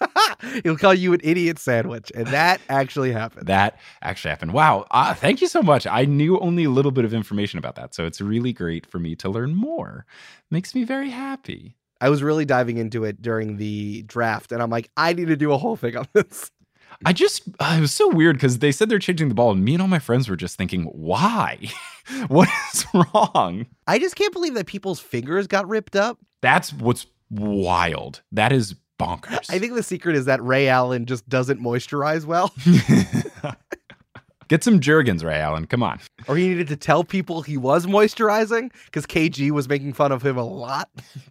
He'll 0.64 0.78
call 0.78 0.94
you 0.94 1.12
an 1.12 1.20
idiot 1.22 1.58
sandwich, 1.58 2.10
and 2.14 2.26
that 2.28 2.58
actually 2.70 3.12
happened. 3.12 3.48
That 3.48 3.78
actually 4.00 4.30
happened. 4.30 4.54
Wow. 4.54 4.86
Uh, 4.90 5.12
thank 5.12 5.42
you 5.42 5.46
so 5.46 5.62
much. 5.62 5.86
I 5.86 6.06
knew 6.06 6.38
only 6.40 6.64
a 6.64 6.70
little 6.70 6.90
bit 6.90 7.04
of 7.04 7.12
information 7.12 7.58
about 7.58 7.74
that. 7.74 7.94
So 7.94 8.06
it's 8.06 8.20
really 8.22 8.54
great 8.54 8.86
for 8.86 8.98
me 8.98 9.14
to 9.16 9.28
learn 9.28 9.54
more. 9.54 10.06
Makes 10.50 10.74
me 10.74 10.84
very 10.84 11.10
happy. 11.10 11.76
I 12.00 12.08
was 12.08 12.22
really 12.22 12.46
diving 12.46 12.78
into 12.78 13.04
it 13.04 13.20
during 13.20 13.58
the 13.58 14.02
draft, 14.02 14.52
and 14.52 14.62
I'm 14.62 14.70
like, 14.70 14.90
I 14.96 15.12
need 15.12 15.28
to 15.28 15.36
do 15.36 15.52
a 15.52 15.58
whole 15.58 15.76
thing 15.76 15.96
on 15.96 16.06
this. 16.14 16.50
I 17.04 17.12
just, 17.12 17.42
uh, 17.60 17.74
it 17.78 17.80
was 17.80 17.92
so 17.92 18.08
weird 18.08 18.36
because 18.36 18.58
they 18.58 18.72
said 18.72 18.88
they're 18.88 18.98
changing 18.98 19.28
the 19.28 19.34
ball, 19.34 19.50
and 19.50 19.64
me 19.64 19.74
and 19.74 19.82
all 19.82 19.88
my 19.88 19.98
friends 19.98 20.28
were 20.28 20.36
just 20.36 20.56
thinking, 20.56 20.84
why? 20.84 21.58
what 22.28 22.48
is 22.72 22.86
wrong? 22.94 23.66
I 23.86 23.98
just 23.98 24.16
can't 24.16 24.32
believe 24.32 24.54
that 24.54 24.66
people's 24.66 25.00
fingers 25.00 25.46
got 25.46 25.68
ripped 25.68 25.96
up. 25.96 26.18
That's 26.42 26.72
what's 26.72 27.06
wild. 27.30 28.22
That 28.32 28.52
is 28.52 28.74
bonkers. 28.98 29.50
I 29.50 29.58
think 29.58 29.74
the 29.74 29.82
secret 29.82 30.16
is 30.16 30.24
that 30.24 30.42
Ray 30.42 30.68
Allen 30.68 31.06
just 31.06 31.28
doesn't 31.28 31.60
moisturize 31.60 32.24
well, 32.24 32.52
Get 34.48 34.62
some 34.62 34.78
Jergens, 34.78 35.24
Ray 35.24 35.40
Allen. 35.40 35.66
Come 35.66 35.82
on. 35.82 35.98
or 36.28 36.36
he 36.36 36.48
needed 36.48 36.68
to 36.68 36.76
tell 36.76 37.02
people 37.02 37.42
he 37.42 37.56
was 37.56 37.86
moisturizing 37.86 38.70
because 38.84 39.04
KG 39.04 39.50
was 39.50 39.68
making 39.68 39.92
fun 39.92 40.12
of 40.12 40.22
him 40.24 40.36
a 40.36 40.44
lot. 40.44 40.88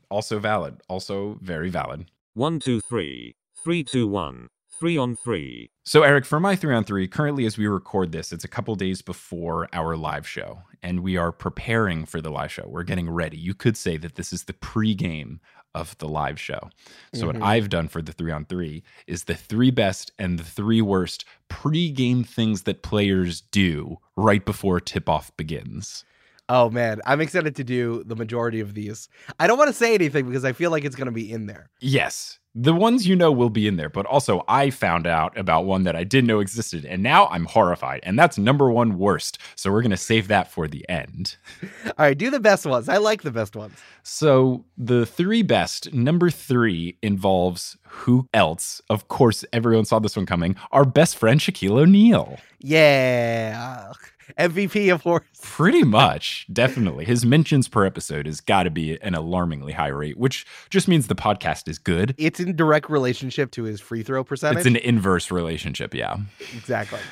Also 0.09 0.37
valid. 0.37 0.81
Also 0.89 1.39
very 1.41 1.69
valid. 1.69 2.11
One, 2.33 2.59
two, 2.59 2.81
three. 2.81 3.35
Three, 3.63 3.83
two, 3.85 4.05
one. 4.07 4.49
Three 4.79 4.97
on 4.97 5.15
three. 5.15 5.69
So, 5.85 6.03
Eric, 6.03 6.25
for 6.25 6.39
my 6.39 6.55
three 6.55 6.75
on 6.75 6.83
three, 6.83 7.07
currently 7.07 7.45
as 7.45 7.57
we 7.57 7.65
record 7.67 8.11
this, 8.11 8.33
it's 8.33 8.43
a 8.43 8.47
couple 8.49 8.75
days 8.75 9.01
before 9.01 9.69
our 9.71 9.95
live 9.95 10.27
show, 10.27 10.63
and 10.83 10.99
we 10.99 11.15
are 11.15 11.31
preparing 11.31 12.05
for 12.05 12.19
the 12.19 12.29
live 12.29 12.51
show. 12.51 12.65
We're 12.67 12.83
getting 12.83 13.09
ready. 13.09 13.37
You 13.37 13.53
could 13.53 13.77
say 13.77 13.95
that 13.97 14.15
this 14.15 14.33
is 14.33 14.43
the 14.43 14.53
pregame 14.53 15.39
of 15.73 15.97
the 15.99 16.07
live 16.07 16.39
show. 16.39 16.69
So, 17.13 17.27
what 17.27 17.37
Mhm. 17.37 17.43
I've 17.43 17.69
done 17.69 17.87
for 17.87 18.01
the 18.01 18.11
three 18.11 18.31
on 18.31 18.45
three 18.45 18.83
is 19.07 19.25
the 19.25 19.35
three 19.35 19.71
best 19.71 20.11
and 20.19 20.37
the 20.39 20.43
three 20.43 20.81
worst 20.81 21.23
pregame 21.49 22.25
things 22.25 22.63
that 22.63 22.81
players 22.83 23.41
do 23.41 23.99
right 24.15 24.43
before 24.45 24.79
tip 24.79 25.07
off 25.07 25.35
begins. 25.37 26.03
Oh 26.47 26.69
man, 26.69 27.01
I'm 27.05 27.21
excited 27.21 27.55
to 27.55 27.63
do 27.63 28.03
the 28.05 28.15
majority 28.15 28.59
of 28.59 28.75
these. 28.75 29.09
I 29.39 29.47
don't 29.47 29.57
want 29.57 29.69
to 29.69 29.73
say 29.73 29.95
anything 29.95 30.27
because 30.27 30.45
I 30.45 30.53
feel 30.53 30.69
like 30.69 30.85
it's 30.85 30.95
going 30.95 31.07
to 31.07 31.11
be 31.11 31.31
in 31.31 31.47
there. 31.47 31.69
Yes. 31.79 32.39
The 32.57 32.73
ones 32.73 33.05
you 33.05 33.17
know 33.17 33.33
will 33.33 33.49
be 33.49 33.67
in 33.67 33.75
there, 33.75 33.89
but 33.89 34.05
also 34.05 34.45
I 34.47 34.69
found 34.69 35.07
out 35.07 35.37
about 35.37 35.65
one 35.65 35.83
that 35.83 35.95
I 35.95 36.05
didn't 36.05 36.27
know 36.27 36.39
existed, 36.39 36.85
and 36.85 37.03
now 37.03 37.27
I'm 37.27 37.45
horrified. 37.45 37.99
And 38.03 38.17
that's 38.17 38.37
number 38.37 38.71
one 38.71 38.97
worst. 38.97 39.39
So 39.55 39.71
we're 39.71 39.81
going 39.81 39.91
to 39.91 39.97
save 39.97 40.29
that 40.29 40.49
for 40.49 40.65
the 40.67 40.87
end. 40.87 41.35
All 41.85 41.91
right, 41.97 42.17
do 42.17 42.29
the 42.29 42.39
best 42.39 42.65
ones. 42.65 42.87
I 42.87 42.95
like 42.95 43.23
the 43.23 43.31
best 43.31 43.57
ones. 43.57 43.77
So 44.03 44.63
the 44.77 45.05
three 45.05 45.41
best, 45.41 45.93
number 45.93 46.29
three 46.29 46.97
involves 47.01 47.75
who 47.83 48.29
else? 48.33 48.81
Of 48.89 49.09
course, 49.09 49.43
everyone 49.51 49.85
saw 49.85 49.99
this 49.99 50.15
one 50.15 50.25
coming. 50.25 50.55
Our 50.71 50.85
best 50.85 51.17
friend, 51.17 51.41
Shaquille 51.41 51.81
O'Neal. 51.81 52.37
Yeah. 52.59 53.91
MVP 54.37 54.93
of 54.93 55.01
horse. 55.01 55.23
Pretty 55.41 55.83
much, 55.83 56.45
definitely. 56.51 57.05
His 57.05 57.25
mentions 57.25 57.67
per 57.67 57.85
episode 57.85 58.25
has 58.25 58.41
got 58.41 58.63
to 58.63 58.69
be 58.69 58.99
an 59.01 59.15
alarmingly 59.15 59.73
high 59.73 59.87
rate, 59.87 60.17
which 60.17 60.45
just 60.69 60.87
means 60.87 61.07
the 61.07 61.15
podcast 61.15 61.67
is 61.67 61.77
good. 61.77 62.15
It's 62.17 62.39
in 62.39 62.55
direct 62.55 62.89
relationship 62.89 63.51
to 63.51 63.63
his 63.63 63.81
free 63.81 64.03
throw 64.03 64.23
percentage. 64.23 64.59
It's 64.59 64.67
an 64.67 64.77
inverse 64.77 65.31
relationship, 65.31 65.93
yeah. 65.93 66.17
exactly. 66.55 66.99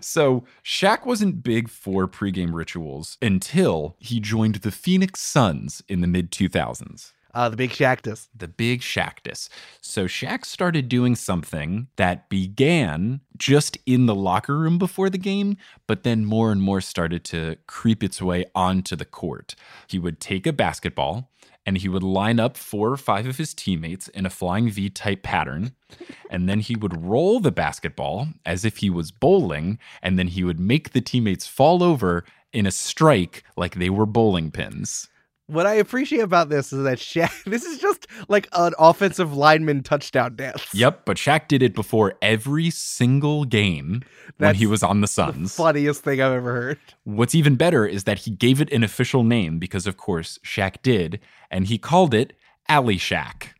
So 0.00 0.44
Shaq 0.62 1.06
wasn't 1.06 1.42
big 1.42 1.68
for 1.68 2.06
pregame 2.06 2.52
rituals 2.52 3.16
until 3.22 3.96
he 3.98 4.20
joined 4.20 4.56
the 4.56 4.70
Phoenix 4.70 5.20
Suns 5.20 5.82
in 5.88 6.02
the 6.02 6.06
mid 6.06 6.30
2000s. 6.30 7.12
Uh, 7.36 7.50
the 7.50 7.56
big 7.56 7.70
Shaqtus. 7.70 8.28
the 8.34 8.48
big 8.48 8.80
Shaqtus. 8.80 9.50
So 9.82 10.06
Shaq 10.06 10.46
started 10.46 10.88
doing 10.88 11.14
something 11.14 11.88
that 11.96 12.30
began 12.30 13.20
just 13.36 13.76
in 13.84 14.06
the 14.06 14.14
locker 14.14 14.56
room 14.56 14.78
before 14.78 15.10
the 15.10 15.18
game, 15.18 15.58
but 15.86 16.02
then 16.02 16.24
more 16.24 16.50
and 16.50 16.62
more 16.62 16.80
started 16.80 17.24
to 17.24 17.56
creep 17.66 18.02
its 18.02 18.22
way 18.22 18.46
onto 18.54 18.96
the 18.96 19.04
court. 19.04 19.54
He 19.86 19.98
would 19.98 20.18
take 20.18 20.46
a 20.46 20.52
basketball 20.52 21.30
and 21.66 21.76
he 21.76 21.90
would 21.90 22.02
line 22.02 22.40
up 22.40 22.56
four 22.56 22.90
or 22.90 22.96
five 22.96 23.26
of 23.26 23.36
his 23.36 23.52
teammates 23.52 24.08
in 24.08 24.24
a 24.24 24.30
flying 24.30 24.70
V 24.70 24.88
type 24.88 25.22
pattern. 25.22 25.72
And 26.28 26.48
then 26.48 26.58
he 26.58 26.74
would 26.74 27.04
roll 27.04 27.38
the 27.38 27.52
basketball 27.52 28.28
as 28.44 28.64
if 28.64 28.78
he 28.78 28.90
was 28.90 29.12
bowling. 29.12 29.78
And 30.02 30.18
then 30.18 30.26
he 30.26 30.42
would 30.42 30.58
make 30.58 30.90
the 30.90 31.00
teammates 31.00 31.46
fall 31.46 31.84
over 31.84 32.24
in 32.52 32.66
a 32.66 32.72
strike 32.72 33.44
like 33.56 33.76
they 33.76 33.90
were 33.90 34.06
bowling 34.06 34.50
pins. 34.50 35.08
What 35.48 35.64
I 35.66 35.74
appreciate 35.74 36.22
about 36.22 36.48
this 36.48 36.72
is 36.72 36.82
that 36.82 36.98
Shaq. 36.98 37.30
This 37.50 37.64
is 37.64 37.78
just 37.78 38.06
like 38.28 38.48
an 38.52 38.72
offensive 38.78 39.36
lineman 39.36 39.84
touchdown 39.84 40.34
dance. 40.34 40.74
Yep, 40.74 41.02
but 41.04 41.16
Shaq 41.16 41.46
did 41.46 41.62
it 41.62 41.72
before 41.74 42.14
every 42.20 42.70
single 42.70 43.44
game 43.44 44.02
when 44.38 44.56
he 44.56 44.66
was 44.66 44.82
on 44.82 45.00
the 45.00 45.06
The 45.06 45.12
Suns. 45.12 45.54
funniest 45.54 46.02
thing 46.02 46.20
I've 46.20 46.32
ever 46.32 46.52
heard. 46.52 46.78
What's 47.04 47.34
even 47.36 47.54
better 47.54 47.86
is 47.86 48.04
that 48.04 48.20
he 48.20 48.32
gave 48.32 48.60
it 48.60 48.72
an 48.72 48.82
official 48.82 49.22
name 49.22 49.60
because, 49.60 49.86
of 49.86 49.96
course, 49.96 50.38
Shaq 50.44 50.82
did, 50.82 51.20
and 51.50 51.68
he 51.68 51.78
called 51.78 52.12
it 52.12 52.32
Alley 52.68 52.96
Shaq, 52.98 53.50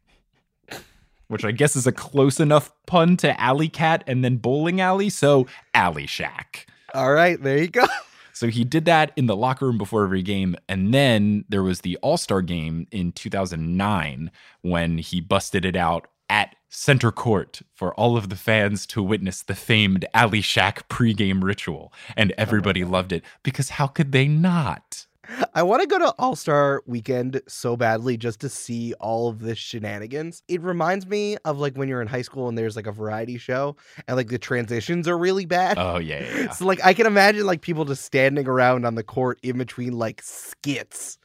which 1.28 1.44
I 1.44 1.52
guess 1.52 1.76
is 1.76 1.86
a 1.86 1.92
close 1.92 2.40
enough 2.40 2.72
pun 2.86 3.16
to 3.18 3.40
Alley 3.40 3.68
Cat 3.68 4.02
and 4.08 4.24
then 4.24 4.38
Bowling 4.38 4.80
Alley, 4.80 5.08
so 5.08 5.46
Alley 5.72 6.06
Shaq. 6.08 6.66
All 6.94 7.12
right, 7.12 7.40
there 7.40 7.58
you 7.58 7.68
go. 7.68 7.84
So 8.36 8.48
he 8.48 8.64
did 8.64 8.84
that 8.84 9.12
in 9.16 9.24
the 9.24 9.34
locker 9.34 9.64
room 9.64 9.78
before 9.78 10.04
every 10.04 10.20
game. 10.20 10.56
And 10.68 10.92
then 10.92 11.46
there 11.48 11.62
was 11.62 11.80
the 11.80 11.96
All 12.02 12.18
Star 12.18 12.42
game 12.42 12.86
in 12.92 13.12
2009 13.12 14.30
when 14.60 14.98
he 14.98 15.22
busted 15.22 15.64
it 15.64 15.74
out 15.74 16.06
at 16.28 16.54
center 16.68 17.10
court 17.10 17.62
for 17.74 17.94
all 17.94 18.14
of 18.14 18.28
the 18.28 18.36
fans 18.36 18.84
to 18.88 19.02
witness 19.02 19.42
the 19.42 19.54
famed 19.54 20.04
Alley 20.12 20.42
Shaq 20.42 20.82
pregame 20.90 21.42
ritual. 21.42 21.94
And 22.14 22.30
oh 22.32 22.34
everybody 22.36 22.84
loved 22.84 23.10
it 23.10 23.24
because 23.42 23.70
how 23.70 23.86
could 23.86 24.12
they 24.12 24.28
not? 24.28 25.05
I 25.54 25.62
want 25.62 25.82
to 25.82 25.88
go 25.88 25.98
to 25.98 26.14
All 26.18 26.36
Star 26.36 26.82
Weekend 26.86 27.40
so 27.48 27.76
badly 27.76 28.16
just 28.16 28.40
to 28.40 28.48
see 28.48 28.94
all 28.94 29.28
of 29.28 29.40
this 29.40 29.58
shenanigans. 29.58 30.42
It 30.48 30.62
reminds 30.62 31.06
me 31.06 31.36
of 31.44 31.58
like 31.58 31.76
when 31.76 31.88
you're 31.88 32.02
in 32.02 32.08
high 32.08 32.22
school 32.22 32.48
and 32.48 32.56
there's 32.56 32.76
like 32.76 32.86
a 32.86 32.92
variety 32.92 33.38
show 33.38 33.76
and 34.06 34.16
like 34.16 34.28
the 34.28 34.38
transitions 34.38 35.08
are 35.08 35.18
really 35.18 35.46
bad. 35.46 35.78
Oh, 35.78 35.98
yeah, 35.98 36.20
yeah, 36.20 36.36
yeah. 36.44 36.50
So 36.50 36.66
like 36.66 36.84
I 36.84 36.94
can 36.94 37.06
imagine 37.06 37.46
like 37.46 37.60
people 37.60 37.84
just 37.84 38.04
standing 38.04 38.46
around 38.46 38.84
on 38.84 38.94
the 38.94 39.02
court 39.02 39.38
in 39.42 39.58
between 39.58 39.92
like 39.94 40.22
skits. 40.22 41.18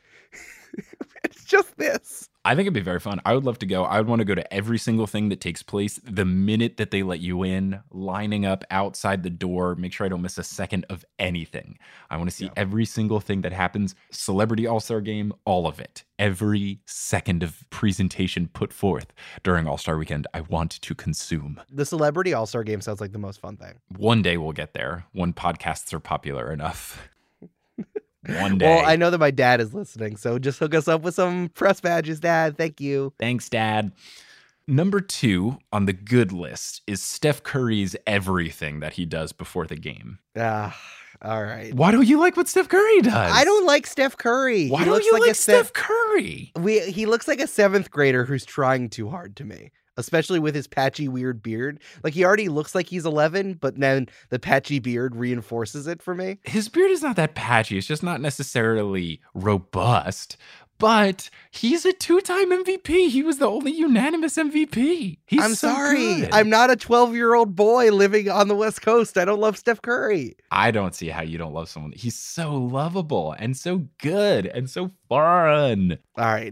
it's 1.24 1.44
just 1.44 1.78
this. 1.78 2.30
I 2.44 2.56
think 2.56 2.64
it'd 2.66 2.74
be 2.74 2.80
very 2.82 3.00
fun. 3.00 3.22
I 3.24 3.36
would 3.36 3.46
love 3.46 3.60
to 3.60 3.68
go. 3.68 3.84
I 3.84 4.00
would 4.00 4.08
want 4.08 4.20
to 4.20 4.26
go 4.26 4.34
to 4.34 4.52
every 4.54 4.80
single 4.80 5.06
thing 5.06 5.30
that 5.30 5.40
takes 5.40 5.62
place 5.62 6.00
the 6.04 6.26
minute 6.26 6.78
that 6.78 6.90
they 6.90 7.04
let 7.04 7.20
you 7.20 7.44
in, 7.44 7.82
lining 7.92 8.48
up 8.48 8.64
outside 8.72 9.22
the 9.22 9.30
door, 9.30 9.76
make 9.76 9.94
sure 9.94 10.06
I 10.06 10.10
don't 10.10 10.24
miss 10.24 10.40
a 10.40 10.44
second 10.44 10.86
of 10.90 11.06
anything. 11.20 11.78
I 12.10 12.18
want 12.18 12.32
to 12.32 12.36
see 12.36 12.46
Yeah. 12.46 12.54
every 12.58 12.86
single 12.86 13.20
thing 13.20 13.42
that 13.42 13.54
happens. 13.54 13.94
Celebrity 14.10 14.66
All 14.66 14.80
Star 14.80 15.02
game, 15.02 15.34
all 15.46 15.68
of 15.68 15.80
it. 15.80 16.04
Every 16.18 16.80
second 16.88 17.44
of 17.44 17.64
presentation 17.70 18.48
put 18.48 18.74
forth 18.74 19.14
during 19.44 19.68
All 19.68 19.78
Star 19.78 19.96
weekend, 19.98 20.26
I 20.34 20.42
want 20.42 20.72
to 20.82 20.96
consume. 20.96 21.62
The 21.72 21.86
celebrity 21.86 22.34
All 22.34 22.48
Star 22.48 22.64
game 22.64 22.82
sounds 22.82 23.02
like 23.02 23.12
the 23.12 23.20
most 23.20 23.40
fun 23.40 23.56
thing. 23.58 23.74
One 23.96 24.24
day 24.24 24.38
we'll 24.38 24.52
get 24.54 24.74
there 24.74 25.06
when 25.12 25.34
podcasts 25.34 25.94
are 25.94 26.00
popular 26.00 26.52
enough. 26.52 27.08
One 28.28 28.58
day. 28.58 28.68
Well, 28.68 28.86
I 28.86 28.96
know 28.96 29.10
that 29.10 29.20
my 29.20 29.32
dad 29.32 29.62
is 29.62 29.74
listening, 29.74 30.16
so 30.18 30.38
just 30.38 30.60
hook 30.60 30.76
us 30.76 30.88
up 30.88 31.02
with 31.02 31.16
some 31.16 31.50
press 31.50 31.82
badges, 31.82 32.20
Dad. 32.20 32.56
Thank 32.58 32.80
you. 32.80 33.14
Thanks, 33.20 33.50
Dad. 33.50 33.92
Number 34.68 35.02
two 35.02 35.58
on 35.74 35.86
the 35.86 35.94
good 35.94 36.32
list 36.32 36.82
is 36.86 37.02
Steph 37.02 37.42
Curry's 37.44 37.96
everything 38.06 38.80
that 38.80 38.94
he 38.94 39.06
does 39.06 39.32
before 39.34 39.66
the 39.66 39.76
game. 39.76 40.20
Ah, 40.38 40.80
all 41.24 41.44
right. 41.44 41.74
Why 41.74 41.92
don't 41.92 42.08
you 42.08 42.20
like 42.20 42.38
what 42.38 42.48
Steph 42.48 42.70
Curry 42.70 43.02
does? 43.02 43.14
I 43.14 43.44
don't 43.44 43.66
like 43.66 43.88
Steph 43.88 44.18
Curry. 44.18 44.70
Why 44.70 44.80
he 44.80 44.86
don't 44.86 45.04
you 45.04 45.14
like, 45.14 45.22
like 45.22 45.36
se- 45.36 45.54
Steph 45.54 45.74
Curry? 45.74 46.52
we 46.60 46.80
he 46.80 47.06
looks 47.08 47.28
like 47.28 47.42
a 47.42 47.48
seventh 47.48 47.90
grader 47.90 48.24
who's 48.24 48.46
trying 48.46 48.90
too 48.90 49.10
hard 49.10 49.36
to 49.38 49.44
me, 49.44 49.72
especially 50.02 50.40
with 50.40 50.54
his 50.54 50.68
patchy 50.68 51.08
weird 51.08 51.42
beard. 51.42 51.80
Like 52.04 52.14
he 52.14 52.26
already 52.26 52.50
looks 52.50 52.76
like 52.76 52.88
he's 52.88 53.06
eleven, 53.06 53.54
but 53.54 53.80
then 53.80 54.10
the 54.30 54.40
patchy 54.40 54.80
beard 54.80 55.16
reinforces 55.16 55.88
it 55.88 56.02
for 56.02 56.14
me. 56.14 56.40
His 56.44 56.68
beard 56.68 56.92
is 56.92 57.02
not 57.02 57.16
that 57.16 57.36
patchy. 57.36 57.78
It's 57.78 57.88
just 57.88 58.04
not 58.04 58.20
necessarily 58.20 59.22
robust. 59.34 60.36
But 60.82 61.30
he's 61.52 61.86
a 61.86 61.94
two-time 61.94 62.50
MVP. 62.50 63.10
He 63.10 63.22
was 63.22 63.38
the 63.38 63.46
only 63.46 63.72
unanimous 63.72 64.36
MVP. 64.36 65.20
He's 65.28 65.44
I'm 65.44 65.54
so 65.54 65.68
sorry, 65.68 66.22
good. 66.22 66.30
I'm 66.34 66.50
not 66.50 66.72
a 66.72 66.76
twelve 66.76 67.14
year 67.14 67.36
old 67.36 67.56
boy 67.56 67.92
living 67.92 68.30
on 68.30 68.48
the 68.48 68.56
West 68.56 68.82
Coast. 68.82 69.16
I 69.16 69.26
don't 69.26 69.40
love 69.40 69.58
Steph 69.58 69.84
Curry. 69.84 70.36
I 70.50 70.72
don't 70.72 70.96
see 70.96 71.10
how 71.10 71.22
you 71.22 71.38
don't 71.38 71.54
love 71.54 71.70
someone. 71.70 71.92
He's 71.96 72.16
so 72.16 72.56
lovable 72.56 73.34
and 73.38 73.56
so 73.56 73.88
good 74.00 74.48
and 74.48 74.68
so 74.70 74.90
fun. 75.08 76.00
All 76.18 76.26
right, 76.26 76.52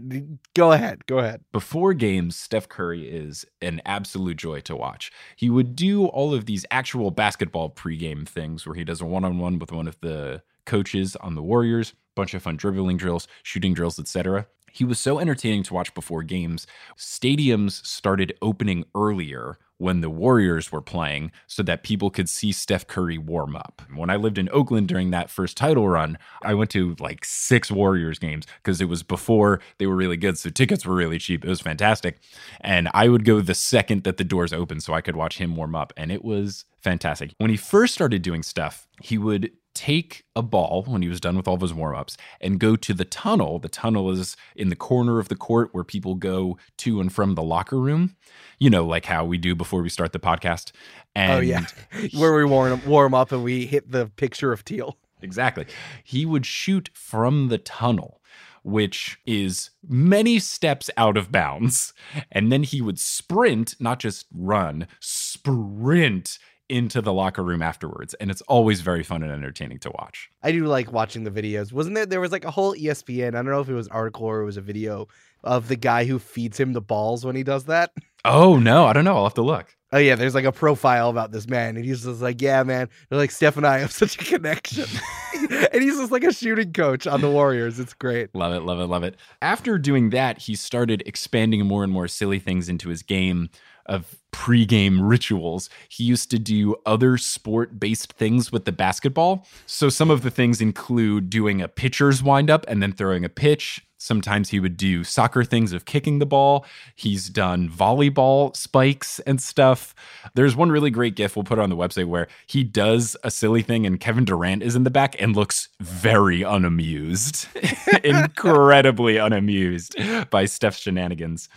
go 0.54 0.70
ahead, 0.72 1.06
go 1.06 1.18
ahead. 1.18 1.42
before 1.50 1.92
games, 1.92 2.36
Steph 2.36 2.68
Curry 2.68 3.08
is 3.08 3.44
an 3.60 3.82
absolute 3.84 4.36
joy 4.36 4.60
to 4.60 4.76
watch. 4.76 5.10
He 5.34 5.50
would 5.50 5.74
do 5.74 6.06
all 6.06 6.32
of 6.32 6.46
these 6.46 6.64
actual 6.70 7.10
basketball 7.10 7.68
pregame 7.70 8.28
things 8.28 8.64
where 8.64 8.76
he 8.76 8.84
does 8.84 9.00
a 9.00 9.06
one 9.06 9.24
on 9.24 9.38
one 9.38 9.58
with 9.58 9.72
one 9.72 9.88
of 9.88 9.98
the 10.00 10.42
coaches 10.66 11.16
on 11.16 11.34
the 11.34 11.42
Warriors, 11.42 11.94
bunch 12.20 12.34
of 12.34 12.42
fun 12.42 12.56
dribbling 12.56 12.98
drills, 12.98 13.26
shooting 13.42 13.72
drills, 13.72 13.98
etc. 13.98 14.46
He 14.72 14.84
was 14.84 14.98
so 14.98 15.18
entertaining 15.18 15.62
to 15.64 15.74
watch 15.74 15.92
before 15.94 16.22
games. 16.22 16.66
Stadiums 16.96 17.84
started 17.84 18.34
opening 18.40 18.84
earlier 18.94 19.58
when 19.78 20.02
the 20.02 20.10
Warriors 20.10 20.70
were 20.70 20.82
playing 20.82 21.32
so 21.46 21.62
that 21.62 21.82
people 21.82 22.10
could 22.10 22.28
see 22.28 22.52
Steph 22.52 22.86
Curry 22.86 23.16
warm 23.16 23.56
up. 23.56 23.80
When 23.94 24.10
I 24.10 24.16
lived 24.16 24.36
in 24.36 24.50
Oakland 24.52 24.88
during 24.88 25.10
that 25.10 25.30
first 25.30 25.56
title 25.56 25.88
run, 25.88 26.18
I 26.42 26.52
went 26.52 26.70
to 26.72 26.94
like 27.00 27.24
six 27.24 27.70
Warriors 27.70 28.18
games 28.18 28.46
because 28.62 28.82
it 28.82 28.90
was 28.90 29.02
before 29.02 29.60
they 29.78 29.86
were 29.86 29.96
really 29.96 30.18
good. 30.18 30.36
So 30.36 30.50
tickets 30.50 30.84
were 30.84 30.94
really 30.94 31.18
cheap. 31.18 31.44
It 31.44 31.48
was 31.48 31.62
fantastic. 31.62 32.18
And 32.60 32.90
I 32.92 33.08
would 33.08 33.24
go 33.24 33.40
the 33.40 33.54
second 33.54 34.04
that 34.04 34.18
the 34.18 34.24
doors 34.24 34.52
opened 34.52 34.82
so 34.82 34.92
I 34.92 35.00
could 35.00 35.16
watch 35.16 35.38
him 35.38 35.56
warm 35.56 35.74
up. 35.74 35.94
And 35.96 36.12
it 36.12 36.22
was 36.22 36.66
fantastic. 36.82 37.32
When 37.38 37.50
he 37.50 37.56
first 37.56 37.94
started 37.94 38.20
doing 38.20 38.42
stuff, 38.42 38.86
he 39.02 39.16
would 39.16 39.50
take 39.74 40.24
a 40.34 40.42
ball 40.42 40.84
when 40.86 41.02
he 41.02 41.08
was 41.08 41.20
done 41.20 41.36
with 41.36 41.46
all 41.46 41.54
of 41.54 41.60
his 41.60 41.74
warm 41.74 41.96
ups 41.96 42.16
and 42.40 42.58
go 42.58 42.76
to 42.76 42.92
the 42.92 43.04
tunnel. 43.04 43.58
The 43.58 43.68
tunnel 43.68 44.10
is 44.10 44.36
in 44.56 44.68
the 44.68 44.76
corner 44.76 45.18
of 45.18 45.28
the 45.28 45.36
court 45.36 45.70
where 45.72 45.84
people 45.84 46.14
go 46.14 46.58
to 46.78 47.00
and 47.00 47.12
from 47.12 47.34
the 47.34 47.42
locker 47.42 47.78
room, 47.78 48.16
you 48.58 48.70
know, 48.70 48.84
like 48.84 49.06
how 49.06 49.24
we 49.24 49.38
do 49.38 49.54
before 49.54 49.82
we 49.82 49.88
start 49.88 50.12
the 50.12 50.18
podcast. 50.18 50.72
And 51.14 51.32
oh 51.32 51.40
yeah, 51.40 51.66
where 52.16 52.34
we 52.34 52.44
warm 52.44 52.82
warm 52.86 53.14
up 53.14 53.32
and 53.32 53.42
we 53.42 53.66
hit 53.66 53.90
the 53.90 54.06
picture 54.06 54.52
of 54.52 54.64
teal. 54.64 54.98
Exactly. 55.22 55.66
He 56.02 56.24
would 56.24 56.46
shoot 56.46 56.90
from 56.94 57.48
the 57.48 57.58
tunnel, 57.58 58.20
which 58.62 59.18
is 59.26 59.70
many 59.86 60.38
steps 60.38 60.90
out 60.96 61.16
of 61.16 61.32
bounds. 61.32 61.92
And 62.32 62.50
then 62.50 62.62
he 62.62 62.80
would 62.80 62.98
sprint, 62.98 63.74
not 63.78 63.98
just 63.98 64.26
run, 64.32 64.86
sprint 65.00 66.38
into 66.70 67.02
the 67.02 67.12
locker 67.12 67.42
room 67.42 67.60
afterwards. 67.62 68.14
And 68.14 68.30
it's 68.30 68.40
always 68.42 68.80
very 68.80 69.02
fun 69.02 69.22
and 69.22 69.32
entertaining 69.32 69.80
to 69.80 69.90
watch. 69.90 70.30
I 70.42 70.52
do 70.52 70.64
like 70.66 70.92
watching 70.92 71.24
the 71.24 71.30
videos. 71.30 71.72
Wasn't 71.72 71.94
there? 71.94 72.06
There 72.06 72.20
was 72.20 72.32
like 72.32 72.44
a 72.44 72.50
whole 72.50 72.74
ESPN. 72.74 73.28
I 73.28 73.30
don't 73.30 73.46
know 73.46 73.60
if 73.60 73.68
it 73.68 73.74
was 73.74 73.88
an 73.88 73.92
article 73.92 74.26
or 74.26 74.40
it 74.40 74.46
was 74.46 74.56
a 74.56 74.62
video 74.62 75.08
of 75.42 75.68
the 75.68 75.76
guy 75.76 76.04
who 76.04 76.18
feeds 76.18 76.58
him 76.58 76.72
the 76.72 76.80
balls 76.80 77.24
when 77.24 77.36
he 77.36 77.42
does 77.42 77.64
that. 77.64 77.92
Oh, 78.24 78.58
no. 78.58 78.86
I 78.86 78.92
don't 78.92 79.04
know. 79.04 79.16
I'll 79.16 79.24
have 79.24 79.34
to 79.34 79.42
look. 79.42 79.76
Oh 79.92 79.98
yeah, 79.98 80.14
there's 80.14 80.36
like 80.36 80.44
a 80.44 80.52
profile 80.52 81.10
about 81.10 81.32
this 81.32 81.48
man, 81.48 81.76
and 81.76 81.84
he's 81.84 82.04
just 82.04 82.22
like, 82.22 82.40
yeah, 82.40 82.62
man. 82.62 82.88
They're 83.08 83.18
like 83.18 83.32
Steph 83.32 83.56
and 83.56 83.66
I 83.66 83.78
have 83.78 83.90
such 83.90 84.14
a 84.20 84.24
connection, 84.24 84.86
and 85.50 85.82
he's 85.82 85.96
just 85.96 86.12
like 86.12 86.22
a 86.22 86.32
shooting 86.32 86.72
coach 86.72 87.08
on 87.08 87.20
the 87.20 87.28
Warriors. 87.28 87.80
It's 87.80 87.92
great. 87.94 88.32
Love 88.32 88.52
it, 88.52 88.60
love 88.60 88.78
it, 88.78 88.86
love 88.86 89.02
it. 89.02 89.16
After 89.42 89.78
doing 89.78 90.10
that, 90.10 90.38
he 90.38 90.54
started 90.54 91.02
expanding 91.06 91.66
more 91.66 91.82
and 91.82 91.92
more 91.92 92.06
silly 92.06 92.38
things 92.38 92.68
into 92.68 92.88
his 92.88 93.02
game 93.02 93.50
of 93.86 94.19
pre-game 94.32 95.02
rituals. 95.02 95.68
He 95.88 96.04
used 96.04 96.30
to 96.30 96.38
do 96.38 96.76
other 96.86 97.18
sport-based 97.18 98.12
things 98.12 98.52
with 98.52 98.64
the 98.64 98.72
basketball. 98.72 99.46
So 99.66 99.88
some 99.88 100.10
of 100.10 100.22
the 100.22 100.30
things 100.30 100.60
include 100.60 101.30
doing 101.30 101.60
a 101.60 101.68
pitcher's 101.68 102.22
windup 102.22 102.64
and 102.68 102.82
then 102.82 102.92
throwing 102.92 103.24
a 103.24 103.28
pitch 103.28 103.84
Sometimes 104.02 104.48
he 104.48 104.60
would 104.60 104.78
do 104.78 105.04
soccer 105.04 105.44
things 105.44 105.74
of 105.74 105.84
kicking 105.84 106.20
the 106.20 106.26
ball. 106.26 106.64
He's 106.94 107.28
done 107.28 107.68
volleyball 107.68 108.56
spikes 108.56 109.18
and 109.20 109.42
stuff. 109.42 109.94
There's 110.32 110.56
one 110.56 110.72
really 110.72 110.90
great 110.90 111.14
gif 111.16 111.36
we'll 111.36 111.44
put 111.44 111.58
on 111.58 111.68
the 111.68 111.76
website 111.76 112.06
where 112.06 112.26
he 112.46 112.64
does 112.64 113.14
a 113.22 113.30
silly 113.30 113.60
thing 113.60 113.84
and 113.84 114.00
Kevin 114.00 114.24
Durant 114.24 114.62
is 114.62 114.74
in 114.74 114.84
the 114.84 114.90
back 114.90 115.20
and 115.20 115.36
looks 115.36 115.68
very 115.80 116.40
unamused, 116.40 117.46
incredibly 118.02 119.18
unamused 119.18 119.94
by 120.30 120.46
Steph's 120.46 120.78
shenanigans. 120.78 121.50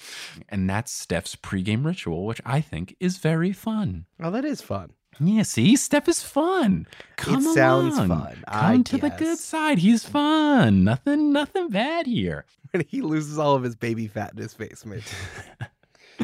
And 0.49 0.69
that's 0.69 0.91
Steph's 0.91 1.37
pregame 1.37 1.85
ritual, 1.85 2.25
which 2.25 2.41
I 2.45 2.59
think 2.59 2.97
is 2.99 3.19
very 3.19 3.53
fun. 3.53 4.05
Oh, 4.21 4.31
that 4.31 4.43
is 4.43 4.61
fun. 4.61 4.91
Yeah, 5.19 5.43
see, 5.43 5.75
Steph 5.75 6.07
is 6.07 6.21
fun. 6.23 6.87
Come 7.17 7.45
it 7.45 7.53
sounds 7.53 7.95
along. 7.97 8.07
fun. 8.09 8.43
Come 8.47 8.71
I 8.79 8.81
to 8.81 8.97
the 8.97 9.09
good 9.11 9.37
side. 9.37 9.77
He's 9.79 10.03
fun. 10.03 10.83
Nothing, 10.83 11.31
nothing 11.33 11.69
bad 11.69 12.07
here. 12.07 12.45
When 12.71 12.83
he 12.89 13.01
loses 13.01 13.37
all 13.37 13.55
of 13.55 13.63
his 13.63 13.75
baby 13.75 14.07
fat 14.07 14.31
in 14.33 14.37
his 14.41 14.53
face, 14.53 14.85
maybe. 14.85 15.03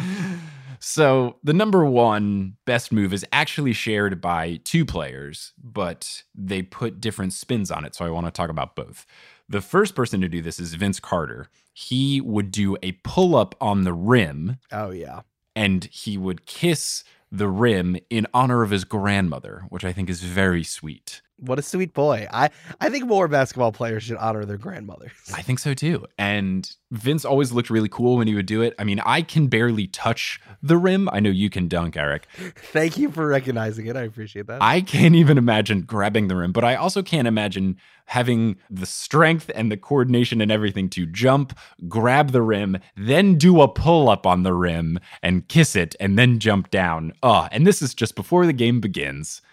So 0.82 1.36
the 1.44 1.52
number 1.54 1.84
one 1.84 2.56
best 2.64 2.94
move 2.94 3.12
is 3.12 3.26
actually 3.34 3.74
shared 3.74 4.22
by 4.22 4.62
two 4.64 4.86
players, 4.86 5.52
but 5.62 6.24
they 6.34 6.62
put 6.62 7.02
different 7.02 7.34
spins 7.34 7.70
on 7.70 7.84
it. 7.84 7.96
So 7.96 8.06
I 8.06 8.10
want 8.10 8.28
to 8.28 8.32
talk 8.32 8.50
about 8.50 8.78
both. 8.78 9.06
The 9.50 9.60
first 9.60 9.94
person 9.94 10.22
to 10.22 10.30
do 10.30 10.42
this 10.42 10.58
is 10.58 10.76
Vince 10.76 11.02
Carter. 11.02 11.48
He 11.74 12.22
would 12.22 12.50
do 12.52 12.78
a 12.82 12.94
pull 13.04 13.36
up 13.36 13.56
on 13.60 13.84
the 13.84 13.92
rim 13.94 14.58
Oh 14.72 14.92
yeah. 14.92 15.22
and 15.54 15.84
he 15.92 16.18
would 16.18 16.46
kiss 16.46 17.04
the 17.32 17.48
rim 17.48 17.98
in 18.10 18.28
honor 18.34 18.64
of 18.64 18.72
his 18.72 18.86
grandmother, 18.86 19.64
which 19.70 19.86
I 19.86 19.94
think 19.94 20.10
is 20.10 20.24
very 20.24 20.64
sweet. 20.64 21.22
What 21.40 21.60
a 21.60 21.62
sweet 21.62 21.94
boy. 21.94 22.28
I 22.32 22.50
I 22.82 22.90
think 22.90 23.06
more 23.06 23.28
basketball 23.28 23.72
players 23.72 24.04
should 24.04 24.18
honor 24.18 24.46
their 24.46 24.58
grandmothers. 24.58 25.12
I 25.34 25.42
think 25.42 25.60
so 25.60 25.74
too. 25.74 26.06
And 26.18 26.70
Vince 26.92 27.24
always 27.24 27.52
looked 27.52 27.70
really 27.70 27.90
cool 27.90 28.18
when 28.18 28.28
he 28.28 28.36
would 28.36 28.46
do 28.46 28.62
it. 28.62 28.74
I 28.80 28.84
mean, 28.84 29.00
I 29.06 29.22
can 29.22 29.48
barely 29.48 29.88
touch 29.88 30.42
the 30.64 30.78
rim. 30.78 31.08
I 31.12 31.20
know 31.20 31.30
you 31.30 31.50
can 31.50 31.68
dunk, 31.68 31.96
Eric. 31.96 32.28
Thank 32.72 32.98
you 32.98 33.12
for 33.12 33.28
recognizing 33.28 33.86
it. 33.86 33.96
I 33.96 34.02
appreciate 34.02 34.48
that. 34.48 34.62
I 34.62 34.82
can't 34.82 35.16
even 35.16 35.38
imagine 35.38 35.82
grabbing 35.82 36.28
the 36.28 36.36
rim, 36.36 36.52
but 36.52 36.64
I 36.64 36.76
also 36.76 37.04
can't 37.04 37.28
imagine 37.28 37.78
having 38.06 38.58
the 38.72 38.88
strength 38.88 39.52
and 39.54 39.72
the 39.72 39.78
coordination 39.78 40.42
and 40.42 40.52
everything 40.52 40.90
to 40.90 41.06
jump, 41.06 41.56
grab 41.88 42.32
the 42.32 42.42
rim, 42.42 42.80
then 42.98 43.36
do 43.38 43.62
a 43.62 43.68
pull 43.68 44.10
up 44.10 44.26
on 44.26 44.42
the 44.42 44.54
rim 44.54 45.00
and 45.22 45.48
kiss 45.48 45.76
it, 45.76 45.96
and 46.00 46.18
then 46.18 46.40
jump 46.40 46.72
down. 46.72 47.14
Ah, 47.22 47.48
and 47.52 47.68
this 47.68 47.84
is 47.84 47.94
just 47.94 48.16
before 48.16 48.48
the 48.48 48.54
game 48.54 48.82
begins. 48.82 49.44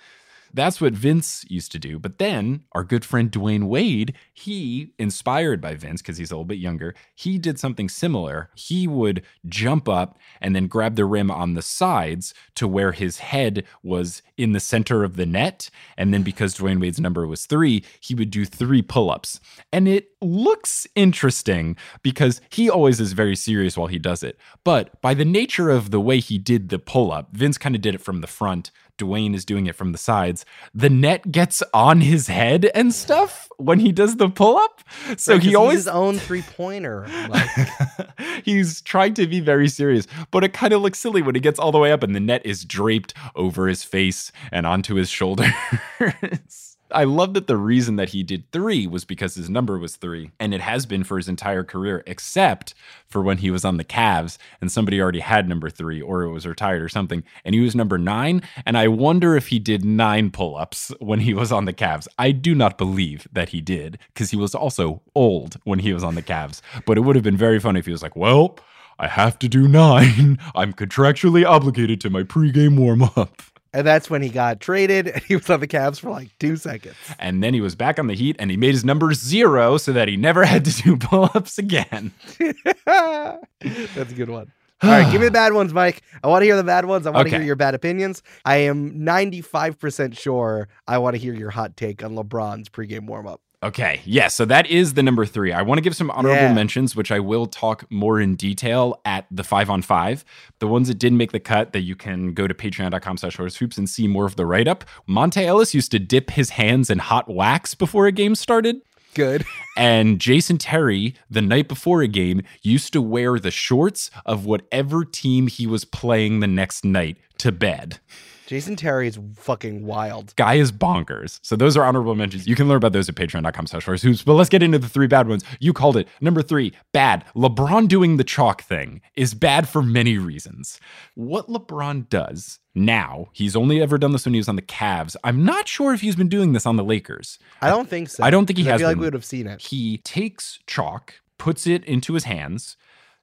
That's 0.56 0.80
what 0.80 0.94
Vince 0.94 1.44
used 1.50 1.70
to 1.72 1.78
do. 1.78 1.98
But 1.98 2.18
then 2.18 2.64
our 2.72 2.82
good 2.82 3.04
friend 3.04 3.30
Dwyane 3.30 3.64
Wade, 3.64 4.14
he, 4.32 4.94
inspired 4.98 5.60
by 5.60 5.74
Vince 5.74 6.00
because 6.00 6.16
he's 6.16 6.30
a 6.30 6.34
little 6.34 6.46
bit 6.46 6.58
younger, 6.58 6.94
he 7.14 7.36
did 7.36 7.58
something 7.58 7.90
similar. 7.90 8.48
He 8.54 8.88
would 8.88 9.22
jump 9.44 9.86
up 9.86 10.18
and 10.40 10.56
then 10.56 10.66
grab 10.66 10.96
the 10.96 11.04
rim 11.04 11.30
on 11.30 11.52
the 11.52 11.60
sides 11.60 12.32
to 12.54 12.66
where 12.66 12.92
his 12.92 13.18
head 13.18 13.64
was 13.82 14.22
in 14.38 14.52
the 14.52 14.60
center 14.60 15.04
of 15.04 15.16
the 15.16 15.26
net. 15.26 15.68
And 15.98 16.14
then 16.14 16.22
because 16.22 16.54
Dwyane 16.54 16.80
Wade's 16.80 16.98
number 16.98 17.26
was 17.26 17.44
three, 17.44 17.84
he 18.00 18.14
would 18.14 18.30
do 18.30 18.46
three 18.46 18.80
pull 18.80 19.10
ups. 19.10 19.38
And 19.74 19.86
it 19.86 20.08
looks 20.22 20.86
interesting 20.94 21.76
because 22.02 22.40
he 22.48 22.70
always 22.70 22.98
is 22.98 23.12
very 23.12 23.36
serious 23.36 23.76
while 23.76 23.88
he 23.88 23.98
does 23.98 24.22
it. 24.22 24.38
But 24.64 25.02
by 25.02 25.12
the 25.12 25.26
nature 25.26 25.68
of 25.68 25.90
the 25.90 26.00
way 26.00 26.18
he 26.18 26.38
did 26.38 26.70
the 26.70 26.78
pull 26.78 27.12
up, 27.12 27.28
Vince 27.32 27.58
kind 27.58 27.74
of 27.74 27.82
did 27.82 27.94
it 27.94 28.00
from 28.00 28.22
the 28.22 28.26
front. 28.26 28.70
Dwyane 28.98 29.34
is 29.34 29.44
doing 29.44 29.66
it 29.66 29.74
from 29.74 29.92
the 29.92 29.98
sides. 29.98 30.44
The 30.74 30.90
net 30.90 31.30
gets 31.30 31.62
on 31.74 32.00
his 32.00 32.26
head 32.26 32.70
and 32.74 32.92
stuff 32.94 33.48
when 33.56 33.80
he 33.80 33.92
does 33.92 34.16
the 34.16 34.28
pull 34.28 34.56
up. 34.56 34.82
So 35.16 35.34
Right, 35.34 35.42
he 35.42 35.48
he's 35.48 35.56
always 35.56 35.78
his 35.78 35.88
own 35.88 36.18
three 36.18 36.42
pointer. 36.42 37.06
Like, 37.28 37.48
he's 38.44 38.80
trying 38.82 39.14
to 39.14 39.26
be 39.26 39.40
very 39.40 39.68
serious, 39.68 40.06
but 40.30 40.44
it 40.44 40.52
kind 40.52 40.72
of 40.72 40.82
looks 40.82 40.98
silly 40.98 41.22
when 41.22 41.34
he 41.34 41.40
gets 41.40 41.58
all 41.58 41.72
the 41.72 41.78
way 41.78 41.92
up 41.92 42.02
and 42.02 42.14
the 42.14 42.20
net 42.20 42.44
is 42.44 42.64
draped 42.64 43.14
over 43.34 43.68
his 43.68 43.82
face 43.82 44.32
and 44.50 44.66
onto 44.66 44.94
his 44.94 45.08
shoulders. 45.08 45.52
I 46.90 47.04
love 47.04 47.34
that 47.34 47.46
the 47.46 47.56
reason 47.56 47.96
that 47.96 48.10
he 48.10 48.22
did 48.22 48.50
three 48.52 48.86
was 48.86 49.04
because 49.04 49.34
his 49.34 49.50
number 49.50 49.78
was 49.78 49.96
three, 49.96 50.30
and 50.38 50.54
it 50.54 50.60
has 50.60 50.86
been 50.86 51.04
for 51.04 51.16
his 51.16 51.28
entire 51.28 51.64
career, 51.64 52.02
except 52.06 52.74
for 53.06 53.22
when 53.22 53.38
he 53.38 53.50
was 53.50 53.64
on 53.64 53.76
the 53.76 53.84
Cavs 53.84 54.38
and 54.60 54.70
somebody 54.70 55.00
already 55.00 55.20
had 55.20 55.48
number 55.48 55.70
three 55.70 56.00
or 56.00 56.22
it 56.22 56.32
was 56.32 56.46
retired 56.46 56.82
or 56.82 56.88
something, 56.88 57.24
and 57.44 57.54
he 57.54 57.60
was 57.60 57.74
number 57.74 57.98
nine. 57.98 58.42
And 58.64 58.78
I 58.78 58.88
wonder 58.88 59.36
if 59.36 59.48
he 59.48 59.58
did 59.58 59.84
nine 59.84 60.30
pull 60.30 60.56
ups 60.56 60.92
when 61.00 61.20
he 61.20 61.34
was 61.34 61.52
on 61.52 61.64
the 61.64 61.72
Cavs. 61.72 62.06
I 62.18 62.30
do 62.30 62.54
not 62.54 62.78
believe 62.78 63.26
that 63.32 63.50
he 63.50 63.60
did 63.60 63.98
because 64.14 64.30
he 64.30 64.36
was 64.36 64.54
also 64.54 65.02
old 65.14 65.58
when 65.64 65.80
he 65.80 65.92
was 65.92 66.04
on 66.04 66.14
the 66.14 66.22
Cavs, 66.22 66.60
but 66.84 66.96
it 66.96 67.02
would 67.02 67.16
have 67.16 67.24
been 67.24 67.36
very 67.36 67.58
funny 67.58 67.80
if 67.80 67.86
he 67.86 67.92
was 67.92 68.02
like, 68.02 68.16
well, 68.16 68.58
I 68.98 69.08
have 69.08 69.38
to 69.40 69.48
do 69.48 69.68
nine. 69.68 70.38
I'm 70.54 70.72
contractually 70.72 71.44
obligated 71.44 72.00
to 72.02 72.10
my 72.10 72.22
pregame 72.22 72.78
warm 72.78 73.02
up. 73.02 73.42
And 73.72 73.86
that's 73.86 74.08
when 74.08 74.22
he 74.22 74.28
got 74.28 74.60
traded 74.60 75.08
and 75.08 75.22
he 75.24 75.36
was 75.36 75.48
on 75.50 75.60
the 75.60 75.66
Cavs 75.66 76.00
for 76.00 76.10
like 76.10 76.30
two 76.38 76.56
seconds. 76.56 76.96
And 77.18 77.42
then 77.42 77.54
he 77.54 77.60
was 77.60 77.74
back 77.74 77.98
on 77.98 78.06
the 78.06 78.14
Heat 78.14 78.36
and 78.38 78.50
he 78.50 78.56
made 78.56 78.72
his 78.72 78.84
number 78.84 79.12
zero 79.14 79.76
so 79.76 79.92
that 79.92 80.08
he 80.08 80.16
never 80.16 80.44
had 80.46 80.64
to 80.64 80.82
do 80.82 80.96
pull 80.96 81.30
ups 81.34 81.58
again. 81.58 82.12
That's 82.38 84.12
a 84.12 84.14
good 84.14 84.30
one. 84.30 84.52
All 84.82 84.90
right, 84.90 85.10
give 85.10 85.22
me 85.22 85.26
the 85.26 85.32
bad 85.32 85.54
ones, 85.54 85.72
Mike. 85.72 86.02
I 86.22 86.28
want 86.28 86.42
to 86.42 86.46
hear 86.46 86.56
the 86.56 86.62
bad 86.62 86.84
ones. 86.84 87.06
I 87.06 87.10
want 87.10 87.28
to 87.28 87.34
hear 87.34 87.44
your 87.44 87.56
bad 87.56 87.74
opinions. 87.74 88.22
I 88.44 88.56
am 88.56 88.92
95% 88.92 90.18
sure 90.18 90.68
I 90.86 90.98
want 90.98 91.16
to 91.16 91.20
hear 91.20 91.32
your 91.32 91.48
hot 91.48 91.78
take 91.78 92.04
on 92.04 92.14
LeBron's 92.14 92.68
pregame 92.68 93.06
warm 93.06 93.26
up. 93.26 93.40
Okay, 93.62 94.00
yes, 94.04 94.34
so 94.34 94.44
that 94.44 94.66
is 94.66 94.94
the 94.94 95.02
number 95.02 95.24
three. 95.24 95.50
I 95.52 95.62
want 95.62 95.78
to 95.78 95.82
give 95.82 95.96
some 95.96 96.10
honorable 96.10 96.42
Yeah. 96.42 96.52
mentions, 96.52 96.94
which 96.94 97.10
I 97.10 97.18
will 97.20 97.46
talk 97.46 97.90
more 97.90 98.20
in 98.20 98.36
detail 98.36 99.00
at 99.06 99.26
the 99.30 99.42
five 99.42 99.70
on 99.70 99.80
five. 99.82 100.24
The 100.60 100.68
ones 100.68 100.88
that 100.88 100.98
didn't 100.98 101.16
make 101.18 101.32
the 101.32 101.40
cut 101.40 101.72
that 101.72 101.80
you 101.80 101.96
can 101.96 102.34
go 102.34 102.46
to 102.46 102.52
patreon.com 102.54 103.16
slash 103.16 103.36
hoops 103.36 103.78
and 103.78 103.88
see 103.88 104.06
more 104.08 104.26
of 104.26 104.36
the 104.36 104.44
write 104.44 104.68
up. 104.68 104.84
Monta 105.08 105.42
Ellis 105.42 105.74
used 105.74 105.90
to 105.92 105.98
dip 105.98 106.30
his 106.30 106.50
hands 106.50 106.90
in 106.90 106.98
hot 106.98 107.28
wax 107.32 107.74
before 107.74 108.06
a 108.06 108.12
game 108.12 108.34
started. 108.34 108.76
Good. 109.14 109.44
And 109.78 110.18
Jason 110.20 110.56
Terry, 110.56 111.14
the 111.28 111.42
night 111.42 111.68
before 111.68 112.00
a 112.00 112.08
game, 112.08 112.42
used 112.62 112.94
to 112.94 113.02
wear 113.02 113.38
the 113.38 113.50
shorts 113.50 114.10
of 114.24 114.46
whatever 114.46 115.04
team 115.04 115.48
he 115.48 115.66
was 115.66 115.84
playing 115.84 116.40
the 116.40 116.46
next 116.46 116.82
night 116.82 117.18
to 117.38 117.52
bed. 117.52 118.00
Jason 118.46 118.76
Terry 118.76 119.08
is 119.08 119.18
fucking 119.34 119.84
wild. 119.84 120.34
Guy 120.36 120.54
is 120.54 120.70
bonkers. 120.70 121.40
So 121.42 121.56
those 121.56 121.76
are 121.76 121.84
honorable 121.84 122.14
mentions. 122.14 122.46
You 122.46 122.54
can 122.54 122.68
learn 122.68 122.76
about 122.76 122.92
those 122.92 123.08
at 123.08 123.16
patreon.com 123.16 123.66
slash 123.66 123.84
horse 123.84 124.02
hoops. 124.02 124.22
But 124.22 124.34
let's 124.34 124.48
get 124.48 124.62
into 124.62 124.78
the 124.78 124.88
three 124.88 125.08
bad 125.08 125.28
ones. 125.28 125.44
You 125.58 125.72
called 125.72 125.96
it. 125.96 126.06
Number 126.20 126.42
three, 126.42 126.72
bad. 126.92 127.24
LeBron 127.34 127.88
doing 127.88 128.16
the 128.18 128.24
chalk 128.24 128.62
thing 128.62 129.00
is 129.16 129.34
bad 129.34 129.68
for 129.68 129.82
many 129.82 130.16
reasons. 130.16 130.78
What 131.14 131.48
LeBron 131.48 132.08
does 132.08 132.60
now, 132.74 133.28
he's 133.32 133.56
only 133.56 133.82
ever 133.82 133.98
done 133.98 134.12
this 134.12 134.24
when 134.24 134.34
he 134.34 134.38
was 134.40 134.48
on 134.48 134.56
the 134.56 134.62
Cavs. 134.62 135.16
I'm 135.24 135.44
not 135.44 135.66
sure 135.66 135.92
if 135.92 136.00
he's 136.02 136.14
been 136.16 136.28
doing 136.28 136.52
this 136.52 136.66
on 136.66 136.76
the 136.76 136.84
Lakers. 136.84 137.38
I 137.60 137.70
don't 137.70 137.88
think 137.88 138.08
so. 138.10 138.22
I 138.22 138.30
don't 138.30 138.46
think 138.46 138.58
he 138.58 138.64
'cause 138.64 138.72
has 138.72 138.80
I 138.80 138.82
feel 138.82 138.88
like 138.88 138.94
been. 138.96 139.00
we 139.00 139.06
would 139.06 139.14
have 139.14 139.24
seen 139.24 139.46
it. 139.46 139.60
He 139.62 139.98
takes 139.98 140.60
chalk, 140.66 141.14
puts 141.38 141.66
it 141.66 141.84
into 141.84 142.14
his 142.14 142.24
hands, 142.24 142.76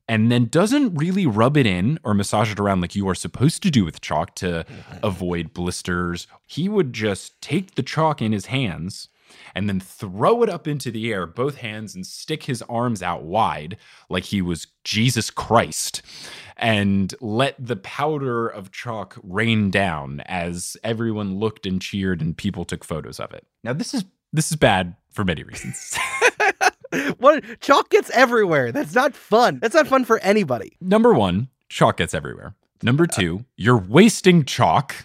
and 0.07 0.31
then 0.31 0.45
doesn't 0.45 0.95
really 0.95 1.25
rub 1.25 1.57
it 1.57 1.65
in 1.65 1.99
or 2.03 2.13
massage 2.13 2.51
it 2.51 2.59
around 2.59 2.81
like 2.81 2.95
you 2.95 3.07
are 3.07 3.15
supposed 3.15 3.63
to 3.63 3.71
do 3.71 3.85
with 3.85 4.01
chalk 4.01 4.35
to 4.35 4.65
mm-hmm. 4.67 4.97
avoid 5.05 5.53
blisters. 5.53 6.27
He 6.45 6.67
would 6.67 6.93
just 6.93 7.41
take 7.41 7.75
the 7.75 7.83
chalk 7.83 8.21
in 8.21 8.31
his 8.31 8.47
hands 8.47 9.09
and 9.55 9.67
then 9.67 9.79
throw 9.79 10.43
it 10.43 10.49
up 10.49 10.67
into 10.67 10.91
the 10.91 11.11
air, 11.11 11.25
both 11.25 11.57
hands, 11.57 11.95
and 11.95 12.05
stick 12.05 12.43
his 12.43 12.61
arms 12.63 13.01
out 13.01 13.23
wide 13.23 13.77
like 14.09 14.25
he 14.25 14.41
was 14.41 14.67
Jesus 14.83 15.29
Christ, 15.29 16.01
and 16.57 17.13
let 17.21 17.55
the 17.63 17.75
powder 17.75 18.47
of 18.47 18.71
chalk 18.71 19.17
rain 19.23 19.69
down 19.69 20.21
as 20.25 20.77
everyone 20.83 21.37
looked 21.37 21.65
and 21.65 21.81
cheered 21.81 22.21
and 22.21 22.37
people 22.37 22.65
took 22.65 22.83
photos 22.83 23.19
of 23.19 23.33
it. 23.33 23.45
Now, 23.63 23.73
this 23.73 23.93
is 23.93 24.05
this 24.31 24.49
is 24.51 24.57
bad 24.57 24.95
for 25.11 25.23
many 25.23 25.43
reasons. 25.43 25.97
What 27.17 27.43
chalk 27.59 27.89
gets 27.89 28.09
everywhere. 28.11 28.71
That's 28.71 28.93
not 28.93 29.15
fun. 29.15 29.59
That's 29.59 29.75
not 29.75 29.87
fun 29.87 30.05
for 30.05 30.19
anybody. 30.19 30.77
Number 30.81 31.13
one, 31.13 31.49
chalk 31.69 31.97
gets 31.97 32.13
everywhere. 32.13 32.55
Number 32.81 33.07
two, 33.07 33.45
you're 33.55 33.77
wasting 33.77 34.43
chalk. 34.45 34.95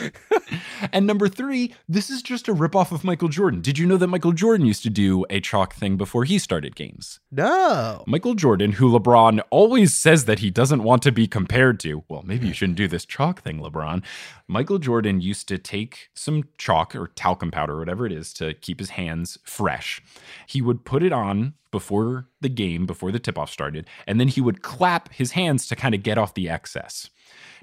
and 0.92 1.06
number 1.06 1.28
three, 1.28 1.74
this 1.88 2.10
is 2.10 2.22
just 2.22 2.48
a 2.48 2.54
ripoff 2.54 2.92
of 2.92 3.04
Michael 3.04 3.28
Jordan. 3.28 3.60
Did 3.60 3.78
you 3.78 3.86
know 3.86 3.96
that 3.96 4.06
Michael 4.06 4.32
Jordan 4.32 4.66
used 4.66 4.82
to 4.84 4.90
do 4.90 5.24
a 5.30 5.40
chalk 5.40 5.74
thing 5.74 5.96
before 5.96 6.24
he 6.24 6.38
started 6.38 6.76
games? 6.76 7.20
No. 7.30 8.04
Michael 8.06 8.34
Jordan, 8.34 8.72
who 8.72 8.90
LeBron 8.90 9.40
always 9.50 9.96
says 9.96 10.24
that 10.24 10.40
he 10.40 10.50
doesn't 10.50 10.82
want 10.82 11.02
to 11.02 11.12
be 11.12 11.26
compared 11.26 11.80
to, 11.80 12.04
well, 12.08 12.22
maybe 12.24 12.48
you 12.48 12.54
shouldn't 12.54 12.78
do 12.78 12.88
this 12.88 13.04
chalk 13.04 13.42
thing, 13.42 13.60
LeBron. 13.60 14.02
Michael 14.46 14.78
Jordan 14.78 15.20
used 15.20 15.48
to 15.48 15.58
take 15.58 16.10
some 16.14 16.44
chalk 16.58 16.94
or 16.94 17.08
talcum 17.08 17.50
powder, 17.50 17.78
whatever 17.78 18.06
it 18.06 18.12
is, 18.12 18.32
to 18.34 18.54
keep 18.54 18.78
his 18.78 18.90
hands 18.90 19.38
fresh. 19.44 20.02
He 20.46 20.60
would 20.60 20.84
put 20.84 21.02
it 21.02 21.12
on 21.12 21.54
before 21.70 22.28
the 22.40 22.48
game, 22.48 22.86
before 22.86 23.10
the 23.10 23.18
tip 23.18 23.36
off 23.36 23.50
started, 23.50 23.88
and 24.06 24.20
then 24.20 24.28
he 24.28 24.40
would 24.40 24.62
clap 24.62 25.12
his 25.12 25.32
hands 25.32 25.66
to 25.66 25.74
kind 25.74 25.92
of 25.94 26.04
get 26.04 26.18
off 26.18 26.34
the 26.34 26.48
excess. 26.48 27.10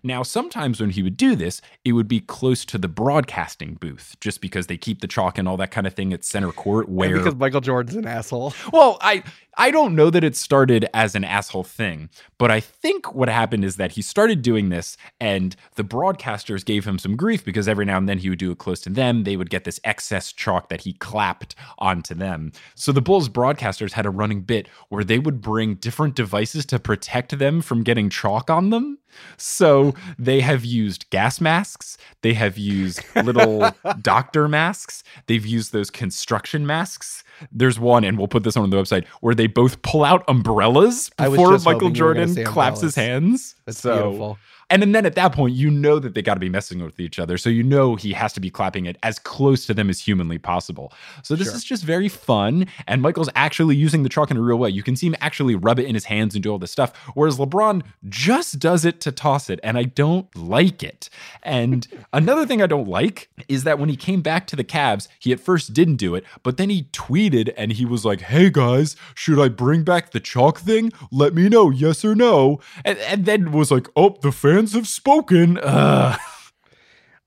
Now, 0.03 0.23
sometimes 0.23 0.81
when 0.81 0.91
he 0.91 1.03
would 1.03 1.17
do 1.17 1.35
this, 1.35 1.61
it 1.85 1.93
would 1.93 2.07
be 2.07 2.19
close 2.19 2.65
to 2.65 2.77
the 2.77 2.87
broadcasting 2.87 3.75
booth, 3.75 4.15
just 4.19 4.41
because 4.41 4.67
they 4.67 4.77
keep 4.77 5.01
the 5.01 5.07
chalk 5.07 5.37
and 5.37 5.47
all 5.47 5.57
that 5.57 5.71
kind 5.71 5.85
of 5.85 5.93
thing 5.93 6.11
at 6.13 6.23
center 6.23 6.51
court. 6.51 6.87
And 6.87 6.95
Where 6.97 7.17
because 7.17 7.35
Michael 7.35 7.61
Jordan's 7.61 7.95
an 7.95 8.07
asshole. 8.07 8.53
well, 8.73 8.97
I 9.01 9.23
I 9.57 9.69
don't 9.69 9.95
know 9.95 10.09
that 10.09 10.23
it 10.23 10.35
started 10.35 10.87
as 10.93 11.13
an 11.13 11.23
asshole 11.23 11.65
thing, 11.65 12.09
but 12.37 12.49
I 12.49 12.61
think 12.61 13.13
what 13.13 13.27
happened 13.27 13.65
is 13.65 13.75
that 13.75 13.91
he 13.91 14.01
started 14.01 14.41
doing 14.41 14.69
this 14.69 14.95
and 15.19 15.55
the 15.75 15.83
broadcasters 15.83 16.63
gave 16.63 16.85
him 16.85 16.97
some 16.97 17.17
grief 17.17 17.43
because 17.43 17.67
every 17.67 17.85
now 17.85 17.97
and 17.97 18.07
then 18.07 18.19
he 18.19 18.29
would 18.29 18.39
do 18.39 18.51
it 18.51 18.59
close 18.59 18.79
to 18.81 18.89
them. 18.89 19.23
They 19.23 19.35
would 19.35 19.49
get 19.49 19.65
this 19.65 19.79
excess 19.83 20.31
chalk 20.31 20.69
that 20.69 20.81
he 20.81 20.93
clapped 20.93 21.55
onto 21.77 22.15
them. 22.15 22.53
So 22.75 22.91
the 22.91 23.01
Bulls 23.01 23.27
broadcasters 23.27 23.91
had 23.91 24.05
a 24.05 24.09
running 24.09 24.41
bit 24.41 24.69
where 24.87 25.03
they 25.03 25.19
would 25.19 25.41
bring 25.41 25.75
different 25.75 26.15
devices 26.15 26.65
to 26.67 26.79
protect 26.79 27.37
them 27.37 27.61
from 27.61 27.83
getting 27.83 28.09
chalk 28.09 28.49
on 28.49 28.69
them. 28.69 28.99
So 29.37 29.93
they 30.17 30.41
have 30.41 30.63
used 30.65 31.09
gas 31.09 31.41
masks, 31.41 31.97
they 32.21 32.33
have 32.33 32.57
used 32.57 33.03
little 33.15 33.71
doctor 34.01 34.47
masks, 34.47 35.03
they've 35.27 35.45
used 35.45 35.71
those 35.73 35.89
construction 35.89 36.65
masks. 36.65 37.23
There's 37.51 37.79
one, 37.79 38.03
and 38.03 38.17
we'll 38.17 38.27
put 38.27 38.43
this 38.43 38.55
on 38.55 38.69
the 38.69 38.77
website, 38.77 39.05
where 39.21 39.33
they 39.33 39.47
both 39.47 39.81
pull 39.81 40.03
out 40.03 40.23
umbrellas 40.27 41.09
before 41.17 41.51
Michael 41.51 41.73
hoping 41.73 41.95
you 41.95 42.03
were 42.03 42.13
gonna 42.13 42.27
Jordan 42.27 42.45
claps 42.45 42.81
his 42.81 42.95
hands. 42.95 43.55
That's 43.65 43.79
So- 43.79 44.03
beautiful. 44.03 44.37
And 44.71 44.95
then 44.95 45.05
at 45.05 45.15
that 45.15 45.33
point, 45.33 45.53
you 45.53 45.69
know 45.69 45.99
that 45.99 46.15
they 46.15 46.21
got 46.21 46.35
to 46.35 46.39
be 46.39 46.49
messing 46.49 46.83
with 46.83 46.99
each 46.99 47.19
other. 47.19 47.37
So 47.37 47.49
you 47.49 47.61
know 47.61 47.95
he 47.95 48.13
has 48.13 48.31
to 48.33 48.39
be 48.39 48.49
clapping 48.49 48.85
it 48.85 48.97
as 49.03 49.19
close 49.19 49.65
to 49.67 49.73
them 49.73 49.89
as 49.89 49.99
humanly 49.99 50.37
possible. 50.37 50.93
So 51.23 51.35
this 51.35 51.47
Sure. 51.47 51.55
is 51.57 51.63
just 51.63 51.83
very 51.83 52.07
fun. 52.07 52.65
And 52.87 53.01
Michael's 53.01 53.29
actually 53.35 53.75
using 53.75 54.03
the 54.03 54.09
chalk 54.09 54.31
in 54.31 54.37
a 54.37 54.41
real 54.41 54.57
way. 54.57 54.69
You 54.69 54.81
can 54.81 54.95
see 54.95 55.07
him 55.07 55.15
actually 55.19 55.55
rub 55.55 55.77
it 55.77 55.85
in 55.85 55.93
his 55.93 56.05
hands 56.05 56.35
and 56.35 56.43
do 56.43 56.49
all 56.51 56.57
this 56.57 56.71
stuff. 56.71 56.95
Whereas 57.15 57.37
LeBron 57.37 57.83
just 58.07 58.59
does 58.59 58.85
it 58.85 59.01
to 59.01 59.11
toss 59.11 59.49
it. 59.49 59.59
And 59.61 59.77
I 59.77 59.83
don't 59.83 60.33
like 60.35 60.83
it. 60.83 61.09
And 61.43 61.85
another 62.13 62.45
thing 62.45 62.61
I 62.61 62.67
don't 62.67 62.87
like 62.87 63.29
is 63.49 63.65
that 63.65 63.77
when 63.77 63.89
he 63.89 63.97
came 63.97 64.21
back 64.21 64.47
to 64.47 64.55
the 64.55 64.63
Cavs, 64.63 65.09
he 65.19 65.33
at 65.33 65.41
first 65.41 65.73
didn't 65.73 65.97
do 65.97 66.15
it, 66.15 66.23
but 66.43 66.55
then 66.57 66.69
he 66.69 66.83
tweeted 66.93 67.53
and 67.57 67.73
he 67.73 67.85
was 67.85 68.05
like, 68.05 68.21
hey 68.21 68.49
guys, 68.49 68.95
should 69.15 69.39
I 69.39 69.49
bring 69.49 69.83
back 69.83 70.11
the 70.11 70.19
chalk 70.21 70.59
thing? 70.59 70.93
Let 71.11 71.33
me 71.33 71.49
know, 71.49 71.69
yes 71.71 72.05
or 72.05 72.15
no. 72.15 72.61
And, 72.85 72.97
and 72.99 73.25
then 73.25 73.51
was 73.51 73.69
like, 73.71 73.87
oh, 73.95 74.17
the 74.21 74.31
fans 74.31 74.60
have 74.69 74.87
spoken. 74.87 75.57
Ugh. 75.61 76.19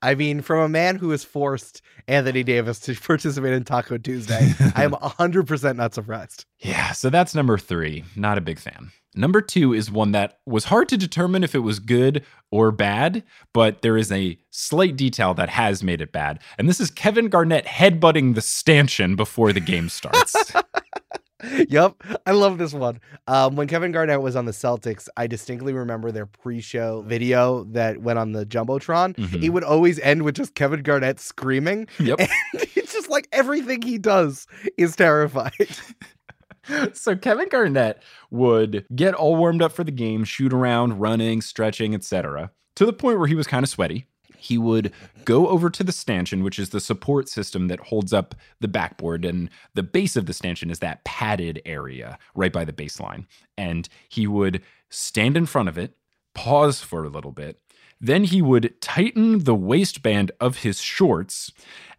I 0.05 0.15
mean, 0.15 0.43
from 0.43 0.61
a 0.61 0.69
man 0.69 0.97
who 0.97 1.11
has 1.11 1.25
forced 1.25 1.81
Anthony 2.07 2.43
Davis 2.43 2.79
to 2.81 2.95
participate 3.01 3.55
in 3.55 3.65
Taco 3.65 3.97
Tuesday, 3.97 4.53
I 4.75 4.85
am 4.85 4.93
100% 4.93 5.77
not 5.77 5.95
surprised. 5.95 6.45
Yeah, 6.59 6.93
so 6.93 7.09
that's 7.09 7.35
number 7.35 7.57
three. 7.57 8.05
Not 8.15 8.37
a 8.37 8.43
big 8.43 8.59
fan. 8.59 8.93
Number 9.15 9.41
two 9.41 9.73
is 9.73 9.91
one 9.91 10.13
that 10.13 10.41
was 10.45 10.65
hard 10.65 10.89
to 10.91 10.99
determine 10.99 11.45
if 11.45 11.55
it 11.55 11.61
was 11.61 11.79
good 11.79 12.25
or 12.51 12.71
bad, 12.71 13.23
but 13.53 13.81
there 13.81 13.97
is 13.97 14.13
a 14.13 14.39
slight 14.51 14.97
detail 14.97 15.33
that 15.35 15.49
has 15.49 15.83
made 15.83 16.03
it 16.03 16.13
bad. 16.13 16.41
And 16.59 16.69
this 16.69 16.81
is 16.81 16.91
Kevin 16.91 17.29
Garnett 17.29 17.65
headbutting 17.65 18.35
the 18.35 18.41
stanchion 18.41 19.17
before 19.17 19.53
the 19.53 19.61
game 19.61 19.89
starts. 19.89 20.53
yep, 21.69 21.95
I 22.27 22.33
love 22.33 22.59
this 22.59 22.73
one. 22.73 23.01
Um, 23.27 23.57
when 23.57 23.69
Kevin 23.69 23.93
Garnett 23.93 24.23
was 24.23 24.37
on 24.37 24.45
the 24.45 24.53
Celtics, 24.53 25.09
I 25.17 25.27
distinctly 25.27 25.73
remember 25.73 26.11
their 26.13 26.27
pre-show 26.27 27.03
video 27.03 27.65
that 27.65 27.99
went 28.03 28.19
on 28.19 28.33
the 28.33 28.45
jumbotron. 28.47 29.15
Mhm. 29.17 29.43
It 29.43 29.51
would 29.51 29.65
always 29.65 29.99
end 30.01 30.23
with 30.23 30.35
just 30.37 30.55
Kevin 30.55 30.83
Garnett 30.83 31.21
screaming, 31.21 31.87
yep. 31.99 32.19
and 32.21 32.29
it's 32.53 32.93
just 32.93 33.09
like 33.11 33.29
everything 33.33 33.83
he 33.83 33.99
does 33.99 34.47
is 34.77 34.97
terrifying. 34.97 35.51
so 36.93 37.17
Kevin 37.17 37.49
Garnett 37.49 38.03
would 38.31 38.87
get 38.95 39.15
all 39.15 39.37
warmed 39.37 39.63
up 39.63 39.73
for 39.73 39.85
the 39.85 39.91
game, 39.93 40.25
shoot 40.25 40.53
around, 40.53 41.01
running, 41.01 41.43
stretching, 41.43 41.95
etc., 41.95 42.51
to 42.77 42.87
the 42.87 42.93
point 42.93 43.19
where 43.19 43.29
he 43.29 43.35
was 43.35 43.47
kind 43.47 43.63
of 43.63 43.69
sweaty. 43.69 44.07
He 44.45 44.59
would 44.59 44.93
go 45.25 45.49
over 45.49 45.71
to 45.71 45.83
the 45.83 45.91
stanchion, 45.91 46.45
which 46.45 46.59
is 46.59 46.69
the 46.69 46.81
support 46.81 47.31
system 47.31 47.69
that 47.69 47.81
holds 47.81 48.13
up 48.13 48.35
the 48.61 48.69
backboard, 48.69 49.25
and 49.25 49.49
the 49.73 49.83
base 49.83 50.17
of 50.17 50.27
the 50.27 50.35
stanchion 50.35 50.71
is 50.71 50.81
that 50.81 51.03
padded 51.05 51.63
area 51.65 52.19
right 52.35 52.53
by 52.53 52.67
the 52.67 52.73
baseline. 52.73 53.27
And 53.57 53.89
he 54.07 54.27
would 54.27 54.61
stand 54.91 55.39
in 55.39 55.47
front 55.47 55.71
of 55.71 55.79
it, 55.79 55.97
pause 56.35 56.83
for 56.83 57.05
a 57.05 57.09
little 57.09 57.33
bit, 57.33 57.59
then 57.99 58.25
he 58.25 58.43
would 58.43 58.79
tighten 58.83 59.45
the 59.45 59.55
waistband 59.55 60.31
of 60.41 60.59
his 60.59 60.79
shorts, 60.81 61.51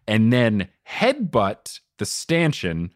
and 0.06 0.32
then 0.32 0.68
headbutt 0.88 1.80
the 1.98 2.06
stanchion 2.06 2.92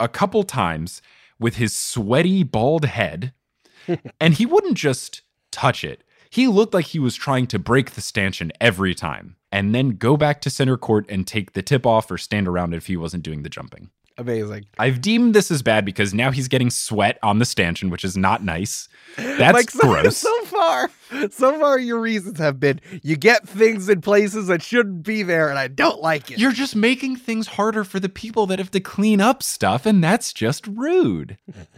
a 0.00 0.08
couple 0.08 0.42
times 0.42 1.00
with 1.38 1.54
his 1.54 1.76
sweaty 1.76 2.42
bald 2.42 2.86
head. 2.86 3.32
and 4.20 4.34
he 4.34 4.44
wouldn't 4.44 4.76
just 4.76 5.22
touch 5.52 5.84
it. 5.84 6.02
He 6.30 6.46
looked 6.48 6.74
like 6.74 6.86
he 6.86 6.98
was 6.98 7.14
trying 7.14 7.46
to 7.48 7.58
break 7.58 7.92
the 7.92 8.00
stanchion 8.00 8.52
every 8.60 8.94
time 8.94 9.36
and 9.50 9.74
then 9.74 9.90
go 9.90 10.16
back 10.16 10.40
to 10.42 10.50
center 10.50 10.76
court 10.76 11.06
and 11.08 11.26
take 11.26 11.52
the 11.52 11.62
tip 11.62 11.86
off 11.86 12.10
or 12.10 12.18
stand 12.18 12.46
around 12.46 12.74
if 12.74 12.86
he 12.86 12.96
wasn't 12.96 13.22
doing 13.22 13.42
the 13.42 13.48
jumping. 13.48 13.90
Amazing. 14.18 14.66
I've 14.78 15.00
deemed 15.00 15.32
this 15.34 15.50
as 15.50 15.62
bad 15.62 15.84
because 15.84 16.12
now 16.12 16.32
he's 16.32 16.48
getting 16.48 16.70
sweat 16.70 17.18
on 17.22 17.38
the 17.38 17.44
stanchion, 17.44 17.88
which 17.88 18.04
is 18.04 18.16
not 18.16 18.44
nice. 18.44 18.88
That's 19.16 19.54
like 19.54 19.70
gross. 19.70 20.18
so 20.18 20.37
far, 20.48 20.90
so 21.30 21.58
far 21.58 21.78
your 21.78 22.00
reasons 22.00 22.38
have 22.38 22.58
been 22.58 22.80
you 23.02 23.16
get 23.16 23.48
things 23.48 23.88
in 23.88 24.00
places 24.00 24.48
that 24.48 24.62
shouldn't 24.62 25.02
be 25.02 25.22
there, 25.22 25.48
and 25.48 25.58
I 25.58 25.68
don't 25.68 26.00
like 26.00 26.30
it. 26.30 26.38
You're 26.38 26.52
just 26.52 26.74
making 26.76 27.16
things 27.16 27.46
harder 27.46 27.84
for 27.84 28.00
the 28.00 28.08
people 28.08 28.46
that 28.46 28.58
have 28.58 28.70
to 28.72 28.80
clean 28.80 29.20
up 29.20 29.42
stuff, 29.42 29.86
and 29.86 30.02
that's 30.02 30.32
just 30.32 30.66
rude. 30.66 31.36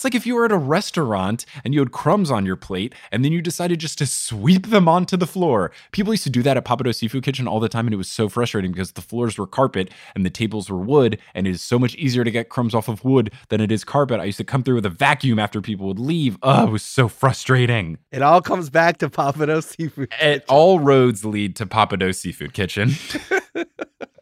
It's 0.00 0.04
like 0.04 0.14
if 0.14 0.26
you 0.26 0.34
were 0.34 0.46
at 0.46 0.50
a 0.50 0.56
restaurant 0.56 1.44
and 1.62 1.74
you 1.74 1.80
had 1.80 1.92
crumbs 1.92 2.30
on 2.30 2.46
your 2.46 2.56
plate, 2.56 2.94
and 3.12 3.22
then 3.22 3.32
you 3.32 3.42
decided 3.42 3.80
just 3.80 3.98
to 3.98 4.06
sweep 4.06 4.68
them 4.68 4.88
onto 4.88 5.14
the 5.14 5.26
floor. 5.26 5.72
People 5.92 6.14
used 6.14 6.22
to 6.22 6.30
do 6.30 6.42
that 6.42 6.56
at 6.56 6.64
Pappadeaux 6.64 6.94
Seafood 6.94 7.22
Kitchen 7.22 7.46
all 7.46 7.60
the 7.60 7.68
time, 7.68 7.86
and 7.86 7.92
it 7.92 7.98
was 7.98 8.08
so 8.08 8.30
frustrating 8.30 8.72
because 8.72 8.92
the 8.92 9.02
floors 9.02 9.36
were 9.36 9.46
carpet 9.46 9.90
and 10.14 10.24
the 10.24 10.30
tables 10.30 10.70
were 10.70 10.78
wood, 10.78 11.18
and 11.34 11.46
it 11.46 11.50
is 11.50 11.60
so 11.60 11.78
much 11.78 11.94
easier 11.96 12.24
to 12.24 12.30
get 12.30 12.48
crumbs 12.48 12.74
off 12.74 12.88
of 12.88 13.04
wood 13.04 13.30
than 13.50 13.60
it 13.60 13.70
is 13.70 13.84
carpet. 13.84 14.20
I 14.20 14.24
used 14.24 14.38
to 14.38 14.44
come 14.44 14.62
through 14.62 14.76
with 14.76 14.86
a 14.86 14.88
vacuum 14.88 15.38
after 15.38 15.60
people 15.60 15.86
would 15.88 15.98
leave. 15.98 16.38
Oh, 16.42 16.68
it 16.68 16.70
was 16.70 16.82
so 16.82 17.06
frustrating. 17.06 17.98
it 18.10 18.19
all 18.22 18.40
comes 18.40 18.70
back 18.70 18.98
to 18.98 19.08
Pappadeaux 19.08 19.62
Seafood. 19.62 20.12
It, 20.20 20.44
all 20.48 20.80
roads 20.80 21.24
lead 21.24 21.56
to 21.56 21.66
Pappadeaux 21.66 22.14
Seafood 22.14 22.52
Kitchen. 22.52 22.90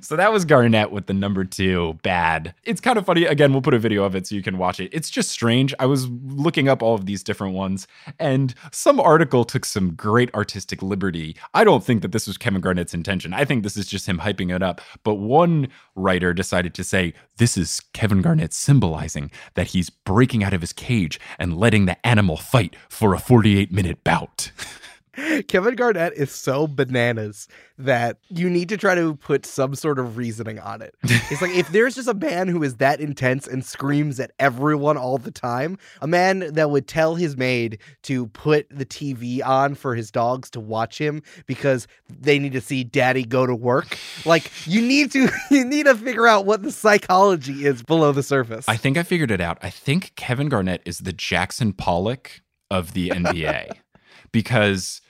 so 0.00 0.16
that 0.16 0.32
was 0.32 0.44
Garnett 0.44 0.90
with 0.90 1.06
the 1.06 1.14
number 1.14 1.44
two. 1.44 1.98
Bad. 2.02 2.54
It's 2.64 2.80
kind 2.80 2.98
of 2.98 3.06
funny. 3.06 3.24
Again, 3.24 3.52
we'll 3.52 3.62
put 3.62 3.74
a 3.74 3.78
video 3.78 4.04
of 4.04 4.14
it 4.14 4.26
so 4.26 4.34
you 4.34 4.42
can 4.42 4.58
watch 4.58 4.80
it. 4.80 4.90
It's 4.92 5.10
just 5.10 5.30
strange. 5.30 5.74
I 5.78 5.86
was 5.86 6.08
looking 6.08 6.68
up 6.68 6.82
all 6.82 6.94
of 6.94 7.06
these 7.06 7.22
different 7.22 7.54
ones, 7.54 7.86
and 8.18 8.54
some 8.72 9.00
article 9.00 9.44
took 9.44 9.64
some 9.64 9.94
great 9.94 10.32
artistic 10.34 10.82
liberty. 10.82 11.36
I 11.54 11.64
don't 11.64 11.84
think 11.84 12.02
that 12.02 12.12
this 12.12 12.26
was 12.26 12.38
Kevin 12.38 12.60
Garnett's 12.60 12.94
intention. 12.94 13.32
I 13.32 13.44
think 13.44 13.62
this 13.62 13.76
is 13.76 13.86
just 13.86 14.06
him 14.06 14.18
hyping 14.18 14.54
it 14.54 14.62
up. 14.62 14.80
But 15.02 15.14
one 15.14 15.68
writer 15.94 16.32
decided 16.32 16.74
to 16.74 16.84
say 16.84 17.14
this 17.36 17.56
is 17.56 17.80
Kevin 17.92 18.22
Garnett 18.22 18.52
symbolizing 18.52 19.30
that 19.54 19.68
he's 19.68 19.90
breaking 19.90 20.44
out 20.44 20.54
of 20.54 20.60
his 20.60 20.72
cage 20.72 21.20
and 21.38 21.56
letting 21.56 21.86
the 21.86 22.06
animal 22.06 22.36
fight 22.36 22.76
for 22.88 23.14
a 23.14 23.18
48 23.18 23.72
minute 23.72 24.04
bout. 24.04 24.50
Kevin 25.48 25.74
Garnett 25.74 26.12
is 26.14 26.30
so 26.30 26.66
bananas 26.66 27.48
that 27.78 28.18
you 28.28 28.48
need 28.48 28.68
to 28.68 28.76
try 28.76 28.94
to 28.94 29.14
put 29.16 29.44
some 29.44 29.74
sort 29.74 29.98
of 29.98 30.16
reasoning 30.16 30.58
on 30.58 30.82
it. 30.82 30.94
It's 31.02 31.42
like 31.42 31.54
if 31.54 31.68
there's 31.70 31.94
just 31.94 32.08
a 32.08 32.14
man 32.14 32.48
who 32.48 32.62
is 32.62 32.76
that 32.76 33.00
intense 33.00 33.46
and 33.46 33.64
screams 33.64 34.18
at 34.20 34.32
everyone 34.38 34.96
all 34.96 35.18
the 35.18 35.30
time, 35.30 35.78
a 36.00 36.06
man 36.06 36.52
that 36.54 36.70
would 36.70 36.86
tell 36.86 37.14
his 37.14 37.36
maid 37.36 37.78
to 38.02 38.26
put 38.28 38.66
the 38.70 38.86
TV 38.86 39.44
on 39.44 39.74
for 39.74 39.94
his 39.94 40.10
dogs 40.10 40.50
to 40.50 40.60
watch 40.60 40.98
him 40.98 41.22
because 41.46 41.86
they 42.08 42.38
need 42.38 42.52
to 42.52 42.60
see 42.60 42.84
daddy 42.84 43.24
go 43.24 43.46
to 43.46 43.54
work. 43.54 43.98
Like 44.24 44.50
you 44.66 44.80
need 44.80 45.12
to 45.12 45.28
you 45.50 45.64
need 45.64 45.86
to 45.86 45.94
figure 45.94 46.26
out 46.26 46.46
what 46.46 46.62
the 46.62 46.72
psychology 46.72 47.66
is 47.66 47.82
below 47.82 48.12
the 48.12 48.22
surface. 48.22 48.64
I 48.68 48.76
think 48.76 48.96
I 48.96 49.02
figured 49.02 49.30
it 49.30 49.40
out. 49.40 49.58
I 49.62 49.70
think 49.70 50.12
Kevin 50.16 50.48
Garnett 50.48 50.82
is 50.84 51.00
the 51.00 51.12
Jackson 51.12 51.72
Pollock 51.72 52.42
of 52.70 52.94
the 52.94 53.10
NBA 53.10 53.70
because 54.32 55.00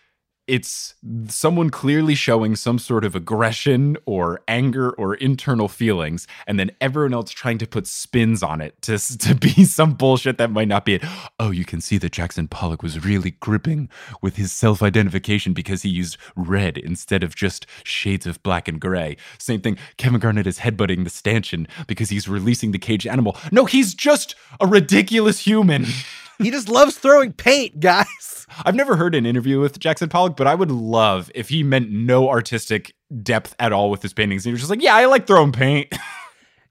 it's 0.47 0.94
someone 1.28 1.70
clearly 1.70 2.14
showing 2.14 2.55
some 2.55 2.78
sort 2.78 3.05
of 3.05 3.16
aggression 3.16 3.97
or 4.07 4.42
anger 4.47 4.90
or 4.90 5.14
internal 5.16 5.68
feelings, 5.68 6.26
and 6.47 6.59
then 6.59 6.70
everyone 6.80 7.14
else 7.14 7.30
trying 7.32 7.59
to 7.59 7.66
put 7.66 7.86
spins 7.86 8.42
on 8.42 8.61
it 8.61 8.80
to, 8.82 8.99
to 9.18 9.34
be 9.34 9.64
some 9.64 9.94
bullshit 9.94 10.38
that 10.38 10.51
might 10.51 10.68
not 10.68 10.84
be 10.84 10.94
it. 10.94 11.05
Oh, 11.40 11.51
you 11.51 11.64
can 11.64 11.80
see 11.80 11.99
that 11.99 12.12
Jackson 12.12 12.49
Pollock 12.49 12.82
was 12.82 13.05
really 13.05 13.32
gripping 13.32 13.88
with 14.22 14.36
his 14.36 14.53
self 14.53 14.82
identification 14.82 15.53
because 15.53 15.82
he 15.82 15.88
used 15.88 16.16
red 16.36 16.78
instead 16.78 17.22
of 17.22 17.34
just 17.34 17.66
shades 17.82 18.26
of 18.26 18.42
black 18.42 18.68
and 18.68 18.80
gray. 18.80 19.16
Same 19.38 19.61
thing, 19.61 19.76
Kevin 19.97 20.20
Garnett 20.20 20.47
is 20.47 20.61
headbutting 20.61 21.05
the 21.05 21.11
stanchion 21.11 21.66
because 21.86 22.11
he's 22.11 22.28
releasing 22.28 22.70
the 22.70 22.78
caged 22.78 23.07
animal. 23.07 23.36
No, 23.51 23.64
he's 23.64 23.94
just 23.94 24.36
a 24.61 24.66
ridiculous 24.66 25.40
human. 25.40 25.86
he 26.39 26.51
just 26.51 26.68
loves 26.68 26.97
throwing 26.97 27.32
paint, 27.32 27.80
guys. 27.80 28.47
I've 28.64 28.74
never 28.74 28.97
heard 28.97 29.14
an 29.14 29.26
interview 29.26 29.61
with 29.61 29.78
Jackson 29.78 30.09
Pollock, 30.09 30.37
but 30.37 30.47
I 30.47 30.55
would 30.55 30.70
love 30.70 31.30
if 31.34 31.49
he 31.49 31.62
meant 31.62 31.91
no 31.91 32.28
artistic 32.28 32.95
depth 33.22 33.55
at 33.59 33.72
all 33.72 33.91
with 33.91 34.03
his 34.03 34.12
paintings. 34.12 34.45
He 34.45 34.51
was 34.53 34.61
just 34.61 34.70
like, 34.70 34.82
yeah, 34.82 34.95
I 34.95 35.07
like 35.07 35.26
throwing 35.26 35.53
paint. 35.53 35.93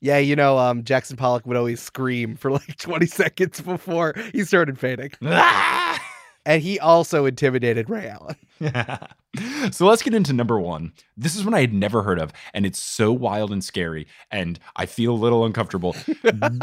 Yeah, 0.01 0.20
you 0.20 0.36
know, 0.36 0.59
um, 0.59 0.84
Jackson 0.84 1.18
Pollock 1.18 1.47
would 1.47 1.57
always 1.57 1.82
scream 1.82 2.36
for 2.36 2.51
like 2.51 2.78
20 2.78 3.07
seconds 3.07 3.59
before 3.61 4.13
he 4.34 4.43
started 4.43 4.78
painting. 4.78 5.11
And 6.46 6.62
he 6.62 6.80
also 6.80 7.26
intimidated 7.26 7.89
Ray 7.89 8.08
Allen. 8.08 8.36
so 9.72 9.86
let's 9.88 10.02
get 10.02 10.14
into 10.14 10.32
number 10.32 10.60
one. 10.60 10.93
This 11.18 11.36
is 11.36 11.43
one 11.43 11.54
I 11.54 11.62
had 11.62 11.74
never 11.74 12.04
heard 12.04 12.20
of, 12.20 12.32
and 12.54 12.66
it's 12.66 12.82
so 12.82 13.12
wild 13.12 13.52
and 13.52 13.64
scary, 13.64 14.08
and 14.32 14.60
I 14.76 14.86
feel 14.86 15.14
a 15.14 15.18
little 15.18 15.46
uncomfortable. 15.46 15.96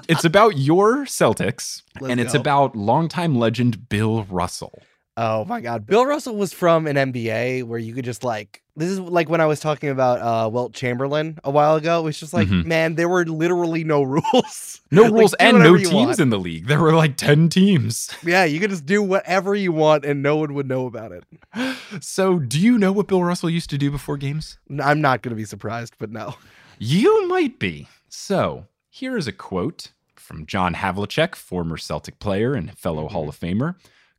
it's 0.08 0.24
about 0.24 0.56
your 0.56 1.04
Celtics, 1.04 1.82
Let's 2.00 2.12
and 2.12 2.20
it's 2.20 2.32
go. 2.32 2.40
about 2.40 2.76
longtime 2.76 3.34
legend 3.34 3.88
Bill 3.88 4.24
Russell. 4.24 4.82
Oh 5.16 5.44
my 5.44 5.60
God. 5.60 5.86
Bill 5.86 6.06
Russell 6.06 6.36
was 6.36 6.52
from 6.52 6.86
an 6.86 6.96
NBA 6.96 7.64
where 7.64 7.78
you 7.78 7.94
could 7.94 8.04
just 8.04 8.24
like, 8.24 8.61
this 8.76 8.88
is 8.90 8.98
like 8.98 9.28
when 9.28 9.40
I 9.40 9.46
was 9.46 9.60
talking 9.60 9.90
about 9.90 10.20
uh, 10.20 10.48
Wilt 10.48 10.72
Chamberlain 10.72 11.38
a 11.44 11.50
while 11.50 11.76
ago. 11.76 12.00
It 12.00 12.04
was 12.04 12.18
just 12.18 12.32
like, 12.32 12.48
Mhm. 12.48 12.64
man, 12.64 12.94
there 12.94 13.08
were 13.08 13.24
literally 13.26 13.84
no 13.84 14.02
rules. 14.16 14.80
No 14.90 15.02
Like, 15.02 15.12
rules 15.12 15.34
and 15.34 15.58
no 15.58 15.76
teams 15.76 15.92
want. 15.92 16.20
in 16.20 16.30
the 16.30 16.38
league. 16.38 16.66
There 16.66 16.80
were 16.80 16.94
like 16.94 17.16
10 17.16 17.48
teams. 17.50 18.10
Yeah, 18.24 18.44
you 18.44 18.60
could 18.60 18.70
just 18.70 18.86
do 18.86 19.02
whatever 19.02 19.54
you 19.54 19.72
want 19.72 20.04
and 20.04 20.22
no 20.22 20.36
one 20.36 20.54
would 20.54 20.66
know 20.68 20.86
about 20.86 21.12
it. 21.12 21.24
So, 22.00 22.38
do 22.38 22.58
you 22.58 22.78
know 22.78 22.90
what 22.90 23.06
Bill 23.08 23.22
Russell 23.22 23.50
used 23.50 23.68
to 23.68 23.76
do 23.76 23.90
before 23.90 24.16
games? 24.16 24.56
I'm 24.82 25.02
not 25.02 25.20
going 25.20 25.30
to 25.30 25.36
be 25.36 25.44
surprised, 25.44 25.92
but 25.98 26.10
no. 26.10 26.36
You 26.78 27.28
might 27.28 27.58
be. 27.58 27.86
So, 28.08 28.66
here 28.88 29.18
is 29.18 29.26
a 29.28 29.32
quote 29.32 29.92
from 30.16 30.46
John 30.46 30.74
Havlicek, 30.74 31.34
former 31.34 31.76
Celtic 31.76 32.18
player 32.18 32.54
and 32.54 32.76
fellow 32.78 33.08
Hall 33.08 33.28
of 33.28 33.38
Famer. 33.38 33.74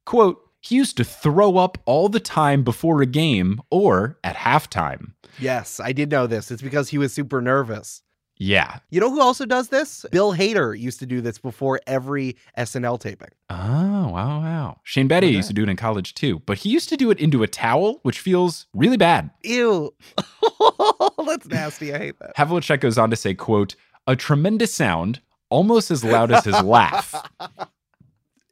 Quote, 0.06 0.39
he 0.64 0.76
used 0.76 0.95
to 0.97 1.03
throw 1.03 1.57
up 1.57 1.78
all 1.86 2.07
the 2.07 2.22
time 2.22 2.64
before 2.64 3.01
a 3.01 3.05
game 3.05 3.61
or 3.70 4.18
at 4.24 4.38
halftime. 4.38 5.11
Yes, 5.38 5.80
I 5.80 5.91
did 5.91 6.09
know 6.09 6.26
this. 6.26 6.51
It's 6.51 6.61
because 6.61 6.89
he 6.89 6.97
was 6.97 7.14
super 7.14 7.41
nervous. 7.41 8.01
Yeah. 8.38 8.80
You 8.89 8.99
know 8.99 9.11
who 9.11 9.22
also 9.22 9.45
does 9.45 9.68
this? 9.70 10.05
Bill 10.11 10.34
Hader 10.34 10.78
used 10.78 10.99
to 10.99 11.05
do 11.05 11.22
this 11.22 11.38
before 11.38 11.80
every 11.86 12.38
SNL 12.57 12.99
taping. 12.99 13.30
Oh, 13.49 14.07
wow, 14.09 14.39
wow. 14.39 14.80
Shane 14.84 15.07
Battier 15.07 15.22
Look 15.22 15.24
at 15.24 15.32
used 15.34 15.47
to 15.49 15.53
do 15.53 15.64
it 15.64 15.70
in 15.70 15.76
college 15.76 16.14
too, 16.14 16.39
but 16.45 16.59
he 16.59 16.70
used 16.70 16.89
to 16.89 16.97
do 16.97 17.11
it 17.11 17.20
into 17.20 17.43
a 17.43 17.47
towel, 17.47 17.99
which 18.03 18.20
feels 18.20 18.68
really 18.74 18.97
bad. 18.97 19.30
Ew. 19.43 19.93
That's 21.26 21.47
nasty. 21.47 21.93
I 21.93 21.97
hate 21.97 22.20
that. 22.20 22.36
Havlicek 22.38 22.80
goes 22.80 22.97
on 22.97 23.09
to 23.09 23.16
say, 23.16 23.34
quote, 23.34 23.76
a 24.07 24.16
tremendous 24.16 24.74
sound, 24.74 25.22
almost 25.49 25.91
as 25.91 26.03
loud 26.03 26.32
as 26.32 26.45
his 26.45 26.61
laugh. 26.61 27.30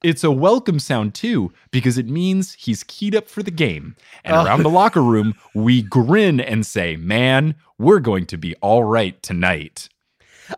It's 0.04 0.24
a 0.24 0.32
welcome 0.32 0.80
sound 0.80 1.14
too, 1.14 1.52
because 1.70 1.98
it 1.98 2.08
means 2.08 2.54
he's 2.54 2.84
keyed 2.84 3.16
up 3.16 3.30
for 3.30 3.44
the 3.44 3.52
game. 3.52 3.96
And 4.24 4.36
Oh. 4.36 4.44
around 4.46 4.64
the 4.64 4.70
locker 4.70 5.02
room, 5.04 5.36
we 5.54 5.82
grin 5.84 6.40
and 6.40 6.66
say, 6.66 6.96
Man, 6.98 7.56
we're 7.78 8.00
going 8.00 8.26
to 8.28 8.38
be 8.38 8.56
all 8.62 8.84
right 8.84 9.22
tonight. 9.22 9.90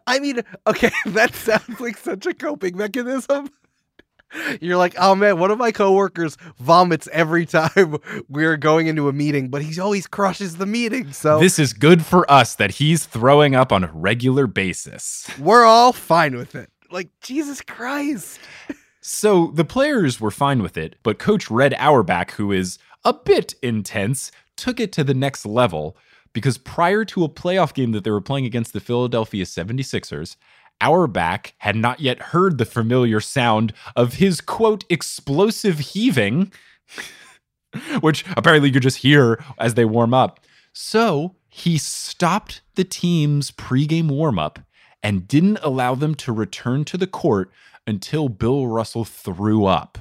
I 0.07 0.19
mean, 0.19 0.41
okay, 0.65 0.91
that 1.07 1.35
sounds 1.35 1.79
like 1.79 1.97
such 1.97 2.25
a 2.25 2.33
coping 2.33 2.77
mechanism. 2.77 3.49
You're 4.61 4.77
like, 4.77 4.95
oh 4.97 5.13
man, 5.13 5.37
one 5.37 5.51
of 5.51 5.59
my 5.59 5.71
coworkers 5.71 6.37
vomits 6.57 7.07
every 7.11 7.45
time 7.45 7.97
we're 8.27 8.57
going 8.57 8.87
into 8.87 9.07
a 9.07 9.13
meeting, 9.13 9.49
but 9.49 9.61
he 9.61 9.79
always 9.79 10.07
crushes 10.07 10.57
the 10.57 10.65
meeting. 10.65 11.11
So 11.13 11.39
This 11.39 11.59
is 11.59 11.71
good 11.71 12.03
for 12.03 12.29
us 12.31 12.55
that 12.55 12.71
he's 12.71 13.05
throwing 13.05 13.53
up 13.53 13.71
on 13.71 13.83
a 13.83 13.91
regular 13.93 14.47
basis. 14.47 15.29
we're 15.39 15.65
all 15.65 15.93
fine 15.93 16.35
with 16.35 16.55
it. 16.55 16.71
Like, 16.89 17.09
Jesus 17.21 17.61
Christ. 17.61 18.39
So 19.05 19.47
the 19.47 19.65
players 19.65 20.21
were 20.21 20.31
fine 20.31 20.63
with 20.63 20.77
it, 20.77 20.95
but 21.03 21.19
Coach 21.19 21.51
Red 21.51 21.73
Auerbach, 21.77 22.31
who 22.31 22.53
is 22.53 22.79
a 23.03 23.11
bit 23.11 23.53
intense, 23.61 24.31
took 24.55 24.79
it 24.79 24.93
to 24.93 25.03
the 25.03 25.13
next 25.13 25.45
level 25.45 25.97
because 26.31 26.57
prior 26.57 27.03
to 27.05 27.25
a 27.25 27.29
playoff 27.29 27.73
game 27.73 27.91
that 27.91 28.05
they 28.05 28.11
were 28.11 28.21
playing 28.21 28.45
against 28.45 28.71
the 28.71 28.79
Philadelphia 28.79 29.43
76ers, 29.43 30.37
Auerbach 30.79 31.53
had 31.57 31.75
not 31.75 31.99
yet 31.99 32.21
heard 32.21 32.57
the 32.57 32.65
familiar 32.65 33.19
sound 33.19 33.73
of 33.97 34.15
his 34.15 34.39
quote 34.39 34.85
explosive 34.89 35.79
heaving, 35.79 36.53
which 37.99 38.23
apparently 38.37 38.69
you 38.69 38.79
just 38.79 38.99
hear 38.99 39.43
as 39.57 39.73
they 39.73 39.83
warm 39.83 40.13
up. 40.13 40.39
So 40.71 41.35
he 41.49 41.77
stopped 41.77 42.61
the 42.75 42.85
team's 42.85 43.51
pregame 43.51 44.09
warm 44.09 44.39
up 44.39 44.59
and 45.03 45.27
didn't 45.27 45.59
allow 45.61 45.93
them 45.93 46.15
to 46.15 46.31
return 46.31 46.85
to 46.85 46.97
the 46.97 47.05
court 47.05 47.51
until 47.85 48.29
Bill 48.29 48.67
Russell 48.67 49.05
threw 49.05 49.65
up. 49.65 49.97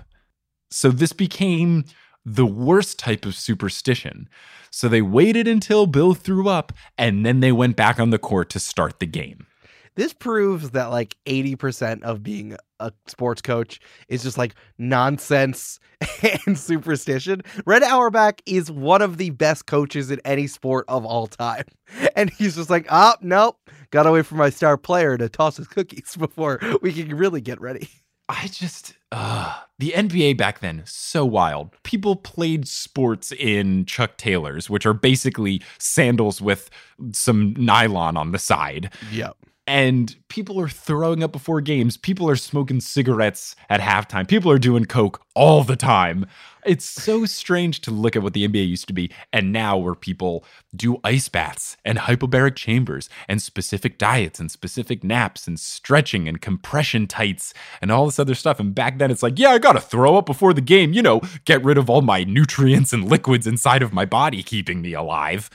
So 0.70 0.90
this 0.90 1.12
became 1.12 1.84
the 2.24 2.46
worst 2.46 2.98
type 2.98 3.26
of 3.26 3.34
superstition. 3.34 4.28
So 4.70 4.88
they 4.88 5.02
waited 5.02 5.48
until 5.48 5.86
Bill 5.86 6.14
threw 6.14 6.48
up 6.48 6.72
and 6.96 7.26
then 7.26 7.40
they 7.40 7.52
went 7.52 7.76
back 7.76 8.00
on 8.00 8.10
the 8.10 8.18
court 8.18 8.48
to 8.50 8.60
start 8.60 9.00
the 9.00 9.06
game. 9.06 9.46
This 9.94 10.12
proves 10.12 10.70
that 10.70 10.86
like 10.86 11.16
80% 11.26 12.02
of 12.02 12.22
being 12.22 12.56
a 12.80 12.92
sports 13.06 13.42
coach 13.42 13.80
is 14.08 14.22
just 14.22 14.38
like 14.38 14.54
nonsense 14.78 15.78
and 16.46 16.58
superstition. 16.58 17.42
Red 17.66 17.82
Auerbach 17.82 18.40
is 18.46 18.70
one 18.70 19.02
of 19.02 19.18
the 19.18 19.30
best 19.30 19.66
coaches 19.66 20.10
in 20.10 20.20
any 20.24 20.46
sport 20.46 20.84
of 20.88 21.04
all 21.04 21.26
time. 21.26 21.64
And 22.16 22.30
he's 22.30 22.56
just 22.56 22.70
like, 22.70 22.86
oh, 22.90 23.14
nope, 23.20 23.58
gotta 23.90 24.10
wait 24.10 24.24
for 24.24 24.34
my 24.34 24.48
star 24.48 24.78
player 24.78 25.18
to 25.18 25.28
toss 25.28 25.58
his 25.58 25.68
cookies 25.68 26.16
before 26.18 26.58
we 26.80 26.90
can 26.92 27.14
really 27.14 27.42
get 27.42 27.60
ready. 27.60 27.88
I 28.30 28.46
just 28.46 28.94
uh 29.10 29.60
the 29.78 29.90
NBA 29.90 30.38
back 30.38 30.60
then 30.60 30.82
so 30.86 31.26
wild. 31.26 31.70
People 31.82 32.16
played 32.16 32.66
sports 32.66 33.32
in 33.32 33.84
Chuck 33.84 34.16
Taylors, 34.16 34.70
which 34.70 34.86
are 34.86 34.94
basically 34.94 35.60
sandals 35.78 36.40
with 36.40 36.70
some 37.12 37.54
nylon 37.58 38.16
on 38.16 38.32
the 38.32 38.38
side. 38.38 38.90
Yep. 39.10 39.36
And 39.66 40.16
people 40.28 40.60
are 40.60 40.68
throwing 40.68 41.22
up 41.22 41.30
before 41.30 41.60
games. 41.60 41.96
People 41.96 42.28
are 42.28 42.36
smoking 42.36 42.80
cigarettes 42.80 43.54
at 43.70 43.80
halftime. 43.80 44.26
People 44.26 44.50
are 44.50 44.58
doing 44.58 44.86
coke 44.86 45.22
all 45.34 45.62
the 45.62 45.76
time. 45.76 46.26
It's 46.64 46.84
so 46.84 47.26
strange 47.26 47.80
to 47.82 47.90
look 47.90 48.16
at 48.16 48.22
what 48.22 48.34
the 48.34 48.46
NBA 48.46 48.68
used 48.68 48.86
to 48.88 48.92
be 48.92 49.10
and 49.32 49.52
now 49.52 49.76
where 49.76 49.94
people 49.94 50.44
do 50.74 50.98
ice 51.04 51.28
baths 51.28 51.76
and 51.84 51.98
hyperbaric 51.98 52.56
chambers 52.56 53.08
and 53.28 53.40
specific 53.40 53.98
diets 53.98 54.40
and 54.40 54.50
specific 54.50 55.04
naps 55.04 55.46
and 55.46 55.58
stretching 55.58 56.28
and 56.28 56.40
compression 56.40 57.06
tights 57.06 57.54
and 57.80 57.92
all 57.92 58.06
this 58.06 58.18
other 58.18 58.34
stuff. 58.34 58.58
And 58.58 58.74
back 58.74 58.98
then 58.98 59.10
it's 59.10 59.22
like, 59.22 59.38
yeah, 59.38 59.50
I 59.50 59.58
got 59.58 59.72
to 59.72 59.80
throw 59.80 60.16
up 60.16 60.26
before 60.26 60.52
the 60.54 60.60
game, 60.60 60.92
you 60.92 61.02
know, 61.02 61.20
get 61.44 61.64
rid 61.64 61.78
of 61.78 61.88
all 61.88 62.02
my 62.02 62.24
nutrients 62.24 62.92
and 62.92 63.08
liquids 63.08 63.46
inside 63.46 63.82
of 63.82 63.92
my 63.92 64.04
body 64.04 64.42
keeping 64.42 64.82
me 64.82 64.92
alive. 64.92 65.50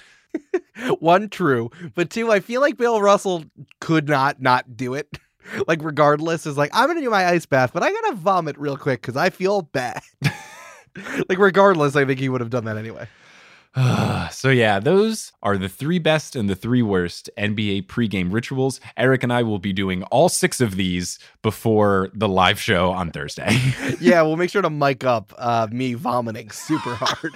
One, 0.99 1.29
true. 1.29 1.69
But 1.95 2.09
two, 2.09 2.31
I 2.31 2.39
feel 2.39 2.61
like 2.61 2.77
Bill 2.77 3.01
Russell 3.01 3.45
could 3.79 4.07
not 4.07 4.41
not 4.41 4.75
do 4.75 4.93
it. 4.93 5.17
Like, 5.65 5.81
regardless, 5.81 6.45
is 6.45 6.57
like, 6.57 6.71
I'm 6.73 6.87
gonna 6.87 6.99
do 6.99 7.09
my 7.09 7.25
ice 7.25 7.45
bath, 7.45 7.71
but 7.73 7.81
I 7.81 7.89
gotta 7.89 8.15
vomit 8.15 8.57
real 8.57 8.75
quick 8.75 9.01
because 9.01 9.15
I 9.15 9.29
feel 9.29 9.61
bad. 9.61 10.01
like, 11.29 11.37
regardless, 11.37 11.95
I 11.95 12.03
think 12.03 12.19
he 12.19 12.27
would 12.27 12.41
have 12.41 12.49
done 12.49 12.65
that 12.65 12.75
anyway. 12.75 13.07
so 14.31 14.49
yeah, 14.49 14.79
those 14.79 15.31
are 15.43 15.57
the 15.57 15.69
three 15.69 15.99
best 15.99 16.35
and 16.35 16.49
the 16.49 16.55
three 16.55 16.81
worst 16.81 17.29
NBA 17.37 17.87
pregame 17.87 18.33
rituals. 18.33 18.79
Eric 18.95 19.23
and 19.23 19.31
I 19.31 19.43
will 19.43 19.59
be 19.59 19.73
doing 19.73 20.03
all 20.03 20.29
six 20.29 20.59
of 20.61 20.75
these 20.75 21.19
before 21.41 22.09
the 22.13 22.27
live 22.27 22.59
show 22.59 22.91
on 22.91 23.11
Thursday. 23.11 23.57
yeah, 23.99 24.21
we'll 24.23 24.37
make 24.37 24.49
sure 24.49 24.61
to 24.61 24.69
mic 24.69 25.03
up 25.03 25.33
uh, 25.37 25.67
me 25.71 25.93
vomiting 25.93 26.49
super 26.49 26.95
hard. 26.95 27.35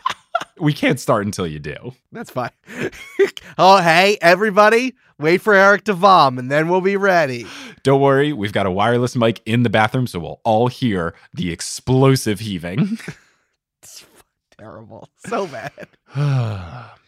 We 0.59 0.73
can't 0.73 0.99
start 0.99 1.25
until 1.25 1.47
you 1.47 1.59
do. 1.59 1.93
That's 2.11 2.29
fine. 2.29 2.51
oh, 3.57 3.81
hey, 3.81 4.17
everybody, 4.21 4.95
wait 5.19 5.41
for 5.41 5.53
Eric 5.53 5.85
to 5.85 5.93
vom, 5.93 6.37
and 6.37 6.51
then 6.51 6.69
we'll 6.69 6.81
be 6.81 6.97
ready. 6.97 7.45
Don't 7.83 8.01
worry, 8.01 8.33
we've 8.33 8.53
got 8.53 8.65
a 8.65 8.71
wireless 8.71 9.15
mic 9.15 9.41
in 9.45 9.63
the 9.63 9.69
bathroom, 9.69 10.07
so 10.07 10.19
we'll 10.19 10.41
all 10.43 10.67
hear 10.67 11.15
the 11.33 11.51
explosive 11.51 12.39
heaving. 12.39 12.97
It's 13.83 14.05
terrible. 14.59 15.09
So 15.25 15.47
bad. 15.47 15.87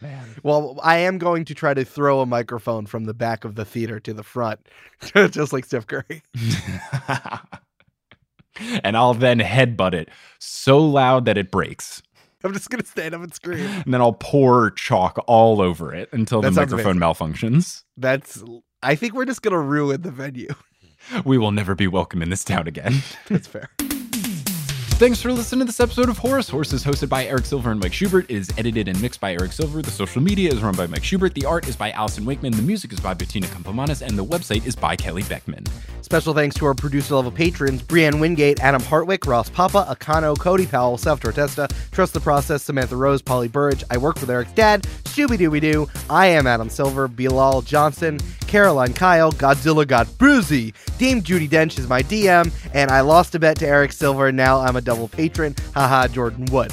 Man. 0.00 0.28
Well, 0.42 0.78
I 0.82 0.96
am 0.98 1.18
going 1.18 1.44
to 1.44 1.54
try 1.54 1.72
to 1.72 1.84
throw 1.84 2.20
a 2.20 2.26
microphone 2.26 2.86
from 2.86 3.04
the 3.04 3.14
back 3.14 3.44
of 3.44 3.54
the 3.54 3.64
theater 3.64 4.00
to 4.00 4.12
the 4.12 4.24
front, 4.24 4.60
just 5.30 5.52
like 5.52 5.64
Steph 5.64 5.86
Curry. 5.86 6.22
and 8.82 8.96
I'll 8.96 9.14
then 9.14 9.38
headbutt 9.38 9.94
it 9.94 10.08
so 10.40 10.78
loud 10.78 11.26
that 11.26 11.38
it 11.38 11.52
breaks. 11.52 12.02
I'm 12.44 12.52
just 12.52 12.68
going 12.70 12.82
to 12.82 12.86
stand 12.86 13.14
up 13.14 13.22
and 13.22 13.34
scream. 13.34 13.66
And 13.66 13.92
then 13.92 14.00
I'll 14.00 14.12
pour 14.12 14.70
chalk 14.72 15.22
all 15.26 15.60
over 15.62 15.94
it 15.94 16.10
until 16.12 16.42
the 16.42 16.50
That 16.50 16.54
sounds 16.54 16.72
microphone 16.72 16.98
malfunctions. 16.98 17.84
That's, 17.96 18.44
I 18.82 18.94
think 18.94 19.14
we're 19.14 19.24
just 19.24 19.42
going 19.42 19.52
to 19.52 19.58
ruin 19.58 20.02
the 20.02 20.10
venue. 20.10 20.54
We 21.24 21.36
will 21.38 21.52
never 21.52 21.74
be 21.74 21.86
welcome 21.86 22.22
in 22.22 22.30
this 22.30 22.44
town 22.44 22.66
again. 22.66 23.02
That's 23.28 23.46
fair. 23.46 23.70
Thanks 24.96 25.20
for 25.20 25.32
listening 25.32 25.58
to 25.58 25.64
this 25.64 25.80
episode 25.80 26.08
of 26.08 26.18
Horse. 26.18 26.48
Horse 26.48 26.72
is 26.72 26.84
hosted 26.84 27.08
by 27.08 27.26
Eric 27.26 27.46
Silver 27.46 27.72
and 27.72 27.80
Mike 27.80 27.92
Schubert, 27.92 28.30
It 28.30 28.36
is 28.36 28.52
edited 28.56 28.86
and 28.86 29.02
mixed 29.02 29.20
by 29.20 29.32
Eric 29.32 29.50
Silver. 29.50 29.82
The 29.82 29.90
social 29.90 30.22
media 30.22 30.52
is 30.52 30.62
run 30.62 30.76
by 30.76 30.86
Mike 30.86 31.02
Schubert. 31.02 31.34
The 31.34 31.44
art 31.44 31.66
is 31.66 31.74
by 31.74 31.90
Allyson 31.90 32.24
Wakeman. 32.24 32.52
The 32.52 32.62
music 32.62 32.92
is 32.92 33.00
by 33.00 33.12
Bettina 33.12 33.48
Campomanes. 33.48 34.06
And 34.06 34.16
the 34.16 34.24
website 34.24 34.64
is 34.64 34.76
by 34.76 34.94
Kelly 34.94 35.24
Beckman. 35.24 35.64
Special 36.02 36.32
thanks 36.32 36.54
to 36.56 36.66
our 36.66 36.74
producer 36.74 37.16
level 37.16 37.32
patrons 37.32 37.82
Brianne 37.82 38.20
Wingate, 38.20 38.60
Adam 38.60 38.80
Hartwick, 38.82 39.26
Ross 39.26 39.50
Papa, 39.50 39.84
Akano, 39.90 40.38
Cody 40.38 40.64
Powell, 40.66 40.96
Seth 40.96 41.20
Tortesta, 41.20 41.68
Trust 41.90 42.14
the 42.14 42.20
Process, 42.20 42.62
Samantha 42.62 42.94
Rose, 42.94 43.20
Polly 43.20 43.48
Burridge. 43.48 43.82
I 43.90 43.96
work 43.96 44.20
with 44.20 44.30
Eric's 44.30 44.52
dad, 44.52 44.82
Shooby 45.04 45.36
Dooby 45.36 45.60
Doo. 45.60 45.88
I 46.08 46.28
am 46.28 46.46
Adam 46.46 46.68
Silver, 46.68 47.08
Bilal 47.08 47.62
Johnson, 47.62 48.20
Caroline 48.54 48.92
Kyle, 48.92 49.32
Godzilla 49.32 49.84
got 49.84 50.06
busy. 50.16 50.74
Dame 50.96 51.24
Judy 51.24 51.48
Dench 51.48 51.76
is 51.76 51.88
my 51.88 52.04
DM, 52.04 52.52
and 52.72 52.88
I 52.88 53.00
lost 53.00 53.34
a 53.34 53.40
bet 53.40 53.58
to 53.58 53.66
Eric 53.66 53.90
Silver, 53.90 54.28
and 54.28 54.36
now 54.36 54.60
I'm 54.60 54.76
a 54.76 54.80
double 54.80 55.08
patron. 55.08 55.56
Haha, 55.74 56.06
Jordan 56.06 56.44
Wood. 56.52 56.72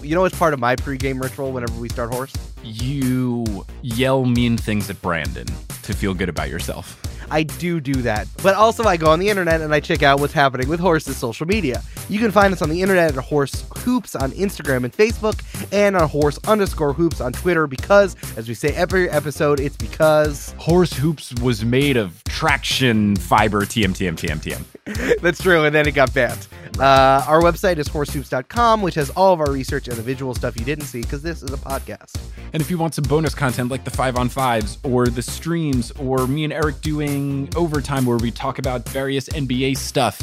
You 0.00 0.14
know 0.14 0.22
what's 0.22 0.38
part 0.38 0.54
of 0.54 0.58
my 0.58 0.74
pregame 0.74 1.22
ritual 1.22 1.52
whenever 1.52 1.74
we 1.74 1.90
start 1.90 2.14
horse? 2.14 2.32
You 2.64 3.66
yell 3.82 4.24
mean 4.24 4.56
things 4.56 4.88
at 4.88 5.02
Brandon 5.02 5.46
to 5.82 5.92
feel 5.92 6.14
good 6.14 6.30
about 6.30 6.48
yourself. 6.48 6.98
I 7.30 7.42
do 7.42 7.80
do 7.80 7.94
that. 8.02 8.28
But 8.42 8.54
also, 8.54 8.84
I 8.84 8.96
go 8.96 9.10
on 9.10 9.18
the 9.18 9.28
internet 9.28 9.60
and 9.60 9.74
I 9.74 9.80
check 9.80 10.02
out 10.02 10.20
what's 10.20 10.32
happening 10.32 10.68
with 10.68 10.80
Horse's 10.80 11.16
social 11.16 11.46
media. 11.46 11.82
You 12.08 12.18
can 12.18 12.30
find 12.30 12.52
us 12.52 12.62
on 12.62 12.70
the 12.70 12.80
internet 12.80 13.16
at 13.16 13.24
Horse 13.24 13.64
Hoops 13.78 14.14
on 14.16 14.32
Instagram 14.32 14.84
and 14.84 14.92
Facebook, 14.92 15.40
and 15.72 15.96
on 15.96 16.08
Horse 16.08 16.38
underscore 16.46 16.92
Hoops 16.92 17.20
on 17.20 17.32
Twitter. 17.32 17.66
Because, 17.66 18.16
as 18.36 18.48
we 18.48 18.54
say 18.54 18.70
every 18.74 19.10
episode, 19.10 19.60
it's 19.60 19.76
because 19.76 20.54
Horse 20.58 20.92
Hoops 20.92 21.34
was 21.42 21.64
made 21.64 21.96
of 21.96 22.22
traction 22.24 23.16
fiber 23.16 23.62
TM 23.62 23.90
TM 23.90 24.16
TM 24.16 24.38
TM. 24.42 25.20
that's 25.20 25.42
true. 25.42 25.64
And 25.64 25.74
then 25.74 25.86
it 25.86 25.92
got 25.92 26.12
banned. 26.14 26.46
Uh, 26.78 27.24
our 27.26 27.40
website 27.40 27.78
is 27.78 27.88
horsehoops.com, 27.88 28.82
which 28.82 28.94
has 28.94 29.10
all 29.10 29.32
of 29.32 29.40
our 29.40 29.50
research 29.50 29.88
and 29.88 29.96
the 29.96 30.02
visual 30.02 30.34
stuff 30.34 30.56
you 30.58 30.64
didn't 30.64 30.84
see 30.84 31.00
because 31.00 31.22
this 31.22 31.42
is 31.42 31.52
a 31.52 31.56
podcast. 31.56 32.16
And 32.52 32.62
if 32.62 32.70
you 32.70 32.78
want 32.78 32.94
some 32.94 33.04
bonus 33.04 33.34
content 33.34 33.70
like 33.70 33.84
the 33.84 33.90
five 33.90 34.16
on 34.16 34.28
fives 34.28 34.78
or 34.84 35.06
the 35.06 35.22
streams 35.22 35.90
or 35.92 36.26
me 36.28 36.44
and 36.44 36.52
Eric 36.52 36.80
doing 36.80 37.17
overtime 37.56 38.04
where 38.06 38.18
we 38.18 38.30
talk 38.30 38.58
about 38.58 38.88
various 38.88 39.28
NBA 39.28 39.76
stuff, 39.76 40.20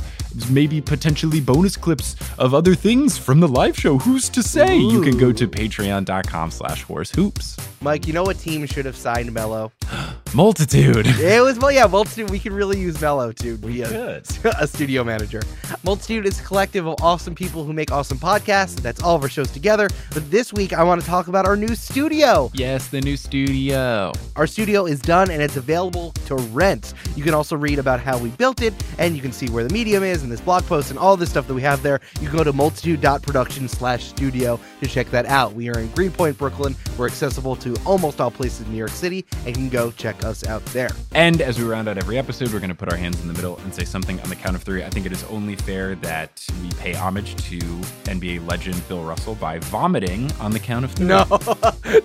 maybe 0.50 0.82
potentially 0.82 1.40
bonus 1.42 1.78
clips 1.78 2.16
of 2.38 2.54
other 2.54 2.76
things 2.76 3.18
from 3.18 3.40
the 3.40 3.48
live 3.48 3.78
show, 3.78 3.98
who's 3.98 4.30
to 4.30 4.44
say? 4.44 4.78
You 4.78 5.02
can 5.02 5.18
go 5.18 5.32
to 5.32 5.48
patreon.com 5.48 6.52
slash 6.52 6.84
horse 6.84 7.12
hoops. 7.12 7.58
Mike, 7.82 8.08
you 8.08 8.14
know 8.14 8.24
what 8.24 8.40
team 8.40 8.66
should 8.66 8.86
have 8.86 8.98
signed 8.98 9.32
Melo? 9.34 9.72
Multitude. 10.34 11.08
It 11.26 11.42
was 11.42 11.58
well, 11.60 11.72
yeah, 11.72 11.88
Multitude. 11.88 12.30
We 12.30 12.40
can 12.40 12.54
really 12.54 12.80
use 12.80 13.00
Melo 13.02 13.32
to 13.32 13.58
be 13.58 13.82
a, 13.82 14.18
a 14.60 14.68
studio 14.68 15.04
manager. 15.04 15.42
Multitude 15.84 16.26
is 16.26 16.40
a 16.40 16.44
collective 16.44 16.86
of 16.86 16.96
awesome 17.02 17.34
people 17.34 17.64
who 17.64 17.74
make 17.74 17.92
awesome 17.92 18.18
podcasts. 18.18 18.76
That's 18.76 19.02
all 19.02 19.16
of 19.16 19.24
our 19.24 19.30
shows 19.30 19.52
together. 19.52 19.90
But 20.14 20.30
this 20.30 20.54
week, 20.54 20.74
I 20.74 20.84
want 20.84 21.02
to 21.02 21.08
talk 21.08 21.28
about 21.28 21.46
our 21.46 21.56
new 21.56 21.74
studio. 21.76 22.52
Yes, 22.54 22.90
the 22.90 23.02
new 23.02 23.18
studio. 23.18 24.12
Our 24.36 24.46
studio 24.48 24.86
is 24.86 25.00
done 25.00 25.32
and 25.32 25.42
it's 25.42 25.58
available 25.58 26.12
to 26.28 26.36
rent. 26.36 26.94
You 27.16 27.24
can 27.24 27.34
also 27.34 27.56
read 27.56 27.80
about 27.80 28.00
how 28.00 28.18
we 28.18 28.30
built 28.32 28.62
it, 28.62 28.74
and 28.98 29.16
you 29.16 29.22
can 29.22 29.32
see 29.32 29.50
where 29.50 29.64
the 29.64 29.74
medium 29.74 30.04
is 30.04 30.24
and 30.24 30.32
this 30.32 30.42
blog 30.42 30.64
post 30.66 30.90
and 30.90 31.00
all 31.00 31.18
this 31.18 31.30
stuff 31.30 31.48
that 31.48 31.54
we 31.54 31.62
have 31.62 31.82
there. 31.82 32.02
You 32.20 32.28
can 32.28 32.38
go 32.38 32.44
to 32.44 32.54
multitude.production 32.54 33.68
slash 33.68 34.06
studio 34.06 34.60
to 34.82 34.88
check 34.88 35.10
that 35.12 35.26
out. 35.26 35.54
We 35.54 35.70
are 35.70 35.80
in 35.80 35.90
Greenpoint, 35.92 36.38
Brooklyn. 36.38 36.76
We're 36.98 37.08
accessible 37.08 37.56
to 37.58 37.76
almost 37.86 38.22
all 38.22 38.32
places 38.32 38.66
in 38.66 38.72
New 38.72 38.78
York 38.78 38.92
City, 38.92 39.26
and 39.40 39.48
you 39.48 39.54
can 39.54 39.70
go 39.76 39.92
check 39.92 40.24
us 40.24 40.46
out 40.48 40.64
there. 40.68 40.90
And 41.14 41.42
as 41.42 41.60
we 41.60 41.66
round 41.66 41.88
out 41.90 41.98
every 41.98 42.18
episode, 42.18 42.52
we're 42.54 42.60
going 42.60 42.70
to 42.70 42.76
put 42.76 42.90
our 42.92 42.98
hands 42.98 43.20
in 43.22 43.28
the 43.28 43.34
middle 43.34 43.58
and 43.60 43.74
say 43.74 43.84
something 43.84 44.20
on 44.22 44.30
the 44.30 44.36
count 44.36 44.56
of 44.56 44.64
three. 44.64 44.84
I 44.84 44.90
think 44.90 45.06
it 45.06 45.12
is 45.12 45.24
only 45.26 45.56
fair 45.56 45.96
that 45.96 46.46
we 46.62 46.70
pay 46.72 46.94
homage 46.94 47.36
to 47.50 47.58
NBA 48.06 48.48
legend 48.48 48.88
Bill 48.88 49.04
Russell 49.04 49.36
by 49.36 49.60
vomiting 49.60 50.32
on 50.40 50.52
the 50.52 50.60
count 50.60 50.86
of 50.86 50.92
three. 50.94 51.08
No, 51.08 51.26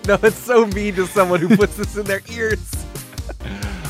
no, 0.07 0.17
it's 0.23 0.37
so 0.37 0.65
mean 0.67 0.95
to 0.95 1.07
someone 1.07 1.39
who 1.39 1.55
puts 1.55 1.77
this 1.77 1.95
in 1.97 2.05
their 2.05 2.21
ears. 2.29 2.59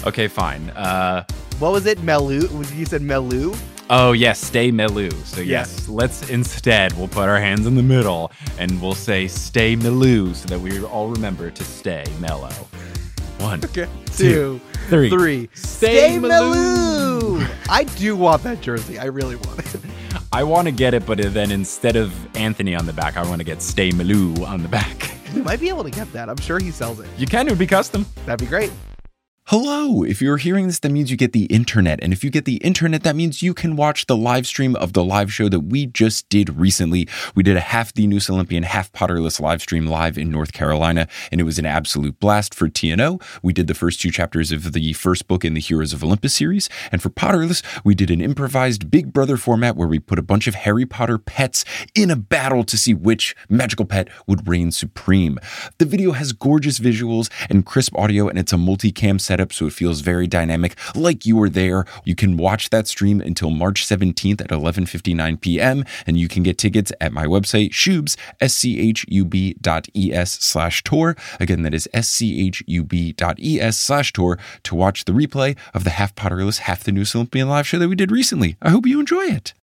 Okay, 0.06 0.28
fine. 0.28 0.70
Uh, 0.72 1.24
What 1.60 1.72
was 1.74 1.86
it? 1.86 2.00
Melu? 2.00 2.42
You 2.76 2.86
said 2.86 3.02
Melu? 3.02 3.56
oh, 3.92 4.14
yes, 4.14 4.40
stay 4.42 4.72
Melu. 4.72 5.12
So, 5.26 5.42
yes, 5.42 5.76
Yes. 5.78 5.90
let's 5.90 6.30
instead, 6.30 6.94
we'll 6.94 7.08
put 7.08 7.28
our 7.30 7.40
hands 7.40 7.68
in 7.68 7.76
the 7.76 7.84
middle 7.84 8.32
and 8.58 8.82
we'll 8.82 8.96
say 8.96 9.28
stay 9.28 9.76
Melu 9.76 10.34
so 10.34 10.48
that 10.48 10.60
we 10.60 10.82
all 10.84 11.10
remember 11.10 11.52
to 11.52 11.64
stay 11.64 12.04
mellow. 12.20 12.50
One, 13.42 13.64
Okay. 13.66 13.88
Two, 14.08 14.60
Two, 14.60 14.62
three. 14.90 15.10
three. 15.10 15.50
Stay 15.54 16.18
Melu. 16.18 17.48
I 17.70 17.84
do 17.84 18.16
want 18.16 18.44
that 18.44 18.62
jersey. 18.62 19.00
I 19.00 19.06
really 19.06 19.36
want 19.36 19.60
it. 19.60 19.82
I 20.34 20.44
want 20.44 20.68
to 20.68 20.72
get 20.72 20.94
it, 20.94 21.06
but 21.06 21.18
then 21.18 21.52
instead 21.52 21.96
of 21.96 22.14
Anthony 22.36 22.76
on 22.76 22.86
the 22.86 22.94
back, 22.94 23.18
I 23.18 23.24
want 23.28 23.40
to 23.40 23.44
get 23.46 23.62
stay 23.62 23.92
Melu 23.92 24.46
on 24.48 24.62
the 24.62 24.70
back. 24.70 25.10
You 25.32 25.44
might 25.44 25.62
be 25.62 25.70
able 25.70 25.86
to 25.86 25.90
get 25.90 26.12
that. 26.12 26.28
I'm 26.30 26.36
sure 26.42 26.60
he 26.60 26.72
sells 26.72 27.00
it. 27.00 27.08
You 27.18 27.26
can, 27.26 27.48
it 27.48 27.52
would 27.52 27.58
be 27.58 27.66
custom. 27.66 28.06
That'd 28.26 28.42
be 28.46 28.50
great. 28.50 28.70
Hello! 29.48 30.04
If 30.04 30.22
you're 30.22 30.38
hearing 30.38 30.68
this, 30.68 30.80
that 30.80 30.92
means 30.92 31.12
you 31.12 31.18
get 31.18 31.34
the 31.34 31.46
internet. 31.46 32.00
And 32.02 32.14
if 32.14 32.24
you 32.24 32.30
get 32.30 32.46
the 32.46 32.58
internet, 32.58 33.04
that 33.04 33.18
means 33.18 33.42
you 33.42 33.54
can 33.54 33.76
watch 33.76 34.06
the 34.06 34.16
live 34.16 34.48
stream 34.48 34.76
of 34.78 34.94
the 34.94 35.04
live 35.04 35.34
show 35.34 35.50
that 35.50 35.62
we 35.62 35.88
just 35.88 36.30
did 36.30 36.58
recently. 36.58 37.10
We 37.36 37.44
did 37.44 37.58
a 37.58 37.60
half 37.60 37.92
the 37.92 38.08
Noose 38.08 38.30
Olympian, 38.30 38.64
half 38.64 38.94
Potterless 38.94 39.42
live 39.42 39.62
stream 39.62 39.88
live 39.88 40.18
in 40.18 40.30
North 40.30 40.54
Carolina, 40.54 41.08
and 41.32 41.42
it 41.42 41.44
was 41.44 41.60
an 41.60 41.66
absolute 41.66 42.18
blast 42.20 42.54
for 42.54 42.70
TNO. 42.70 43.22
We 43.42 43.52
did 43.52 43.68
the 43.68 43.74
first 43.74 44.00
two 44.00 44.12
chapters 44.12 44.54
of 44.54 44.72
the 44.72 44.94
first 44.94 45.28
book 45.28 45.44
in 45.44 45.56
the 45.56 45.60
Heroes 45.60 45.92
of 45.92 46.04
Olympus 46.04 46.36
series. 46.36 46.70
And 46.92 47.02
for 47.02 47.10
Potterless, 47.10 47.62
we 47.84 47.96
did 47.96 48.12
an 48.12 48.22
improvised 48.22 48.90
Big 48.90 49.12
Brother 49.12 49.38
format 49.38 49.76
where 49.76 49.88
we 49.88 50.00
put 50.00 50.20
a 50.20 50.24
bunch 50.24 50.48
of 50.48 50.56
Harry 50.56 50.86
Potter 50.86 51.18
pets 51.18 51.66
in 51.94 52.10
a 52.10 52.16
battle 52.16 52.64
to 52.64 52.78
see 52.78 52.94
which 52.94 53.36
magical 53.50 53.86
pet 53.86 54.08
would 54.28 54.48
reign 54.48 54.72
supreme. 54.72 55.40
The 55.80 55.86
video 55.86 56.12
has 56.12 56.32
gorgeous 56.32 56.80
visuals 56.80 57.30
and 57.50 57.66
crisp 57.66 57.98
audio, 57.98 58.30
and 58.30 58.40
it's 58.40 58.54
a 58.54 58.58
multicam 58.58 59.20
setup, 59.32 59.54
so 59.54 59.66
it 59.66 59.72
feels 59.72 60.02
very 60.02 60.28
dynamic, 60.28 60.76
like 60.94 61.26
you 61.26 61.38
were 61.38 61.48
there. 61.48 61.86
You 62.04 62.16
can 62.16 62.36
watch 62.36 62.70
that 62.70 62.86
stream 62.86 63.22
until 63.22 63.50
March 63.50 63.88
17th 63.88 64.42
at 64.42 64.50
11:59 64.50 65.40
p.m., 65.40 65.86
and 66.06 66.18
you 66.20 66.28
can 66.28 66.44
get 66.44 66.58
tickets 66.58 66.92
at 67.00 67.14
my 67.14 67.26
website, 67.26 67.72
Shubs, 67.72 68.18
S-C-H-U-B 68.42 69.56
dot 69.62 69.88
E-S 69.96 70.32
slash 70.42 70.84
tour. 70.84 71.16
Again, 71.40 71.62
that 71.62 71.74
is 71.74 71.88
schub.es 71.94 73.76
slash 73.80 74.12
tour 74.12 74.38
to 74.64 74.76
watch 74.76 75.06
the 75.06 75.14
replay 75.14 75.56
of 75.74 75.86
the 75.86 75.92
Half 75.92 76.14
Potterless, 76.16 76.60
Half 76.68 76.84
the 76.84 76.92
Noose 76.92 77.16
Olympian 77.16 77.48
live 77.48 77.66
show 77.66 77.80
that 77.80 77.88
we 77.88 77.96
did 77.96 78.12
recently. 78.12 78.58
I 78.62 78.70
hope 78.72 78.86
you 78.86 79.00
enjoy 79.00 79.24
it. 79.24 79.54